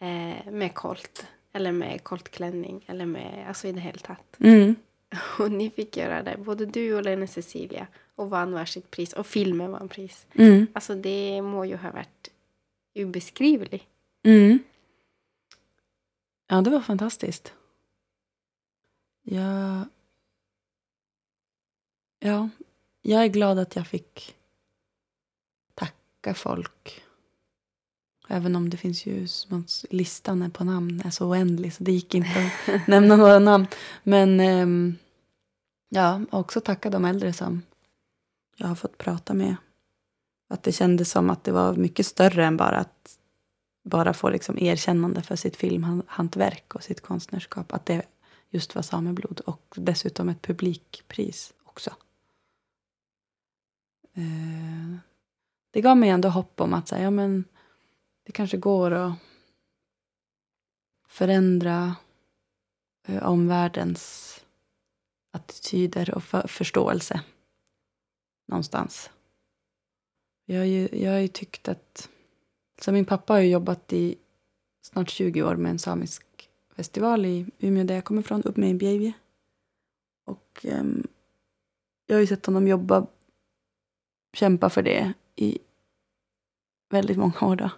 eh, 0.00 0.52
med 0.52 0.74
kolt. 0.74 1.26
Eller 1.52 1.72
med 1.72 2.04
koltklänning. 2.04 2.84
Eller 2.86 3.06
med, 3.06 3.44
alltså 3.48 3.68
i 3.68 3.72
det 3.72 3.80
hela 3.80 3.98
tatt. 3.98 4.36
Mm. 4.38 4.74
Och 5.38 5.52
ni 5.52 5.70
fick 5.70 5.96
göra 5.96 6.22
det, 6.22 6.36
både 6.38 6.66
du 6.66 6.94
och 6.94 7.02
Lena 7.02 7.26
Cecilia. 7.26 7.86
Och 8.14 8.30
vann 8.30 8.52
varsitt 8.52 8.90
pris. 8.90 9.12
Och 9.12 9.26
filmen 9.26 9.70
vann 9.70 9.88
pris. 9.88 10.26
Mm. 10.34 10.66
Alltså 10.72 10.94
det 10.94 11.42
må 11.42 11.64
ju 11.64 11.76
ha 11.76 11.90
varit 11.90 12.30
obeskrivligt. 12.94 13.86
Mm. 14.24 14.58
Ja, 16.52 16.60
det 16.60 16.70
var 16.70 16.80
fantastiskt. 16.80 17.52
Jag... 19.22 19.84
Ja, 22.18 22.48
jag 23.02 23.24
är 23.24 23.28
glad 23.28 23.58
att 23.58 23.76
jag 23.76 23.86
fick 23.86 24.34
tacka 25.74 26.34
folk. 26.34 27.02
Även 28.28 28.56
om 28.56 28.70
det 28.70 28.76
finns 28.76 29.06
ju, 29.06 29.26
listan 29.90 30.50
på 30.50 30.64
namn 30.64 31.02
är 31.04 31.10
så 31.10 31.28
oändlig 31.28 31.74
så 31.74 31.84
det 31.84 31.92
gick 31.92 32.14
inte 32.14 32.50
att 32.66 32.86
nämna 32.88 33.16
några 33.16 33.38
namn. 33.38 33.66
Men 34.02 34.40
um, 34.40 34.98
ja, 35.88 36.20
också 36.30 36.60
tacka 36.60 36.90
de 36.90 37.04
äldre 37.04 37.32
som 37.32 37.62
jag 38.56 38.68
har 38.68 38.74
fått 38.74 38.98
prata 38.98 39.34
med. 39.34 39.56
Att 40.48 40.62
det 40.62 40.72
kändes 40.72 41.10
som 41.10 41.30
att 41.30 41.44
det 41.44 41.52
var 41.52 41.74
mycket 41.74 42.06
större 42.06 42.44
än 42.44 42.56
bara 42.56 42.76
att 42.76 43.18
bara 43.82 44.14
få 44.14 44.30
liksom 44.30 44.58
erkännande 44.58 45.22
för 45.22 45.36
sitt 45.36 45.56
filmhantverk 45.56 46.74
och 46.74 46.82
sitt 46.82 47.00
konstnärskap. 47.00 47.72
Att 47.72 47.86
det 47.86 48.02
just 48.50 48.74
var 48.74 48.82
sameblod 48.82 49.40
och 49.40 49.74
dessutom 49.76 50.28
ett 50.28 50.42
publikpris 50.42 51.54
också. 51.64 51.90
Eh, 54.14 54.96
det 55.70 55.80
gav 55.80 55.96
mig 55.96 56.10
ändå 56.10 56.28
hopp 56.28 56.60
om 56.60 56.74
att 56.74 56.88
säga, 56.88 57.02
ja, 57.02 57.10
men 57.10 57.44
det 58.22 58.32
kanske 58.32 58.56
går 58.56 58.90
att 58.90 59.12
förändra 61.08 61.96
eh, 63.08 63.22
omvärldens 63.22 64.28
attityder 65.30 66.14
och 66.14 66.24
för 66.24 66.48
förståelse 66.48 67.20
någonstans. 68.48 69.10
Jag 70.44 70.58
har 70.58 70.64
ju, 70.64 70.88
jag 70.92 71.12
har 71.12 71.18
ju 71.18 71.28
tyckt 71.28 71.68
att... 71.68 72.08
Så 72.84 72.92
min 72.92 73.04
pappa 73.04 73.32
har 73.32 73.40
ju 73.40 73.50
jobbat 73.50 73.92
i 73.92 74.16
snart 74.82 75.10
20 75.10 75.42
år 75.42 75.56
med 75.56 75.70
en 75.70 75.78
samisk 75.78 76.24
festival 76.76 77.26
i 77.26 77.46
Umeå 77.58 77.84
där 77.84 77.94
jag 77.94 78.04
kommer 78.04 78.20
ifrån, 78.20 78.42
upp 78.42 78.56
med 78.56 78.82
i 78.82 79.14
Och 80.24 80.66
um, 80.68 81.06
jag 82.06 82.16
har 82.16 82.20
ju 82.20 82.26
sett 82.26 82.46
honom 82.46 82.68
jobba, 82.68 83.06
kämpa 84.32 84.70
för 84.70 84.82
det 84.82 85.12
i 85.36 85.58
väldigt 86.90 87.16
många 87.16 87.40
år. 87.40 87.56
Då. 87.56 87.70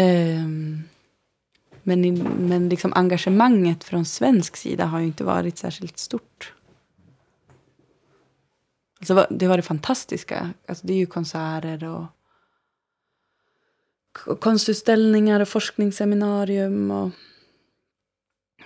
Um, 0.00 0.82
men, 1.82 2.04
i, 2.04 2.12
men 2.38 2.68
liksom 2.68 2.92
engagemanget 2.92 3.84
från 3.84 4.04
svensk 4.04 4.56
sida 4.56 4.86
har 4.86 5.00
ju 5.00 5.06
inte 5.06 5.24
varit 5.24 5.58
särskilt 5.58 5.98
stort. 5.98 6.54
Alltså, 8.98 9.26
det 9.30 9.48
var 9.48 9.56
det 9.56 9.62
fantastiska. 9.62 10.50
Alltså, 10.66 10.86
det 10.86 10.92
är 10.92 10.98
ju 10.98 11.06
konserter 11.06 11.84
och 11.84 12.04
konstutställningar 14.12 15.40
och 15.40 15.48
forskningsseminarium. 15.48 16.90
Och... 16.90 17.10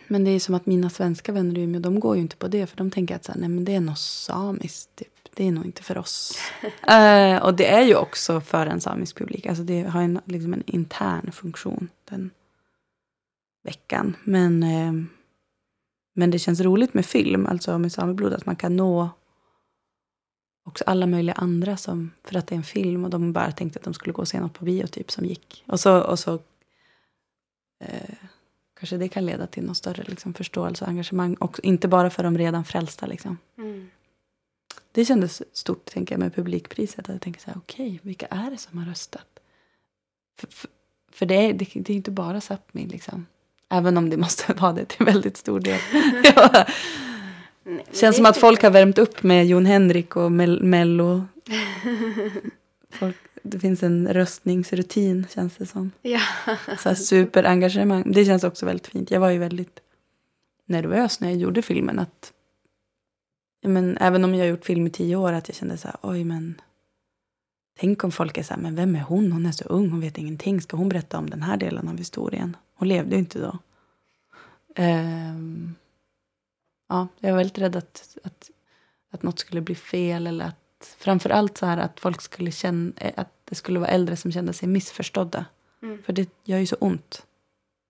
Men 0.09 0.25
det 0.25 0.31
är 0.31 0.41
som 0.41 0.55
att 0.55 0.67
mina 0.67 0.91
svenska 0.91 1.33
vänner 1.33 1.59
i 1.59 1.63
Umeå, 1.63 1.81
de 1.81 2.01
går 2.01 2.17
ju 2.17 2.23
inte 2.23 2.37
på 2.37 2.49
det. 2.49 2.67
För 2.67 2.77
de 2.77 2.91
tänker 2.91 3.17
att 3.17 3.25
så 3.25 3.33
här, 3.33 3.41
nej, 3.41 3.49
men 3.49 3.65
det 3.65 3.75
är 3.75 3.81
något 3.81 3.99
samiskt. 3.99 4.97
Typ. 4.97 5.09
Det 5.35 5.49
är 5.49 5.53
nog 5.53 5.65
inte 5.65 5.83
för 5.83 5.99
oss. 5.99 6.39
uh, 6.65 7.37
och 7.45 7.55
det 7.55 7.67
är 7.67 7.83
ju 7.83 7.95
också 7.95 8.41
för 8.41 8.67
en 8.67 8.81
samisk 8.81 9.19
publik. 9.19 9.47
Alltså 9.47 9.65
det 9.65 9.83
har 9.83 10.03
en, 10.03 10.21
liksom 10.25 10.53
en 10.53 10.63
intern 10.67 11.33
funktion 11.33 11.89
den 12.11 12.31
veckan. 13.65 14.17
Men, 14.25 14.63
uh, 14.63 15.05
men 16.15 16.31
det 16.31 16.39
känns 16.39 16.61
roligt 16.61 16.95
med 16.95 17.07
film, 17.07 17.47
alltså 17.47 17.79
med 17.79 17.93
sameblod. 17.93 18.33
Att 18.33 18.47
man 18.47 18.57
kan 18.57 18.77
nå 18.77 19.11
också 20.65 20.85
alla 20.87 21.07
möjliga 21.07 21.35
andra 21.35 21.77
som, 21.77 22.11
för 22.25 22.37
att 22.37 22.47
det 22.47 22.55
är 22.55 22.57
en 22.57 22.63
film 22.63 23.05
och 23.05 23.11
de 23.11 23.33
bara 23.33 23.53
tänkte 23.53 23.79
att 23.79 23.85
de 23.85 23.95
skulle 23.95 24.13
gå 24.13 24.23
och 24.23 24.29
se 24.29 24.41
något 24.41 24.55
på 24.55 24.65
bio 24.65 24.87
typ 24.87 25.11
som 25.11 25.25
gick. 25.25 25.65
Och 25.67 25.81
så, 25.81 26.01
och 26.01 26.19
så 26.19 26.35
eh, 27.81 28.15
kanske 28.81 28.97
det 28.97 29.09
kan 29.09 29.27
leda 29.27 29.47
till 29.47 29.65
någon 29.65 29.75
större 29.75 30.03
liksom, 30.03 30.35
förståelse 30.35 30.85
och 30.85 30.89
engagemang. 30.89 31.35
Och 31.35 31.61
inte 31.63 31.89
bara 31.89 32.11
för 32.11 32.23
de 32.23 32.39
redan 32.39 32.65
frälsta 32.65 33.07
liksom. 33.07 33.39
Mm. 33.59 33.91
Det 34.93 35.05
kändes 35.05 35.43
stort 35.53 35.85
tänker 35.85 36.15
jag 36.15 36.21
med 36.21 36.35
publikpriset. 36.35 37.09
Jag 37.09 37.21
tänkte 37.21 37.43
så 37.43 37.51
här, 37.51 37.59
okej, 37.59 37.87
okay, 37.87 37.99
vilka 38.03 38.27
är 38.27 38.51
det 38.51 38.59
som 38.59 38.79
har 38.79 38.87
röstat? 38.87 39.27
För, 40.39 40.47
för, 40.47 40.71
för 41.13 41.27
det, 41.27 41.35
är, 41.35 41.53
det, 41.53 41.69
det, 41.75 41.93
är 41.93 41.97
inte 41.97 42.11
bara 42.11 42.41
Sápmi 42.41 42.89
liksom. 42.91 43.27
Även 43.69 43.97
om 43.97 44.11
det 44.11 44.17
måste 44.17 44.53
vara 44.61 44.73
det 44.73 44.85
till 44.85 45.07
väldigt 45.07 45.37
stor 45.37 45.61
del. 45.61 45.81
Nej, 47.65 47.85
Känns 47.93 48.17
som 48.17 48.27
att 48.27 48.37
folk 48.37 48.63
har 48.63 48.71
värmt 48.71 48.99
upp 48.99 49.23
med 49.23 49.47
Jon 49.47 49.67
Henrik 49.67 50.17
och 50.17 50.33
Mel 50.33 50.63
Mello. 50.63 51.25
Folk, 52.91 53.17
det 53.43 53.59
finns 53.59 53.83
en 53.83 54.09
röstningsrutin 54.09 55.27
känns 55.35 55.57
det 55.57 55.67
som. 55.67 55.91
Ja. 56.03 56.21
Så 56.79 56.89
här 56.89 56.95
superengagemang. 56.95 58.13
Det 58.13 58.25
känns 58.25 58.45
också 58.45 58.67
väldigt 58.67 58.87
fint. 58.87 59.11
Jag 59.11 59.21
var 59.21 59.31
ju 59.31 59.39
väldigt 59.39 59.81
nervös 60.67 61.21
när 61.21 61.29
jag 61.29 61.39
gjorde 61.39 61.63
filmen. 61.63 61.99
Att, 61.99 62.33
men, 63.63 63.97
även 64.01 64.25
om 64.25 64.35
jag 64.35 64.41
har 64.41 64.51
gjort 64.51 64.65
film 64.65 64.87
i 64.87 64.91
tio 64.91 65.17
år 65.17 65.33
att 65.33 65.49
jag 65.49 65.57
kände 65.57 65.77
så 65.77 65.89
här, 65.89 65.97
oj 66.03 66.25
men. 66.25 66.61
Tänk 67.79 68.05
om 68.05 68.13
folk 68.13 68.39
är 68.39 68.43
så 68.43 68.55
här, 68.55 68.61
men 68.61 68.77
vem 68.77 68.97
är 68.97 69.01
hon? 69.01 69.33
Hon 69.33 69.47
är 69.47 69.53
så 69.53 69.65
ung, 69.65 69.91
hon 69.91 70.01
vet 70.01 70.19
ingenting. 70.19 70.61
Ska 70.61 70.77
hon 70.77 70.89
berätta 70.89 71.19
om 71.19 71.31
den 71.31 71.43
här 71.43 71.57
delen 71.57 71.89
av 71.89 71.99
historien? 71.99 72.57
Hon 72.75 72.89
levde 72.89 73.15
ju 73.15 73.19
inte 73.19 73.39
då. 73.39 73.59
Um, 74.83 75.75
ja, 76.93 77.09
jag 77.21 77.31
var 77.31 77.37
väldigt 77.37 77.59
rädd 77.59 77.77
att, 77.77 78.19
att, 78.25 78.51
att 79.11 79.23
något 79.23 79.39
skulle 79.39 79.61
bli 79.61 79.75
fel 79.75 80.27
eller 80.27 80.45
att 80.45 80.97
framför 80.99 81.31
allt 81.31 81.59
så 81.59 81.67
här 81.67 81.79
att 81.79 82.01
folk 82.01 82.21
skulle 82.21 82.51
känna 82.51 82.93
eh, 82.97 83.13
att 83.17 83.33
det 83.45 83.55
skulle 83.55 83.79
vara 83.79 83.91
äldre 83.91 84.17
som 84.17 84.33
kände 84.33 84.53
sig 84.53 84.69
missförstådda. 84.69 85.45
Mm. 85.83 86.03
För 86.03 86.13
det 86.13 86.31
gör 86.45 86.59
ju 86.59 86.67
så 86.67 86.77
ont 86.77 87.27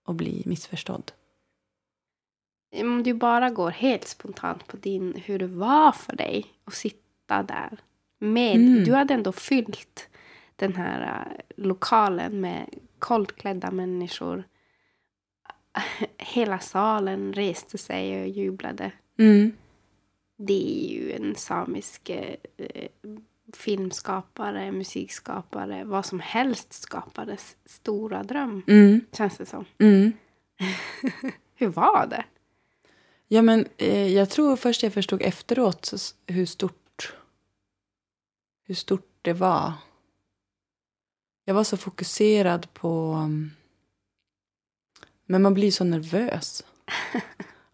att 0.06 0.14
bli 0.14 0.42
missförstådd. 0.46 1.12
Om 2.80 3.02
du 3.02 3.14
bara 3.14 3.50
går 3.50 3.70
helt 3.70 4.08
spontant 4.08 4.66
på 4.66 4.76
din, 4.76 5.14
hur 5.24 5.38
det 5.38 5.46
var 5.46 5.92
för 5.92 6.16
dig 6.16 6.46
att 6.64 6.74
sitta 6.74 7.42
där. 7.42 7.78
Med, 8.18 8.56
mm. 8.56 8.84
Du 8.84 8.92
hade 8.92 9.14
ändå 9.14 9.32
fyllt 9.32 10.08
den 10.56 10.76
här 10.76 11.00
uh, 11.02 11.64
lokalen 11.64 12.40
med 12.40 12.68
koldklädda 12.98 13.70
människor. 13.70 14.44
hela 16.18 16.58
salen 16.58 17.32
reste 17.32 17.78
sig 17.78 18.22
och 18.22 18.28
jublade. 18.28 18.92
Mm. 19.18 19.52
Det 20.38 20.88
är 20.88 20.92
ju 20.92 21.12
en 21.12 21.34
samisk 21.34 22.10
eh, 22.10 22.36
filmskapare, 23.52 24.72
musikskapare, 24.72 25.84
vad 25.84 26.06
som 26.06 26.20
helst 26.20 26.72
skapades 26.72 27.56
stora 27.64 28.22
dröm. 28.22 28.62
Mm. 28.66 29.00
Känns 29.12 29.38
det 29.38 29.46
som. 29.46 29.64
Mm. 29.78 30.12
Hur 31.54 31.68
var 31.68 32.06
det? 32.06 32.24
Ja, 33.28 33.42
men 33.42 33.66
eh, 33.76 34.06
jag 34.14 34.30
tror 34.30 34.56
först 34.56 34.82
jag 34.82 34.92
förstod 34.92 35.22
efteråt 35.22 35.92
hur 36.26 36.46
stort, 36.46 37.14
hur 38.64 38.74
stort 38.74 39.08
det 39.22 39.32
var. 39.32 39.72
Jag 41.44 41.54
var 41.54 41.64
så 41.64 41.76
fokuserad 41.76 42.74
på... 42.74 43.12
um, 43.12 43.50
Men 45.26 45.42
man 45.42 45.54
blir 45.54 45.70
så 45.70 45.84
nervös. 45.84 46.64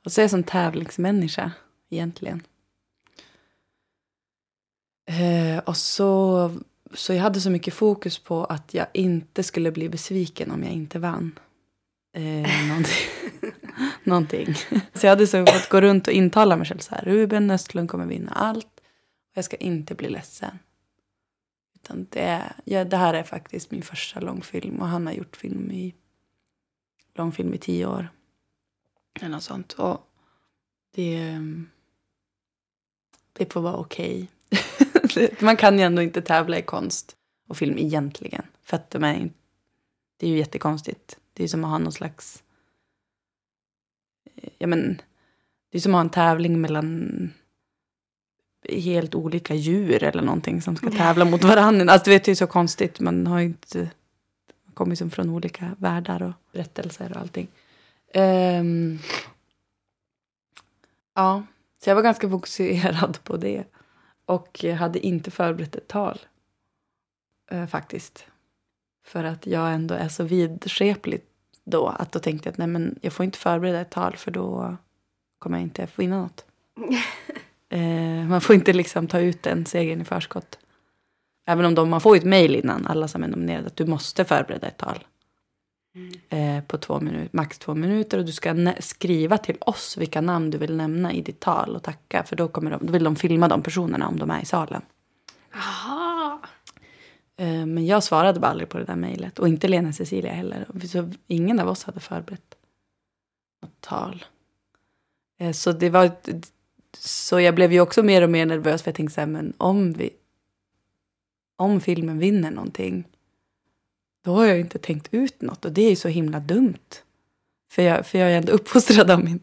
Och 0.04 0.12
så 0.12 0.20
är 0.20 0.22
jag 0.22 0.30
som 0.30 0.42
tävlingsmänniska, 0.42 1.52
egentligen. 1.90 2.42
Eh, 5.08 5.58
och 5.58 5.76
så, 5.76 6.50
så 6.94 7.12
jag 7.12 7.22
hade 7.22 7.40
så 7.40 7.50
mycket 7.50 7.74
fokus 7.74 8.18
på 8.18 8.44
att 8.44 8.74
jag 8.74 8.86
inte 8.94 9.42
skulle 9.42 9.72
bli 9.72 9.88
besviken 9.88 10.50
om 10.50 10.64
jag 10.64 10.72
inte 10.72 10.98
vann. 10.98 11.38
Eh, 12.14 12.66
någonting. 12.68 13.08
någonting. 14.04 14.54
Så 14.94 15.06
jag 15.06 15.10
hade 15.10 15.26
så 15.26 15.46
fått 15.46 15.68
gå 15.68 15.80
runt 15.80 16.06
och 16.06 16.12
intala 16.12 16.56
mig 16.56 16.66
själv 16.66 16.78
så 16.78 16.94
här. 16.94 17.04
Ruben 17.04 17.50
Östlund 17.50 17.90
kommer 17.90 18.06
vinna 18.06 18.32
allt. 18.32 18.80
Och 19.30 19.36
jag 19.36 19.44
ska 19.44 19.56
inte 19.56 19.94
bli 19.94 20.08
ledsen. 20.08 20.58
Utan 21.74 22.06
det, 22.10 22.52
ja, 22.64 22.84
det 22.84 22.96
här 22.96 23.14
är 23.14 23.22
faktiskt 23.22 23.70
min 23.70 23.82
första 23.82 24.20
långfilm. 24.20 24.80
Och 24.80 24.88
han 24.88 25.06
har 25.06 25.12
gjort 25.12 25.36
film 25.36 25.70
i, 25.70 25.94
långfilm 27.18 27.54
i 27.54 27.58
tio 27.58 27.86
år. 27.86 28.08
Eller 29.14 29.28
något 29.28 29.42
sånt. 29.42 29.72
Och 29.72 30.08
det, 30.94 31.38
det 33.32 33.52
får 33.52 33.60
vara 33.60 33.76
okej. 33.76 34.28
Man 35.40 35.56
kan 35.56 35.78
ju 35.78 35.84
ändå 35.84 36.02
inte 36.02 36.22
tävla 36.22 36.58
i 36.58 36.62
konst 36.62 37.16
och 37.48 37.56
film 37.56 37.78
egentligen. 37.78 38.42
För 38.62 38.76
att 38.76 38.90
de 38.90 39.04
är, 39.04 39.30
det 40.16 40.26
är 40.26 40.30
ju 40.30 40.38
jättekonstigt. 40.38 41.18
Det 41.32 41.44
är 41.44 41.48
som 41.48 41.64
att 41.64 41.70
ha 41.70 41.78
någon 41.78 41.92
slags... 41.92 42.42
Ja, 44.58 44.66
men, 44.66 45.02
det 45.70 45.78
är 45.78 45.80
som 45.80 45.94
att 45.94 45.98
ha 45.98 46.00
en 46.00 46.10
tävling 46.10 46.60
mellan 46.60 47.30
helt 48.68 49.14
olika 49.14 49.54
djur 49.54 50.02
eller 50.02 50.22
någonting 50.22 50.62
som 50.62 50.76
ska 50.76 50.90
tävla 50.90 51.24
mot 51.24 51.44
varandra. 51.44 51.92
Alltså, 51.92 52.10
vet, 52.10 52.24
det 52.24 52.30
är 52.30 52.34
så 52.34 52.46
konstigt. 52.46 53.00
Man 53.00 53.26
har 53.26 53.38
ju 53.38 53.46
inte... 53.46 53.90
Kommer 54.78 54.92
ju 54.92 54.96
som 54.96 55.10
från 55.10 55.30
olika 55.30 55.76
världar 55.78 56.22
och 56.22 56.32
berättelser 56.52 57.10
och 57.10 57.16
allting. 57.16 57.48
Ehm, 58.14 58.98
ja, 61.14 61.42
så 61.78 61.90
jag 61.90 61.94
var 61.94 62.02
ganska 62.02 62.30
fokuserad 62.30 63.18
på 63.24 63.36
det. 63.36 63.64
Och 64.26 64.64
hade 64.78 65.06
inte 65.06 65.30
förberett 65.30 65.76
ett 65.76 65.88
tal. 65.88 66.18
Eh, 67.50 67.66
faktiskt. 67.66 68.24
För 69.06 69.24
att 69.24 69.46
jag 69.46 69.74
ändå 69.74 69.94
är 69.94 70.08
så 70.08 70.24
vidskeplig 70.24 71.22
då. 71.64 71.86
Att 71.86 72.12
då 72.12 72.18
tänkte 72.18 72.48
jag 72.48 72.52
att 72.52 72.58
nej 72.58 72.66
men 72.66 72.98
jag 73.02 73.12
får 73.12 73.24
inte 73.24 73.38
förbereda 73.38 73.80
ett 73.80 73.90
tal 73.90 74.16
för 74.16 74.30
då 74.30 74.76
kommer 75.38 75.58
jag 75.58 75.62
inte 75.62 75.86
få 75.86 76.02
vinna 76.02 76.22
något. 76.22 76.44
eh, 77.68 78.28
man 78.28 78.40
får 78.40 78.54
inte 78.54 78.72
liksom 78.72 79.08
ta 79.08 79.20
ut 79.20 79.42
den 79.42 79.66
segern 79.66 80.00
i 80.00 80.04
förskott. 80.04 80.58
Även 81.48 81.64
om 81.64 81.74
de, 81.74 81.90
man 81.90 82.00
får 82.00 82.16
ju 82.16 82.18
ett 82.18 82.24
mejl 82.26 82.54
innan 82.56 82.86
alla 82.86 83.08
som 83.08 83.22
är 83.22 83.28
nominerade 83.28 83.66
att 83.66 83.76
du 83.76 83.86
måste 83.86 84.24
förbereda 84.24 84.66
ett 84.66 84.76
tal. 84.76 85.04
Eh, 86.28 86.64
på 86.64 86.78
två 86.78 87.00
minuter, 87.00 87.28
max 87.32 87.58
två 87.58 87.74
minuter 87.74 88.18
och 88.18 88.24
du 88.24 88.32
ska 88.32 88.72
skriva 88.80 89.38
till 89.38 89.56
oss 89.60 89.96
vilka 89.96 90.20
namn 90.20 90.50
du 90.50 90.58
vill 90.58 90.76
nämna 90.76 91.12
i 91.12 91.22
ditt 91.22 91.40
tal 91.40 91.76
och 91.76 91.82
tacka. 91.82 92.24
För 92.24 92.36
då, 92.36 92.48
kommer 92.48 92.70
de, 92.70 92.86
då 92.86 92.92
vill 92.92 93.04
de 93.04 93.16
filma 93.16 93.48
de 93.48 93.62
personerna 93.62 94.08
om 94.08 94.18
de 94.18 94.30
är 94.30 94.42
i 94.42 94.44
salen. 94.44 94.82
Aha. 95.54 96.40
Eh, 97.36 97.66
Men 97.66 97.86
jag 97.86 98.02
svarade 98.02 98.40
bara 98.40 98.50
aldrig 98.50 98.68
på 98.68 98.78
det 98.78 98.84
där 98.84 98.96
mejlet. 98.96 99.38
Och 99.38 99.48
inte 99.48 99.68
Lena 99.68 99.92
Cecilia 99.92 100.32
heller. 100.32 100.66
Så 100.86 101.10
ingen 101.26 101.60
av 101.60 101.68
oss 101.68 101.84
hade 101.84 102.00
förberett 102.00 102.54
något 103.62 103.80
tal. 103.80 104.24
Eh, 105.40 105.52
Så 105.52 105.72
det 105.72 105.90
var... 105.90 106.10
Så 106.98 107.40
jag 107.40 107.54
blev 107.54 107.72
ju 107.72 107.80
också 107.80 108.02
mer 108.02 108.22
och 108.22 108.30
mer 108.30 108.46
nervös. 108.46 108.82
För 108.82 108.88
jag 108.90 108.96
tänkte 108.96 109.14
så 109.14 109.20
här, 109.20 109.28
men 109.28 109.52
om 109.58 109.92
vi... 109.92 110.10
Om 111.58 111.80
filmen 111.80 112.18
vinner 112.18 112.50
någonting. 112.50 113.04
Då 114.24 114.34
har 114.34 114.44
jag 114.44 114.54
ju 114.54 114.60
inte 114.60 114.78
tänkt 114.78 115.08
ut 115.14 115.42
något. 115.42 115.64
Och 115.64 115.72
det 115.72 115.82
är 115.82 115.90
ju 115.90 115.96
så 115.96 116.08
himla 116.08 116.40
dumt. 116.40 117.02
För 117.70 117.82
jag, 117.82 118.06
för 118.06 118.18
jag 118.18 118.32
är 118.32 118.36
ändå 118.36 118.52
uppfostrad 118.58 119.10
av 119.10 119.24
min, 119.24 119.40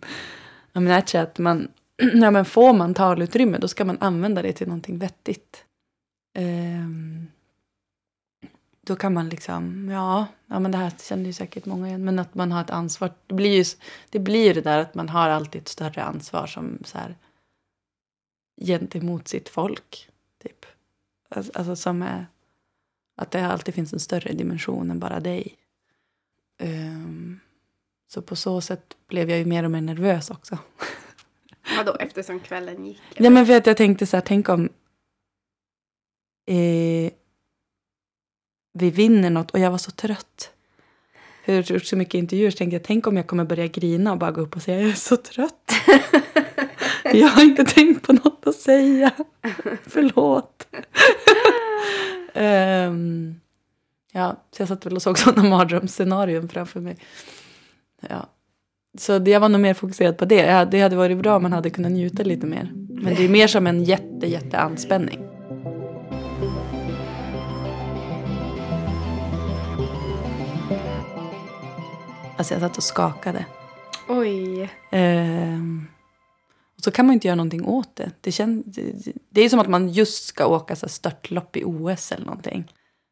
av 0.73 0.81
min 0.81 0.91
ärtje 0.91 1.21
att 1.21 1.39
man... 1.39 1.67
Ja, 2.13 2.31
men 2.31 2.45
får 2.45 2.73
man 2.73 2.93
talutrymme 2.93 3.57
då 3.57 3.67
ska 3.67 3.85
man 3.85 3.97
använda 3.99 4.41
det 4.41 4.53
till 4.53 4.67
någonting 4.67 4.97
vettigt. 4.97 5.65
Um, 6.37 7.27
då 8.85 8.95
kan 8.95 9.13
man 9.13 9.29
liksom, 9.29 9.89
ja, 9.89 10.27
ja 10.47 10.59
men 10.59 10.71
det 10.71 10.77
här 10.77 10.91
känner 10.99 11.25
ju 11.25 11.33
säkert 11.33 11.65
många 11.65 11.87
igen, 11.87 12.05
men 12.05 12.19
att 12.19 12.35
man 12.35 12.51
har 12.51 12.61
ett 12.61 12.69
ansvar. 12.69 13.11
Det 13.27 13.33
blir 13.33 13.57
ju 13.57 13.63
det, 14.09 14.19
blir 14.19 14.45
ju 14.45 14.53
det 14.53 14.61
där 14.61 14.79
att 14.79 14.95
man 14.95 15.09
har 15.09 15.29
alltid 15.29 15.61
ett 15.61 15.67
större 15.67 16.03
ansvar 16.03 16.47
som 16.47 16.79
så 16.83 16.97
här 16.97 17.15
gentemot 18.61 19.27
sitt 19.27 19.49
folk. 19.49 20.09
Alltså, 21.29 21.51
alltså 21.55 21.75
som 21.75 22.01
är, 22.01 22.27
att 23.15 23.31
det 23.31 23.45
alltid 23.45 23.73
finns 23.73 23.93
en 23.93 23.99
större 23.99 24.33
dimension 24.33 24.91
än 24.91 24.99
bara 24.99 25.19
dig. 25.19 25.55
Ehm, 26.59 27.39
så 28.07 28.21
på 28.21 28.35
så 28.35 28.61
sätt 28.61 28.97
blev 29.07 29.29
jag 29.29 29.39
ju 29.39 29.45
mer 29.45 29.63
och 29.63 29.71
mer 29.71 29.81
nervös 29.81 30.29
också. 30.29 30.57
Vadå, 31.77 31.95
eftersom 31.99 32.39
kvällen 32.39 32.85
gick? 32.85 33.01
Nej 33.17 33.29
men 33.29 33.45
för 33.45 33.57
att 33.57 33.67
jag 33.67 33.77
tänkte 33.77 34.05
så 34.05 34.17
här, 34.17 34.21
tänk 34.21 34.49
om 34.49 34.69
eh, 36.47 37.11
vi 38.73 38.91
vinner 38.91 39.29
något 39.29 39.51
och 39.51 39.59
jag 39.59 39.71
var 39.71 39.77
så 39.77 39.91
trött. 39.91 40.51
För 41.45 41.53
jag 41.53 41.63
har 41.63 41.71
gjort 41.73 41.85
så 41.85 41.95
mycket 41.95 42.13
intervjuer 42.13 42.51
så 42.51 42.57
tänkte 42.57 42.75
jag, 42.75 42.83
tänk 42.83 43.07
om 43.07 43.17
jag 43.17 43.27
kommer 43.27 43.45
börja 43.45 43.67
grina 43.67 44.11
och 44.11 44.17
bara 44.17 44.31
gå 44.31 44.41
upp 44.41 44.55
och 44.55 44.61
säga 44.61 44.81
jag 44.81 44.89
är 44.89 44.93
så 44.93 45.17
trött. 45.17 45.71
jag 47.13 47.27
har 47.27 47.43
inte 47.43 47.63
tänkt 47.63 48.07
på 48.07 48.13
något 48.13 48.47
att 48.47 48.55
säga. 48.55 49.11
Förlåt. 49.87 50.67
Ehm, 52.37 53.35
ja, 54.11 54.43
så 54.51 54.61
jag 54.61 54.69
satt 54.69 54.85
väl 54.85 54.95
och 54.95 55.01
såg 55.01 55.19
sådana 55.19 55.49
mardrömsscenarion 55.49 56.49
framför 56.49 56.79
mig. 56.79 56.97
Ja. 58.09 58.29
Så 58.97 59.23
jag 59.25 59.39
var 59.39 59.49
nog 59.49 59.61
mer 59.61 59.73
fokuserad 59.73 60.17
på 60.17 60.25
det. 60.25 60.65
Det 60.71 60.81
hade 60.81 60.95
varit 60.95 61.17
bra 61.17 61.35
om 61.35 61.43
man 61.43 61.53
hade 61.53 61.69
kunnat 61.69 61.91
njuta 61.91 62.23
lite 62.23 62.45
mer. 62.45 62.71
Men 62.89 63.15
det 63.15 63.25
är 63.25 63.29
mer 63.29 63.47
som 63.47 63.67
en 63.67 63.83
jätte, 63.83 64.27
jätte 64.27 64.57
anspänning. 64.57 65.19
Alltså 72.37 72.53
jag 72.53 72.61
satt 72.61 72.77
och 72.77 72.83
skakade. 72.83 73.45
Oj. 74.07 74.61
Och 74.61 75.94
så 76.85 76.91
kan 76.91 77.05
man 77.05 77.13
inte 77.13 77.27
göra 77.27 77.35
någonting 77.35 77.65
åt 77.65 77.95
det. 77.95 78.11
Det, 78.21 78.31
kän, 78.31 78.63
det, 78.65 79.13
det 79.29 79.41
är 79.41 79.49
som 79.49 79.59
att 79.59 79.69
man 79.69 79.89
just 79.89 80.25
ska 80.25 80.47
åka 80.47 80.75
så 80.75 80.87
störtlopp 80.89 81.57
i 81.57 81.63
OS 81.65 82.11
eller 82.11 82.25
någonting. 82.25 82.71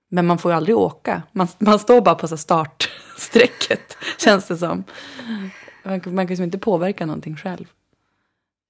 Men 0.10 0.26
man 0.28 0.38
får 0.38 0.52
ju 0.52 0.56
aldrig 0.58 0.78
åka. 0.78 1.24
Man, 1.32 1.48
man 1.60 1.80
står 1.80 2.02
bara 2.02 2.16
på 2.16 2.28
så 2.28 2.38
startsträcket, 2.38 3.98
känns 4.18 4.48
det 4.48 4.58
som. 4.58 4.84
Man, 5.84 6.02
kan- 6.02 6.16
man 6.16 6.26
kan 6.26 6.30
liksom 6.32 6.44
inte 6.44 6.58
påverka 6.58 7.06
någonting 7.06 7.36
själv. 7.36 7.66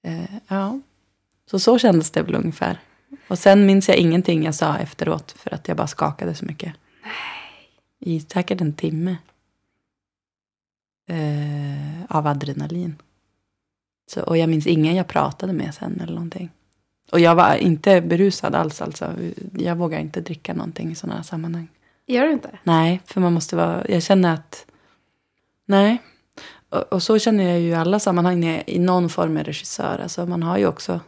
Eh, 0.05 0.35
ja, 0.47 0.79
så 1.51 1.59
så 1.59 1.77
kändes 1.79 2.11
det 2.11 2.21
väl 2.21 2.35
ungefär. 2.35 2.79
Och 3.27 3.39
sen 3.39 3.65
minns 3.65 3.87
jag 3.89 3.97
ingenting 3.97 4.43
jag 4.43 4.55
sa 4.55 4.77
efteråt 4.77 5.31
för 5.31 5.53
att 5.53 5.67
jag 5.67 5.77
bara 5.77 5.87
skakade 5.87 6.35
så 6.35 6.45
mycket. 6.45 6.73
I 7.99 8.19
säkert 8.19 8.61
en 8.61 8.73
timme. 8.73 9.17
Eh, 11.09 12.05
av 12.17 12.27
adrenalin. 12.27 12.95
Så, 14.13 14.21
och 14.21 14.37
jag 14.37 14.49
minns 14.49 14.67
ingen 14.67 14.95
jag 14.95 15.07
pratade 15.07 15.53
med 15.53 15.73
sen 15.73 15.99
eller 16.03 16.13
någonting. 16.13 16.49
Och 17.11 17.19
jag 17.19 17.35
var 17.35 17.55
inte 17.55 18.01
berusad 18.01 18.55
alls 18.55 18.81
alltså. 18.81 19.13
Jag 19.57 19.75
vågar 19.75 19.99
inte 19.99 20.21
dricka 20.21 20.53
någonting 20.53 20.91
i 20.91 20.95
sådana 20.95 21.15
här 21.15 21.23
sammanhang. 21.23 21.67
Gör 22.05 22.25
du 22.25 22.31
inte? 22.31 22.49
Nej, 22.63 23.01
för 23.05 23.21
man 23.21 23.33
måste 23.33 23.55
vara... 23.55 23.85
Jag 23.89 24.03
känner 24.03 24.33
att... 24.33 24.65
Nej. 25.65 26.01
Och, 26.69 26.81
och 26.93 27.03
så 27.03 27.19
känner 27.19 27.43
jag 27.43 27.59
ju 27.59 27.67
i 27.67 27.73
alla 27.73 27.99
sammanhang 27.99 28.39
när 28.39 28.55
jag 28.55 28.63
i 28.67 28.79
någon 28.79 29.09
form 29.09 29.37
är 29.37 29.43
regissör. 29.43 29.99
Alltså 30.03 30.25
man 30.25 30.43
har 30.43 30.57
ju 30.57 30.67
också 30.67 30.99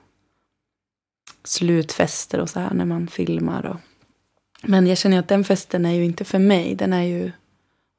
slutfester 1.44 2.40
och 2.40 2.50
så 2.50 2.60
här 2.60 2.74
när 2.74 2.86
man 2.86 3.08
filmar. 3.08 3.66
Och, 3.66 3.78
men 4.62 4.88
jag 4.88 4.98
känner 4.98 5.20
att 5.20 5.28
den 5.28 5.44
festen 5.44 5.86
är 5.86 5.94
ju 5.94 6.06
inte 6.06 6.26
för 6.26 6.40
mig. 6.40 6.76
Den 6.76 6.94
är 6.94 7.04
ju... 7.04 7.32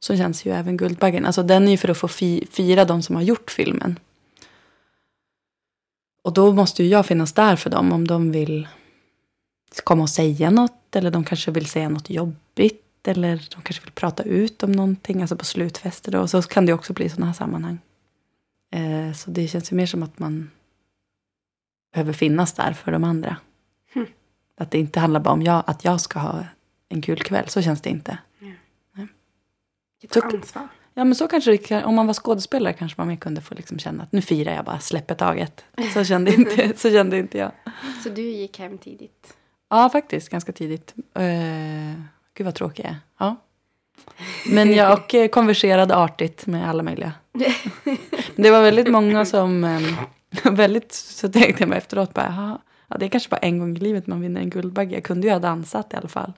Så 0.00 0.16
känns 0.16 0.44
ju 0.44 0.52
även 0.52 0.76
Guldbaggen. 0.76 1.26
Alltså 1.26 1.42
den 1.42 1.66
är 1.66 1.70
ju 1.70 1.76
för 1.76 1.88
att 1.88 1.98
få 1.98 2.08
fi, 2.08 2.48
fira 2.50 2.84
de 2.84 3.02
som 3.02 3.16
har 3.16 3.22
gjort 3.22 3.50
filmen. 3.50 3.98
Och 6.26 6.32
då 6.32 6.52
måste 6.52 6.82
ju 6.82 6.88
jag 6.88 7.06
finnas 7.06 7.32
där 7.32 7.56
för 7.56 7.70
dem 7.70 7.92
om 7.92 8.06
de 8.06 8.32
vill 8.32 8.68
komma 9.84 10.02
och 10.02 10.10
säga 10.10 10.50
något. 10.50 10.96
Eller 10.96 11.10
de 11.10 11.24
kanske 11.24 11.50
vill 11.50 11.66
säga 11.66 11.88
något 11.88 12.10
jobbigt. 12.10 12.82
eller 13.08 13.48
de 13.54 13.62
kanske 13.62 13.82
vill 13.84 13.92
prata 13.92 14.22
ut 14.22 14.62
om 14.62 14.72
någonting, 14.72 15.20
alltså 15.20 15.36
på 15.36 15.44
slutfester. 15.44 16.12
Då. 16.12 16.20
Och 16.20 16.30
så 16.30 16.42
kan 16.42 16.66
det 16.66 16.72
också 16.72 16.92
bli 16.92 17.08
sådana 17.08 17.26
här 17.26 17.32
sammanhang. 17.32 17.78
Eh, 18.72 19.12
så 19.12 19.30
det 19.30 19.48
känns 19.48 19.72
ju 19.72 19.76
mer 19.76 19.86
som 19.86 20.02
att 20.02 20.18
man 20.18 20.50
behöver 21.92 22.12
finnas 22.12 22.52
där 22.52 22.72
för 22.72 22.92
de 22.92 23.04
andra. 23.04 23.36
Hm. 23.92 24.06
Att 24.56 24.70
det 24.70 24.78
inte 24.78 25.00
handlar 25.00 25.20
bara 25.20 25.34
om 25.34 25.42
jag, 25.42 25.62
att 25.66 25.84
jag 25.84 26.00
ska 26.00 26.18
ha 26.18 26.44
en 26.88 27.02
kul 27.02 27.18
kväll, 27.22 27.48
så 27.48 27.62
känns 27.62 27.80
det 27.80 27.90
inte. 27.90 28.18
Ett 30.02 30.12
Så- 30.12 30.20
ansvar. 30.20 30.68
Ja, 30.98 31.04
men 31.04 31.14
så 31.14 31.28
kanske 31.28 31.56
det, 31.56 31.84
om 31.84 31.94
man 31.94 32.06
var 32.06 32.14
skådespelare 32.14 32.72
kanske 32.72 33.00
man 33.00 33.08
mer 33.08 33.16
kunde 33.16 33.40
få 33.40 33.54
liksom 33.54 33.78
känna 33.78 34.02
att 34.02 34.12
nu 34.12 34.22
firar 34.22 34.54
jag 34.54 34.64
bara, 34.64 34.78
släpper 34.78 35.14
taget. 35.14 35.64
Så 35.94 36.04
kände 36.04 36.34
inte, 36.34 36.72
så 36.76 36.90
kände 36.90 37.18
inte 37.18 37.38
jag. 37.38 37.52
Så 38.02 38.08
du 38.08 38.22
gick 38.22 38.58
hem 38.58 38.78
tidigt? 38.78 39.36
Ja, 39.70 39.90
faktiskt. 39.90 40.28
Ganska 40.28 40.52
tidigt. 40.52 40.94
Uh, 41.18 42.00
gud 42.34 42.44
vad 42.44 42.54
tråkig 42.54 42.84
jag 42.84 42.90
är. 42.90 42.96
Ja. 43.18 43.36
Men 44.46 44.72
jag 44.72 44.92
och, 44.98 45.14
eh, 45.14 45.28
konverserade 45.28 45.96
artigt 45.96 46.46
med 46.46 46.68
alla 46.68 46.82
möjliga. 46.82 47.12
Det 48.36 48.50
var 48.50 48.62
väldigt 48.62 48.88
många 48.88 49.24
som... 49.24 49.64
eh, 49.64 49.80
väldigt, 50.52 50.92
så 50.92 51.28
tänkte 51.28 51.62
jag 51.62 51.68
mig 51.68 51.78
efteråt 51.78 52.14
bara, 52.14 52.58
ja, 52.88 52.96
det 52.96 53.06
är 53.06 53.10
kanske 53.10 53.28
bara 53.30 53.36
en 53.36 53.58
gång 53.58 53.76
i 53.76 53.80
livet 53.80 54.06
man 54.06 54.20
vinner 54.20 54.40
en 54.40 54.50
Guldbagge. 54.50 54.94
Jag 54.94 55.04
kunde 55.04 55.26
ju 55.26 55.32
ha 55.32 55.40
dansat 55.40 55.92
i 55.92 55.96
alla 55.96 56.08
fall. 56.08 56.32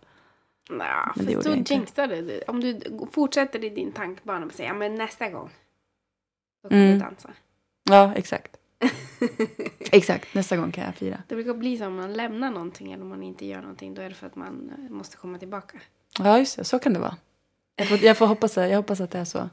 Men 0.69 1.27
det 1.27 1.33
för 1.35 1.43
så 1.43 1.73
jinxade 1.75 2.23
du. 2.23 2.41
Om 2.49 2.61
du 2.61 2.81
fortsätter 3.13 3.65
i 3.65 3.69
din 3.69 3.93
tankebana 3.93 4.47
och 4.47 4.53
säger 4.53 4.71
ja, 4.71 4.75
men 4.77 4.95
nästa 4.95 5.29
gång. 5.31 5.51
Då 6.63 6.69
kommer 6.69 6.83
Mm. 6.85 6.99
du 6.99 7.05
dansa. 7.05 7.31
Ja, 7.91 8.13
exakt. 8.17 8.57
Exakt, 9.93 10.35
nästa 10.35 10.57
gång 10.57 10.73
kan 10.73 10.85
jag 10.85 10.95
fira. 10.95 11.23
Det 11.29 11.35
brukar 11.35 11.55
bli 11.55 11.79
så 11.79 11.87
om 11.87 11.97
man 11.97 12.13
lämnar 12.13 12.51
någonting 12.51 12.93
eller 12.93 13.03
om 13.03 13.09
man 13.09 13.23
inte 13.23 13.47
gör 13.47 13.61
någonting. 13.61 13.95
Då 13.95 14.03
är 14.03 14.09
det 14.09 14.15
för 14.15 14.27
att 14.27 14.37
man 14.37 14.73
eh, 14.79 14.93
måste 14.95 15.17
komma 15.17 15.39
tillbaka. 15.39 15.79
Ja, 16.19 16.39
just 16.39 16.57
det. 16.57 16.65
Så 16.65 16.79
kan 16.79 16.93
det 16.93 16.99
vara. 17.01 17.17
Jag 17.77 17.89
får, 17.89 17.99
jag 18.05 18.17
får 18.19 18.27
hoppas, 18.27 18.57
jag 18.57 18.77
hoppas 18.77 19.01
att 19.01 19.11
det 19.11 19.19
är 19.19 19.25
så. 19.25 19.51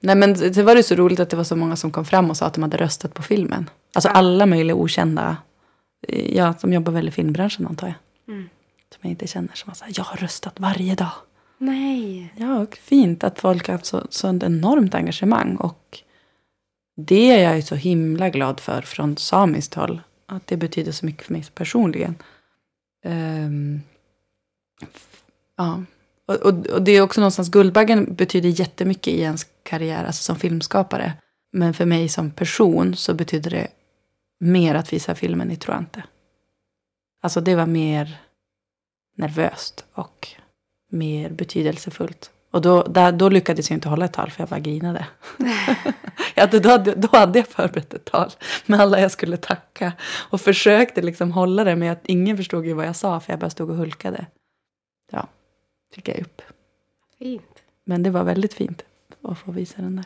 Nej, 0.00 0.16
men 0.16 0.32
det 0.34 0.62
var 0.62 0.74
det 0.74 0.82
så 0.82 0.94
roligt 0.94 1.20
att 1.20 1.30
det 1.30 1.36
var 1.36 1.44
så 1.44 1.56
många 1.56 1.76
som 1.76 1.90
kom 1.90 2.04
fram 2.04 2.30
och 2.30 2.36
sa 2.36 2.46
att 2.46 2.54
de 2.54 2.62
hade 2.62 2.76
röstat 2.76 3.14
på 3.14 3.22
filmen. 3.22 3.70
Alltså 3.94 4.08
Ja. 4.08 4.12
alla 4.14 4.46
möjliga 4.46 4.74
okända. 4.76 5.36
eh, 6.08 6.36
Ja, 6.36 6.54
som 6.54 6.72
jobbar 6.72 6.92
väl 6.92 7.08
i 7.08 7.10
filmbranschen 7.10 7.66
antar 7.66 7.86
jag. 7.86 7.96
Mm. 8.34 8.48
Som 8.94 9.00
jag 9.02 9.10
inte 9.10 9.26
känner. 9.26 9.54
Som 9.54 9.74
sagt, 9.74 9.98
jag 9.98 10.04
har 10.04 10.16
röstat 10.16 10.60
varje 10.60 10.94
dag. 10.94 11.12
Nej. 11.58 12.32
Ja, 12.36 12.58
och 12.58 12.76
fint 12.76 13.24
att 13.24 13.40
folk 13.40 13.66
har 13.66 13.74
haft 13.74 13.86
så, 13.86 14.06
sånt 14.10 14.42
enormt 14.42 14.94
engagemang. 14.94 15.56
Och 15.56 15.98
det 16.96 17.30
är 17.30 17.42
jag 17.42 17.56
ju 17.56 17.62
så 17.62 17.74
himla 17.74 18.30
glad 18.30 18.60
för 18.60 18.82
från 18.82 19.16
samiskt 19.16 19.74
håll. 19.74 20.00
Att 20.26 20.46
det 20.46 20.56
betyder 20.56 20.92
så 20.92 21.06
mycket 21.06 21.22
för 21.22 21.32
mig 21.32 21.44
personligen. 21.54 22.14
F- 24.82 25.22
ja. 25.56 25.82
Och, 26.28 26.34
och, 26.34 26.66
och 26.66 26.82
det 26.82 26.92
är 26.92 27.00
också 27.00 27.20
någonstans, 27.20 27.48
Guldbaggen 27.50 28.14
betyder 28.14 28.48
jättemycket 28.48 29.08
i 29.14 29.20
ens 29.20 29.46
karriär, 29.62 30.04
alltså 30.04 30.22
som 30.22 30.36
filmskapare. 30.36 31.12
Men 31.52 31.74
för 31.74 31.84
mig 31.84 32.08
som 32.08 32.30
person 32.30 32.96
så 32.96 33.14
betyder 33.14 33.50
det 33.50 33.68
mer 34.40 34.74
att 34.74 34.92
visa 34.92 35.14
filmen 35.14 35.50
i 35.50 35.56
Troante. 35.56 36.02
Alltså 37.22 37.40
det 37.40 37.54
var 37.54 37.66
mer 37.66 38.18
nervöst 39.16 39.84
och 39.92 40.28
mer 40.90 41.30
betydelsefullt. 41.30 42.30
Och 42.50 42.62
då, 42.62 42.82
där, 42.82 43.12
då 43.12 43.28
lyckades 43.28 43.70
jag 43.70 43.76
inte 43.76 43.88
hålla 43.88 44.04
ett 44.04 44.12
tal 44.12 44.30
för 44.30 44.42
jag 44.42 44.48
bara 44.48 44.60
grinade. 44.60 45.06
ja, 46.34 46.46
då, 46.46 46.68
hade, 46.68 46.94
då 46.94 47.08
hade 47.12 47.38
jag 47.38 47.48
förberett 47.48 47.94
ett 47.94 48.04
tal 48.04 48.30
med 48.66 48.80
alla 48.80 49.00
jag 49.00 49.10
skulle 49.10 49.36
tacka. 49.36 49.92
Och 50.30 50.40
försökte 50.40 51.02
liksom 51.02 51.32
hålla 51.32 51.64
det 51.64 51.76
med 51.76 51.92
att 51.92 52.06
ingen 52.06 52.36
förstod 52.36 52.66
ju 52.66 52.72
vad 52.72 52.86
jag 52.86 52.96
sa 52.96 53.20
för 53.20 53.32
jag 53.32 53.40
bara 53.40 53.50
stod 53.50 53.70
och 53.70 53.76
hulkade. 53.76 54.26
Ja, 55.12 55.28
fick 55.94 56.08
jag 56.08 56.18
upp. 56.18 56.42
Fint. 57.18 57.62
Men 57.84 58.02
det 58.02 58.10
var 58.10 58.24
väldigt 58.24 58.54
fint 58.54 58.82
att 59.22 59.38
få 59.38 59.52
visa 59.52 59.82
den 59.82 59.96
där. 59.96 60.04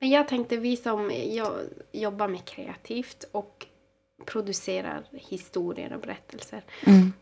Men 0.00 0.10
jag 0.10 0.28
tänkte 0.28 0.56
vi 0.56 0.76
som 0.76 1.10
jag 1.30 1.52
jobbar 1.92 2.28
med 2.28 2.44
kreativt 2.44 3.24
och 3.32 3.66
producerar 4.26 5.04
historier 5.12 5.92
och 5.92 6.00
berättelser. 6.00 6.64
Mm. 6.86 7.12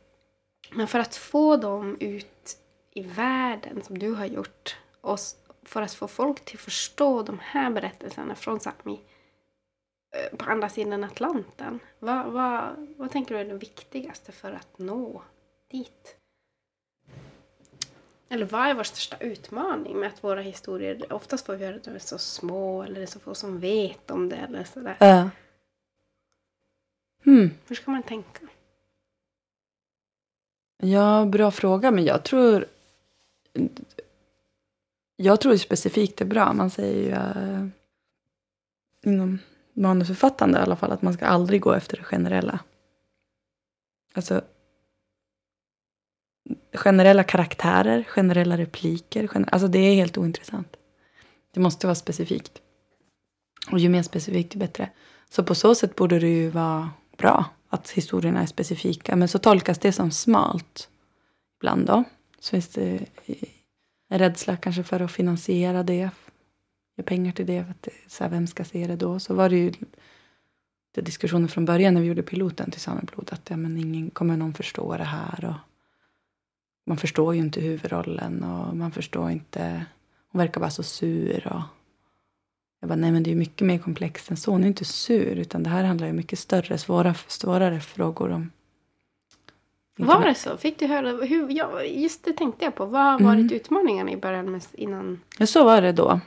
Men 0.71 0.89
för 0.89 0.99
att 0.99 1.17
få 1.17 1.57
dem 1.57 1.97
ut 2.01 2.59
i 2.95 3.03
världen 3.03 3.83
som 3.83 3.99
du 3.99 4.15
har 4.15 4.27
gjort 4.27 4.77
och 5.01 5.19
för 5.63 5.83
att 5.83 5.95
få 5.95 6.09
folk 6.09 6.45
till 6.45 6.57
att 6.57 6.61
förstå 6.61 7.23
de 7.23 7.39
här 7.43 7.71
berättelserna 7.71 8.35
från 8.35 8.59
Sápmi 8.59 8.99
eh, 10.17 10.37
på 10.37 10.51
andra 10.51 10.69
sidan 10.69 11.05
Atlanten. 11.05 11.81
Vad, 11.99 12.27
vad, 12.27 12.87
vad 12.97 13.11
tänker 13.11 13.35
du 13.35 13.41
är 13.41 13.45
det 13.45 13.55
viktigaste 13.55 14.33
för 14.33 14.53
att 14.53 14.79
nå 14.79 15.23
dit? 15.71 16.17
Eller 18.29 18.47
vad 18.47 18.67
är 18.67 18.75
vår 18.75 18.83
största 18.83 19.17
utmaning 19.17 19.97
med 19.97 20.09
att 20.09 20.25
våra 20.25 20.41
historier, 20.41 21.13
oftast 21.13 21.47
får 21.47 21.57
vi 21.57 21.65
höra 21.65 21.77
att 21.77 21.85
de 21.85 21.91
är 21.91 21.99
så 21.99 22.19
små 22.19 22.83
eller 22.83 22.95
det 22.95 23.03
är 23.03 23.07
så 23.07 23.21
få 23.21 23.35
som 23.35 23.61
vet 23.61 24.11
om 24.11 24.29
det 24.29 24.37
eller 24.37 24.65
sådär. 24.65 24.97
Ja. 25.01 25.31
Hmm. 27.25 27.51
Hur 27.69 27.77
ska 27.77 27.91
man 27.91 28.03
tänka? 28.03 28.47
Ja, 30.81 31.25
bra 31.27 31.51
fråga. 31.51 31.91
Men 31.91 32.05
jag 32.05 32.25
tror... 32.25 32.67
Jag 35.17 35.41
tror 35.41 35.57
specifikt 35.57 36.21
är 36.21 36.25
bra. 36.25 36.53
Man 36.53 36.71
säger 36.71 37.03
ju 37.03 37.11
äh, 37.11 37.67
inom 39.03 39.39
manusförfattande 39.73 40.59
i 40.59 40.63
alla 40.63 40.77
fall 40.77 40.93
att 40.93 41.03
man 41.03 41.15
ska 41.15 41.27
aldrig 41.27 41.61
gå 41.61 41.73
efter 41.73 41.97
det 41.97 42.05
generella. 42.05 42.59
Alltså 44.15 44.43
generella 46.73 47.25
karaktärer, 47.25 48.03
generella 48.09 48.59
repliker. 48.59 49.27
Gener 49.27 49.49
alltså 49.53 49.69
det 49.69 49.79
är 49.79 49.95
helt 49.95 50.19
ointressant. 50.19 50.77
Det 51.51 51.61
måste 51.61 51.87
vara 51.87 51.95
specifikt. 51.95 52.61
Och 53.73 53.79
ju 53.79 53.89
mer 53.89 54.03
specifikt, 54.03 54.55
ju 54.55 54.59
bättre. 54.59 54.91
Så 55.31 55.45
på 55.45 55.55
så 55.55 55.75
sätt 55.75 55.97
borde 55.97 56.19
det 56.19 56.29
ju 56.29 56.51
vara 56.51 56.91
bra 57.17 57.45
att 57.71 57.91
historierna 57.91 58.43
är 58.43 58.47
specifika. 58.47 59.17
Men 59.17 59.29
så 59.29 59.39
tolkas 59.39 59.79
det 59.79 59.93
som 59.93 60.11
smalt 60.11 60.89
ibland 61.61 61.87
då. 61.87 62.05
Så 62.41 62.51
finns 62.51 62.69
det 62.69 63.07
en 64.09 64.19
rädsla 64.19 64.57
kanske 64.57 64.83
för 64.83 65.01
att 65.01 65.13
finansiera 65.13 65.83
det. 65.83 66.11
Ge 66.97 67.05
pengar 67.05 67.33
till 67.33 67.47
det. 67.47 67.65
För 67.65 67.71
att 67.71 67.87
eh, 67.87 67.93
så 68.07 68.25
här, 68.25 68.31
vem 68.31 68.47
ska 68.47 68.65
se 68.65 68.87
det 68.87 68.97
då? 68.97 69.21
Så 69.21 69.35
var 69.35 69.49
det 69.49 69.57
ju 69.57 69.73
det 70.95 71.01
diskussionen 71.01 71.49
från 71.49 71.65
början 71.65 71.95
när 71.95 72.01
vi 72.01 72.07
gjorde 72.07 72.23
piloten 72.23 72.71
till 72.71 72.81
Sameblod. 72.81 73.31
Att 73.33 73.51
ja, 73.51 73.57
men 73.57 73.79
ingen, 73.79 74.11
kommer 74.11 74.37
någon 74.37 74.55
förstå 74.55 74.97
det 74.97 75.05
här? 75.05 75.45
Och 75.45 75.55
man 76.87 76.97
förstår 76.97 77.35
ju 77.35 77.41
inte 77.41 77.61
huvudrollen. 77.61 78.43
Och 78.45 78.77
man 78.77 78.93
förstår 78.93 79.31
inte. 79.31 79.87
Hon 80.33 80.39
verkar 80.39 80.61
bara 80.61 80.71
så 80.71 80.83
sur. 80.83 81.47
Och 81.47 81.63
jag 82.81 82.89
bara, 82.89 82.97
nej 82.97 83.13
men 83.13 83.23
det 83.23 83.31
är 83.31 83.35
mycket 83.35 83.67
mer 83.67 83.79
komplext 83.79 84.31
än 84.31 84.37
så. 84.37 84.51
Hon 84.51 84.65
är 84.65 84.69
inte 84.69 84.85
sur. 84.85 85.37
Utan 85.37 85.63
det 85.63 85.71
här 85.71 85.85
handlar 85.85 86.07
ju 86.07 86.13
mycket 86.13 86.39
större, 86.39 86.79
svåra, 86.79 87.15
svårare 87.29 87.81
frågor 87.81 88.31
om 88.31 88.51
Var 89.97 90.25
det 90.25 90.35
så? 90.35 90.57
Fick 90.57 90.79
du 90.79 90.87
höra? 90.87 91.25
Hur, 91.25 91.51
ja, 91.51 91.83
just 91.83 92.25
det 92.25 92.33
tänkte 92.33 92.65
jag 92.65 92.75
på. 92.75 92.87
Vad 92.87 93.03
har 93.03 93.21
varit 93.21 93.39
Mm. 93.41 93.53
utmaningarna 93.53 94.11
i 94.13 94.17
början 94.17 94.53
med, 94.53 94.63
innan? 94.73 95.21
Ja, 95.39 95.47
så 95.47 95.65
var 95.65 95.83
det 95.83 95.93
då. 95.93 96.21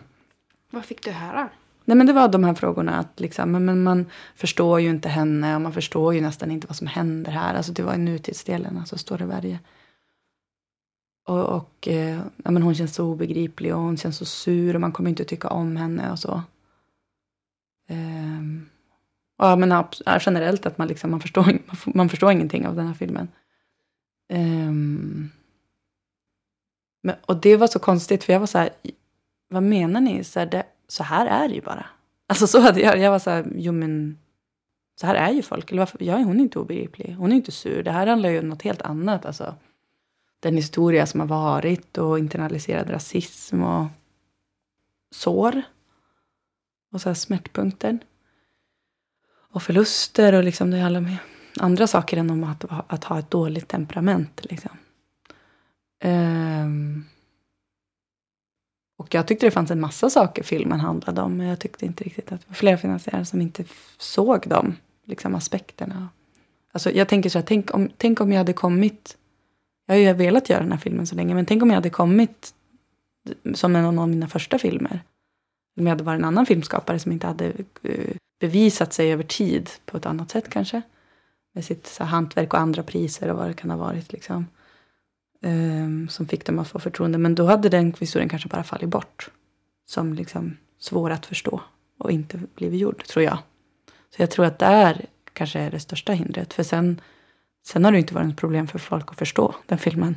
Vad 0.70 0.86
fick 0.86 1.04
du 1.06 1.12
höra? 1.12 1.50
Nej, 1.86 1.98
men 1.98 2.08
det 2.08 2.14
var 2.14 2.28
de 2.28 2.44
här 2.44 2.54
frågorna. 2.54 3.00
Att 3.00 3.20
liksom, 3.20 3.52
men, 3.52 3.66
men 3.66 3.84
man 3.84 4.06
förstår 4.36 4.80
ju 4.82 4.90
inte 4.90 5.10
henne 5.10 5.56
och 5.56 5.62
man 5.62 5.74
förstår 5.74 6.14
ju 6.14 6.22
nästan 6.22 6.52
inte 6.52 6.68
vad 6.68 6.76
som 6.76 6.88
händer 6.88 7.32
här. 7.32 7.56
Alltså 7.56 7.72
det 7.72 7.84
var 7.84 7.94
i 7.94 7.98
nutidsdelen, 7.98 8.78
alltså 8.78 8.98
står 8.98 9.18
det 9.18 9.26
varje. 9.26 9.60
Och, 11.26 11.50
och 11.50 11.88
eh, 11.88 12.22
ja, 12.44 12.52
men 12.52 12.64
hon 12.64 12.76
känns 12.76 12.96
så 12.96 13.06
obegriplig 13.06 13.76
och 13.76 13.82
hon 13.82 13.98
känns 13.98 14.18
så 14.18 14.26
sur 14.26 14.76
och 14.76 14.82
man 14.82 14.92
kommer 14.92 15.10
inte 15.10 15.26
tycka 15.26 15.50
om 15.50 15.76
henne 15.76 16.12
och 16.12 16.20
så. 16.20 16.42
Ehm, 17.88 18.70
och 19.38 19.46
ja, 19.46 19.56
men 19.56 19.72
ja, 20.06 20.20
generellt 20.22 20.66
att 20.66 20.78
man, 20.78 20.88
liksom, 20.88 21.12
man, 21.12 21.20
förstår, 21.20 21.44
man, 21.46 21.78
man 21.86 22.10
förstår 22.10 22.32
ingenting 22.32 22.68
av 22.68 22.76
den 22.76 22.88
här 22.88 22.94
filmen. 22.94 23.28
Ehm, 24.30 25.30
men, 27.04 27.16
och 27.26 27.38
det 27.38 27.58
var 27.58 27.68
så 27.68 27.80
konstigt 27.80 28.24
för 28.24 28.34
jag 28.34 28.40
var 28.40 28.48
så 28.48 28.58
här, 28.58 28.70
vad 29.50 29.64
menar 29.64 30.02
ni? 30.02 30.24
Så 30.24 30.40
här, 30.40 30.46
det, 30.46 30.64
så 30.88 31.04
här 31.04 31.26
är 31.26 31.48
det 31.48 31.56
ju 31.56 31.62
bara. 31.62 31.86
Alltså 32.28 32.48
så 32.48 32.60
hade 32.60 32.80
jag, 32.82 33.00
jag 33.00 33.12
var 33.12 33.20
så 33.20 33.30
här, 33.30 33.46
jo 33.56 33.72
men 33.72 34.18
så 34.96 35.08
här 35.08 35.16
är 35.16 35.32
ju 35.32 35.42
folk. 35.42 35.72
Eller 35.72 35.82
varför, 35.82 36.04
ja, 36.04 36.18
hon 36.18 36.40
är 36.40 36.44
inte 36.44 36.60
obegriplig. 36.60 37.16
Hon 37.18 37.32
är 37.32 37.36
inte 37.36 37.52
sur. 37.52 37.84
Det 37.84 37.92
här 37.92 38.08
handlar 38.08 38.30
ju 38.30 38.40
om 38.40 38.50
något 38.50 38.62
helt 38.62 38.82
annat. 38.82 39.26
Alltså, 39.26 39.56
den 40.44 40.56
historia 40.56 41.06
som 41.06 41.20
har 41.20 41.28
varit 41.28 41.98
och 41.98 42.20
internaliserad 42.20 42.90
rasism 42.90 43.64
och 43.64 43.88
sår. 45.12 45.62
Och 46.92 47.02
så 47.02 47.10
här 47.10 47.14
smärtpunkter. 47.14 48.00
Och 49.52 49.64
förluster 49.64 50.34
och 50.34 50.44
liksom 50.44 50.72
det 50.72 50.80
handlar 50.80 51.02
om 51.02 51.16
andra 51.60 51.88
saker 51.88 52.18
än 52.18 52.30
om 52.30 52.44
att, 52.44 52.66
att 52.88 53.04
ha 53.04 53.20
ett 53.20 53.32
dåligt 53.32 53.68
temperament. 53.68 54.46
Liksom. 54.50 54.72
Um, 56.04 57.06
och 58.98 59.14
jag 59.14 59.28
tyckte 59.28 59.46
det 59.46 59.52
fanns 59.52 59.72
en 59.72 59.82
massa 59.82 60.10
saker 60.10 60.44
filmen 60.44 60.80
handlade 60.80 61.22
om. 61.22 61.38
Men 61.38 61.48
jag 61.48 61.60
tyckte 61.60 61.86
inte 61.86 62.04
riktigt 62.04 62.32
att 62.32 62.42
det 62.42 62.48
var 62.48 62.56
flera 62.56 62.78
finansiärer 62.78 63.24
som 63.24 63.42
inte 63.42 63.64
såg 63.98 64.44
de 64.48 64.76
liksom, 65.06 65.36
aspekterna. 65.36 66.10
Alltså, 66.72 66.92
jag 66.92 67.10
tänker 67.10 67.30
så 67.30 67.38
här, 67.38 67.46
tänk 67.46 67.74
om, 67.74 67.90
tänk 67.98 68.22
om 68.22 68.32
jag 68.32 68.38
hade 68.38 68.54
kommit 68.54 69.18
jag 69.96 70.04
har 70.04 70.14
ju 70.14 70.26
velat 70.26 70.50
göra 70.50 70.62
den 70.62 70.72
här 70.72 70.80
filmen 70.80 71.08
så 71.08 71.16
länge, 71.16 71.36
men 71.36 71.46
tänk 71.46 71.64
om 71.64 71.70
jag 71.70 71.76
hade 71.76 71.90
kommit 71.90 72.54
som 73.54 73.76
en 73.76 74.00
av 74.00 74.10
mina 74.10 74.28
första 74.28 74.60
filmer. 74.60 75.02
Om 75.78 75.86
jag 75.86 75.90
hade 75.90 76.04
varit 76.04 76.20
en 76.20 76.26
annan 76.26 76.46
filmskapare 76.46 77.00
som 77.00 77.12
inte 77.12 77.28
hade 77.28 77.52
eh, 77.84 78.16
bevisat 78.40 78.94
sig 78.94 79.14
över 79.14 79.24
tid 79.24 79.70
på 79.86 79.98
ett 79.98 80.06
annat 80.06 80.32
sätt 80.32 80.50
kanske. 80.50 80.82
Med 81.54 81.66
sitt 81.66 81.88
så, 81.88 82.04
hantverk 82.04 82.54
och 82.54 82.60
andra 82.60 82.84
priser 82.84 83.32
och 83.32 83.38
vad 83.38 83.48
det 83.48 83.54
kan 83.54 83.70
ha 83.70 83.78
varit. 83.78 84.14
Liksom. 84.14 84.48
Um, 85.42 86.10
som 86.10 86.28
fick 86.28 86.46
dem 86.46 86.60
att 86.60 86.68
få 86.68 86.80
förtroende. 86.80 87.18
Men 87.18 87.36
då 87.36 87.46
hade 87.46 87.70
den 87.70 87.94
historien 88.00 88.30
kanske 88.30 88.50
bara 88.50 88.64
fallit 88.64 88.90
bort. 88.90 89.30
Som 89.86 90.14
liksom 90.14 90.58
svår 90.80 91.10
att 91.10 91.26
förstå 91.26 91.62
och 92.00 92.12
inte 92.12 92.40
blivit 92.56 92.80
gjord, 92.80 93.04
tror 93.04 93.26
jag. 93.26 93.38
Så 94.16 94.22
jag 94.22 94.32
tror 94.32 94.46
att 94.46 94.60
där 94.60 95.06
kanske 95.34 95.60
är 95.60 95.72
det 95.72 95.80
största 95.80 96.14
hindret. 96.14 96.54
För 96.54 96.64
sen, 96.64 97.02
sen 97.66 97.86
har 97.86 97.92
det 97.92 98.00
inte 98.00 98.14
varit 98.14 98.32
ett 98.32 98.38
problem 98.40 98.68
för 98.68 98.80
folk 98.80 99.12
att 99.12 99.18
förstå 99.18 99.56
den 99.66 99.78
filmen. 99.78 100.16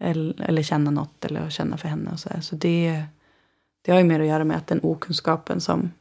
Eller, 0.00 0.42
eller 0.42 0.62
känna 0.62 0.90
något 0.90 1.24
eller 1.24 1.50
känna 1.50 1.76
för 1.76 1.88
henne 1.88 2.12
och 2.12 2.20
så. 2.20 2.28
där. 2.28 2.40
Så 2.40 2.56
det, 2.56 3.04
det 3.82 3.92
har 3.92 3.98
ju 3.98 4.04
mer 4.04 4.20
att 4.20 4.26
göra 4.26 4.44
med 4.44 4.56
att 4.56 4.66
den 4.66 4.80
okunskapen 4.82 5.60
som, 5.60 5.92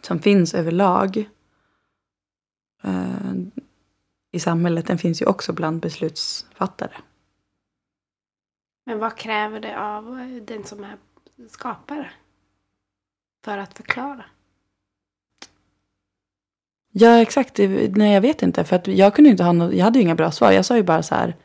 som 0.00 0.18
finns 0.18 0.54
överlag 0.54 1.30
eh, 2.82 3.32
i 4.32 4.40
samhället, 4.40 4.86
den 4.86 4.98
finns 4.98 5.22
ju 5.22 5.26
också 5.26 5.52
bland 5.52 5.80
beslutsfattare. 5.80 6.96
Men 8.86 8.98
vad 8.98 9.16
kräver 9.16 9.60
det 9.60 9.80
av 9.80 10.04
den 10.46 10.64
som 10.64 10.84
är 10.84 10.96
skapare? 11.48 12.10
För 13.44 13.58
att 13.58 13.76
förklara? 13.76 14.24
Ja, 16.98 17.20
exakt. 17.20 17.58
Nej, 17.90 18.14
jag 18.14 18.20
vet 18.20 18.42
inte. 18.42 18.64
För 18.64 18.76
att 18.76 18.86
jag 18.86 19.14
kunde 19.14 19.30
inte 19.30 19.44
ha 19.44 19.52
något, 19.52 19.74
jag 19.74 19.84
hade 19.84 19.98
ju 19.98 20.02
inga 20.02 20.14
bra 20.14 20.30
svar. 20.30 20.52
Jag 20.52 20.64
sa 20.64 20.76
ju 20.76 20.82
bara 20.82 21.02
så 21.02 21.14
här. 21.14 21.36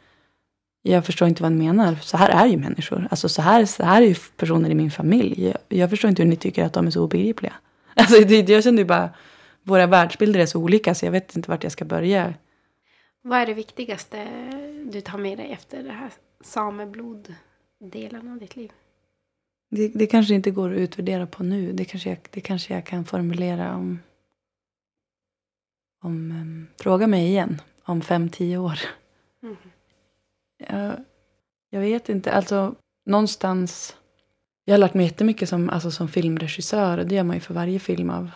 Jag 0.82 1.06
förstår 1.06 1.28
inte 1.28 1.43
vad 1.43 1.52
ni 1.52 1.66
menar. 1.66 1.95
Så 2.02 2.18
här 2.18 2.30
är 2.30 2.47
ju 2.47 2.58
människor. 2.58 3.08
Alltså 3.12 3.30
så 3.30 3.41
här, 3.41 3.66
så 3.66 3.84
här 3.84 4.02
är 4.02 4.06
ju 4.06 4.16
personer 4.38 4.70
i 4.70 4.76
min 4.76 4.91
familj. 4.91 5.45
Jag, 5.45 5.80
jag 5.80 5.89
förstår 5.89 6.10
inte 6.10 6.22
hur 6.22 6.30
ni 6.30 6.36
tycker 6.36 6.66
att 6.66 6.74
de 6.74 6.88
är 6.88 6.91
så 6.91 7.04
obegripliga. 7.04 7.54
Alltså 7.93 8.22
det, 8.22 8.49
jag 8.49 8.64
kände 8.64 8.82
ju 8.82 8.86
bara, 8.86 9.10
våra 9.64 9.88
världsbilder 9.88 10.39
är 10.39 10.45
så 10.45 10.60
olika 10.60 10.95
så 10.95 11.06
jag 11.06 11.12
vet 11.12 11.36
inte 11.36 11.49
vart 11.49 11.64
jag 11.64 11.72
ska 11.72 11.86
börja. 11.86 12.34
Vad 13.22 13.39
är 13.39 13.45
det 13.45 13.54
viktigaste 13.54 14.28
du 14.91 15.02
tar 15.02 15.18
med 15.18 15.38
dig 15.38 15.52
efter 15.52 15.84
det 15.84 15.91
här 15.91 16.10
samebloddelen 16.43 18.28
av 18.32 18.38
ditt 18.39 18.56
liv? 18.56 18.72
Det, 19.72 19.88
det 19.88 20.08
kanske 20.08 20.34
inte 20.34 20.52
går 20.52 20.72
att 20.72 20.78
utvärdera 20.78 21.28
på 21.28 21.43
nu. 21.43 21.72
Det 21.72 21.86
kanske 21.86 22.10
jag, 22.10 22.18
det 22.30 22.41
kanske 22.41 22.74
jag 22.74 22.86
kan 22.86 23.06
formulera 23.06 23.76
om... 23.76 23.99
om 26.02 26.32
um, 26.32 26.68
fråga 26.78 27.08
mig 27.08 27.28
igen 27.28 27.62
om 27.86 28.02
fem, 28.02 28.30
tio 28.30 28.58
år. 28.58 28.80
Mm. 29.43 29.58
Jag, 30.58 30.95
jag 31.70 31.82
vet 31.82 32.10
inte. 32.10 32.32
Alltså, 32.32 32.76
någonstans... 33.06 33.95
Jag 34.66 34.74
har 34.74 34.80
lärt 34.80 34.93
mig 34.93 35.06
jättemycket 35.06 35.49
som, 35.49 35.70
alltså, 35.70 35.91
som 35.91 36.08
filmregissör. 36.08 36.97
Och 36.97 37.08
det 37.08 37.16
gör 37.16 37.24
man 37.24 37.36
ju 37.36 37.39
för 37.39 37.54
varje 37.54 37.80
film 37.80 38.10
av 38.10 38.32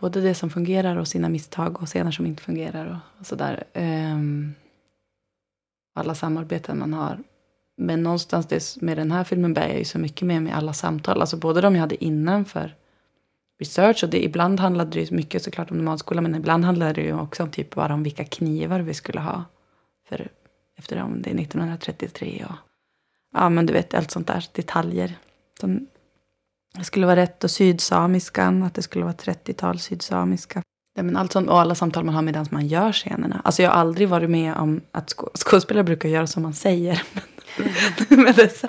både 0.00 0.20
det 0.20 0.34
som 0.34 0.50
fungerar 0.50 0.96
och 0.96 1.08
sina 1.08 1.28
misstag 1.28 1.82
och 1.82 1.88
scener 1.88 2.10
som 2.10 2.26
inte 2.26 2.42
fungerar. 2.42 2.86
Och, 2.86 3.20
och 3.20 3.26
sådär. 3.26 3.64
Um, 3.74 4.54
alla 5.94 6.14
samarbeten 6.14 6.78
man 6.78 6.92
har. 6.92 7.18
Men 7.76 8.02
någonstans 8.02 8.46
det, 8.46 8.76
med 8.80 8.96
den 8.96 9.10
här 9.10 9.24
filmen 9.24 9.54
bär 9.54 9.68
jag 9.68 9.78
ju 9.78 9.84
så 9.84 9.98
mycket 9.98 10.26
med 10.26 10.42
mig 10.42 10.52
alla 10.52 10.72
samtal. 10.72 11.20
Alltså 11.20 11.36
både 11.36 11.60
de 11.60 11.74
jag 11.74 11.80
hade 11.80 12.04
innan 12.04 12.44
för 12.44 12.74
research. 13.58 14.04
Och 14.04 14.10
det, 14.10 14.24
ibland 14.24 14.60
handlade 14.60 14.90
det 14.90 15.00
ju 15.00 15.16
mycket 15.16 15.42
såklart 15.42 15.70
om 15.70 15.76
nomadskolan. 15.76 16.22
Men 16.22 16.34
ibland 16.34 16.64
handlade 16.64 16.92
det 16.92 17.02
ju 17.02 17.20
också 17.20 17.42
om 17.42 17.50
typ 17.50 17.74
bara 17.74 17.94
om 17.94 18.02
vilka 18.02 18.24
knivar 18.24 18.80
vi 18.80 18.94
skulle 18.94 19.20
ha. 19.20 19.44
För 20.08 20.28
efter 20.78 21.02
om 21.02 21.22
det 21.22 21.30
är 21.30 21.40
1933 21.40 22.44
och 22.48 22.56
ja 23.32 23.48
men 23.48 23.66
du 23.66 23.72
vet 23.72 23.94
allt 23.94 24.10
sånt 24.10 24.26
där 24.26 24.44
detaljer. 24.52 25.18
Som, 25.60 25.86
det 26.74 26.84
skulle 26.84 27.06
vara 27.06 27.16
rätt 27.16 27.44
och 27.44 27.50
sydsamiskan, 27.50 28.62
att 28.62 28.74
det 28.74 28.82
skulle 28.82 29.04
vara 29.04 29.14
30-tal 29.14 29.78
sydsamiska. 29.78 30.62
Ja, 30.96 31.02
men 31.02 31.16
allt 31.16 31.32
sånt, 31.32 31.48
och 31.48 31.60
alla 31.60 31.74
samtal 31.74 32.04
man 32.04 32.14
har 32.14 32.22
medan 32.22 32.46
man 32.50 32.66
gör 32.66 32.92
scenerna. 32.92 33.40
Alltså 33.44 33.62
jag 33.62 33.70
har 33.70 33.76
aldrig 33.76 34.08
varit 34.08 34.30
med 34.30 34.54
om 34.54 34.80
att 34.92 35.14
skådespelare 35.34 35.84
brukar 35.84 36.08
göra 36.08 36.26
som 36.26 36.42
man 36.42 36.54
säger. 36.54 37.02
Men 37.12 37.22
dessa, 38.36 38.68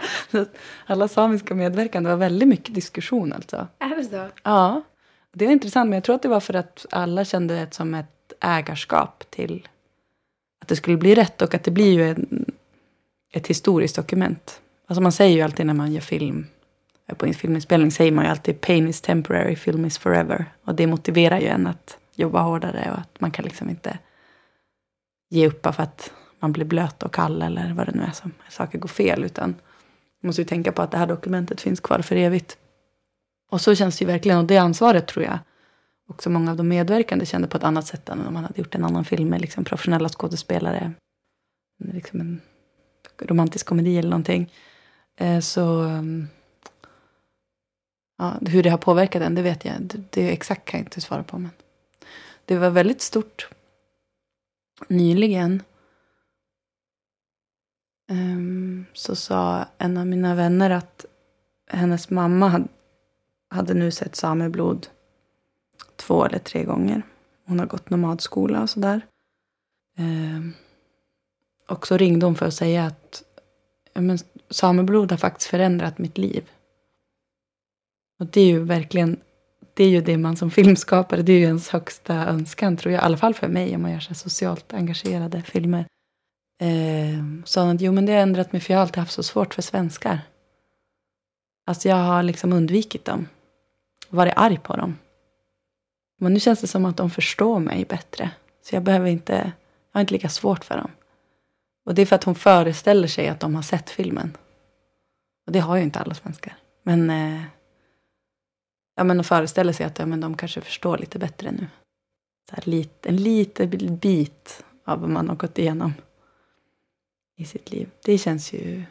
alla 0.86 1.08
samiska 1.08 1.56
medverkande 1.56 2.10
var 2.10 2.18
väldigt 2.18 2.48
mycket 2.48 2.76
diskussion 2.76 3.34
alltså. 3.34 3.68
Är 3.80 3.96
det 3.96 4.04
så? 4.04 4.28
Ja. 4.44 4.84
Det 5.34 5.46
är 5.46 5.50
intressant, 5.50 5.90
men 5.90 5.98
jag 5.98 6.04
tror 6.04 6.16
att 6.16 6.22
det 6.22 6.30
var 6.30 6.40
för 6.40 6.54
att 6.54 6.86
alla 6.92 7.26
kände 7.26 7.56
det 7.56 7.74
som 7.74 7.94
ett 7.94 8.34
ägarskap 8.42 9.24
till 9.30 9.68
att 10.62 10.68
det 10.68 10.76
skulle 10.76 10.98
bli 10.98 11.16
rätt 11.16 11.42
och 11.42 11.54
att 11.54 11.64
det 11.64 11.72
blir 11.72 11.94
ju 11.94 12.10
en, 12.10 12.46
ett 13.34 13.48
historiskt 13.48 13.96
dokument. 13.96 14.62
Alltså 14.88 15.02
man 15.02 15.12
säger 15.12 15.36
ju 15.36 15.42
alltid 15.42 15.66
när 15.66 15.74
man 15.74 15.94
gör 15.94 16.02
film, 16.02 16.48
på 17.18 17.26
en 17.26 17.34
filminspelning 17.34 17.92
säger 17.92 18.12
man 18.12 18.26
ju 18.26 18.32
alltid 18.32 18.62
pain 18.62 18.88
is 18.88 19.02
temporary, 19.02 19.56
film 19.56 19.86
is 19.86 19.98
forever. 19.98 20.46
Och 20.64 20.76
det 20.76 20.88
motiverar 20.88 21.40
ju 21.40 21.48
en 21.48 21.68
att 21.68 21.98
jobba 22.16 22.42
hårdare 22.42 22.92
och 22.92 23.00
att 23.00 23.22
man 23.22 23.32
kan 23.32 23.46
liksom 23.46 23.70
inte 23.70 24.00
ge 25.30 25.48
upp 25.48 25.62
för 25.76 25.84
att 25.84 26.12
man 26.40 26.52
blir 26.52 26.66
blöt 26.66 27.04
och 27.04 27.14
kall 27.14 27.42
eller 27.42 27.74
vad 27.74 27.86
det 27.86 27.92
nu 27.92 28.02
är 28.02 28.12
som 28.12 28.32
saker 28.50 28.78
går 28.78 28.90
fel. 28.90 29.24
Utan 29.24 29.50
man 29.50 30.28
måste 30.28 30.42
ju 30.42 30.46
tänka 30.46 30.72
på 30.72 30.82
att 30.82 30.92
det 30.92 30.98
här 30.98 31.08
dokumentet 31.08 31.62
finns 31.62 31.80
kvar 31.80 32.00
för 32.00 32.16
evigt. 32.16 32.58
Och 33.50 33.62
så 33.62 33.76
känns 33.76 33.98
det 33.98 34.06
ju 34.06 34.12
verkligen. 34.12 34.38
Och 34.38 34.46
det 34.46 34.58
ansvaret 34.58 35.08
tror 35.08 35.26
jag 35.26 35.40
också 36.08 36.30
många 36.30 36.52
av 36.52 36.58
de 36.58 36.68
medverkande 36.68 37.26
kände 37.26 37.48
på 37.48 37.58
ett 37.58 37.64
annat 37.64 37.88
sätt 37.88 38.10
än 38.10 38.28
om 38.28 38.34
man 38.34 38.44
hade 38.44 38.60
gjort 38.60 38.76
en 38.76 38.84
annan 38.84 39.06
film 39.06 39.30
med 39.30 39.42
liksom 39.42 39.64
professionella 39.64 40.10
skådespelare. 40.10 40.94
Liksom 41.80 42.22
en 42.22 42.42
romantisk 43.20 43.66
komedi 43.66 43.98
eller 43.98 44.10
någonting. 44.10 44.54
Eh, 45.16 45.40
så 45.40 45.82
ehm, 45.82 46.28
ja, 48.18 48.34
hur 48.42 48.64
det 48.64 48.70
har 48.70 48.78
påverkat 48.78 49.22
en, 49.22 49.36
det 49.36 49.42
vet 49.42 49.66
jag. 49.66 49.82
Det, 49.82 50.12
det 50.12 50.30
exakt 50.30 50.66
kan 50.66 50.80
jag 50.80 50.86
inte 50.86 51.02
svara 51.02 51.24
på. 51.24 51.38
Men 51.38 51.52
det 52.46 52.58
var 52.58 52.70
väldigt 52.70 53.02
stort 53.02 53.50
nyligen. 54.88 55.64
Um, 58.12 58.86
så 58.94 59.16
sa 59.16 59.66
en 59.78 59.98
av 59.98 60.08
mina 60.08 60.36
vänner 60.36 60.70
att 60.70 61.06
hennes 61.68 62.10
mamma 62.10 62.48
hade, 62.48 62.68
hade 63.50 63.74
nu 63.74 63.92
sett 63.92 64.16
sameblod 64.16 64.88
två 65.96 66.26
eller 66.26 66.40
tre 66.40 66.64
gånger. 66.64 67.02
Hon 67.46 67.60
har 67.60 67.66
gått 67.66 67.90
nomadskola 67.90 68.62
och 68.62 68.70
sådär. 68.70 69.02
Um, 69.98 70.54
och 71.68 71.88
så 71.88 71.98
ringde 71.98 72.26
hon 72.26 72.36
för 72.36 72.46
att 72.46 72.54
säga 72.54 72.86
att 72.86 73.24
men, 73.94 74.18
sameblod 74.50 75.12
har 75.12 75.18
faktiskt 75.18 75.50
förändrat 75.50 75.98
mitt 75.98 76.18
liv. 76.18 76.50
Och 78.20 78.26
det 78.26 78.42
är 78.42 78.46
ju 78.46 78.60
verkligen 78.60 79.20
det 79.74 79.84
är 79.84 79.90
ju 79.90 80.02
det 80.02 80.18
man 80.18 80.38
som 80.38 80.52
filmskapare, 80.52 81.22
det 81.22 81.32
är 81.32 81.40
ju 81.40 81.44
ens 81.44 81.70
högsta 81.70 82.16
önskan 82.16 82.78
tror 82.78 82.94
jag. 82.94 83.02
I 83.02 83.06
alla 83.06 83.18
fall 83.18 83.34
för 83.34 83.48
mig 83.48 83.76
om 83.76 83.82
man 83.82 83.92
gör 83.92 84.00
så 84.00 84.14
socialt 84.14 84.74
engagerade 84.74 85.42
filmer. 85.42 85.86
Eh, 86.60 87.44
sa 87.46 87.62
han 87.62 87.76
att 87.76 87.82
jo 87.82 87.92
men 87.92 88.06
det 88.06 88.14
har 88.14 88.20
ändrat 88.20 88.52
mig 88.52 88.62
för 88.62 88.74
jag 88.74 88.78
har 88.78 88.82
alltid 88.82 88.98
haft 88.98 89.14
så 89.14 89.24
svårt 89.24 89.54
för 89.54 89.62
svenskar. 89.62 90.20
Alltså 91.66 91.90
jag 91.90 91.96
har 91.96 92.24
liksom 92.24 92.54
undvikit 92.54 93.06
dem. 93.06 93.28
Varit 94.10 94.34
arg 94.36 94.58
på 94.58 94.76
dem. 94.76 94.98
Men 96.20 96.34
nu 96.34 96.40
känns 96.40 96.62
det 96.62 96.68
som 96.68 96.86
att 96.86 96.98
de 96.98 97.10
förstår 97.10 97.60
mig 97.60 97.86
bättre. 97.86 98.32
Så 98.62 98.76
jag 98.76 98.84
behöver 98.84 99.08
inte, 99.08 99.34
jag 99.92 100.00
har 100.00 100.02
inte 100.02 100.14
lika 100.14 100.30
svårt 100.30 100.66
för 100.66 100.78
dem. 100.78 100.92
Och 101.86 101.96
det 101.96 102.02
är 102.02 102.06
för 102.06 102.16
att 102.16 102.24
hon 102.24 102.36
föreställer 102.36 103.08
sig 103.08 103.28
att 103.28 103.40
de 103.40 103.56
har 103.56 103.62
sett 103.62 103.90
filmen. 103.90 104.38
Och 105.46 105.52
det 105.52 105.60
har 105.60 105.76
ju 105.76 105.84
inte 105.84 106.00
alla 106.00 106.14
svenskar. 106.14 106.56
Men 106.84 107.10
eh, 107.10 107.42
ja, 108.96 109.04
men 109.04 109.24
föreställer 109.24 109.74
sig 109.74 109.86
att 109.86 110.00
ja, 110.00 110.06
men 110.06 110.22
de 110.22 110.38
kanske 110.38 110.62
förstår 110.62 110.98
lite 110.98 111.20
bättre 111.20 111.52
nu. 111.52 111.68
Så 112.50 112.56
här, 112.56 112.64
lite, 112.66 113.10
en 113.10 113.16
liten 113.16 113.98
bit 113.98 114.66
av 114.86 115.02
vad 115.02 115.10
man 115.10 115.30
har 115.30 115.36
gått 115.36 115.58
igenom 115.58 115.94
i 117.38 117.46
sitt 117.46 117.72
liv. 117.72 117.90
Det 118.06 118.18
känns 118.18 118.54
ju... 118.54 118.84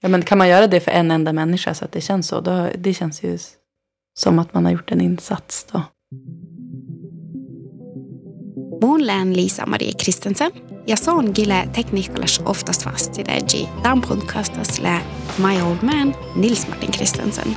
Ja, 0.00 0.08
men 0.08 0.22
kan 0.22 0.38
man 0.38 0.48
göra 0.48 0.66
det 0.66 0.80
för 0.80 0.90
en 0.90 1.10
enda 1.10 1.32
människa 1.32 1.74
så 1.74 1.84
att 1.84 1.92
det 1.92 2.00
känns 2.00 2.28
så, 2.28 2.40
då, 2.40 2.70
det 2.78 2.94
känns 2.94 3.22
ju 3.22 3.38
som 4.18 4.38
att 4.38 4.54
man 4.54 4.64
har 4.64 4.72
gjort 4.72 4.90
en 4.90 5.00
insats 5.00 5.66
då. 5.72 5.82
Muun 8.82 9.32
Lisa 9.32 9.66
Marie 9.66 9.92
Kristensen 9.92 10.50
Jag 10.86 10.98
se 10.98 11.10
on 11.10 11.32
gile 11.32 11.66
tekniikalas 11.74 12.38
oftast 12.38 12.84
vasti, 12.84 13.20
että 13.20 13.82
tämän 13.82 14.00
podcastas 14.00 14.80
My 15.36 15.62
Old 15.62 15.82
Man 15.82 16.14
Nils 16.36 16.68
Martin 16.68 16.92
Kristensen. 16.92 17.56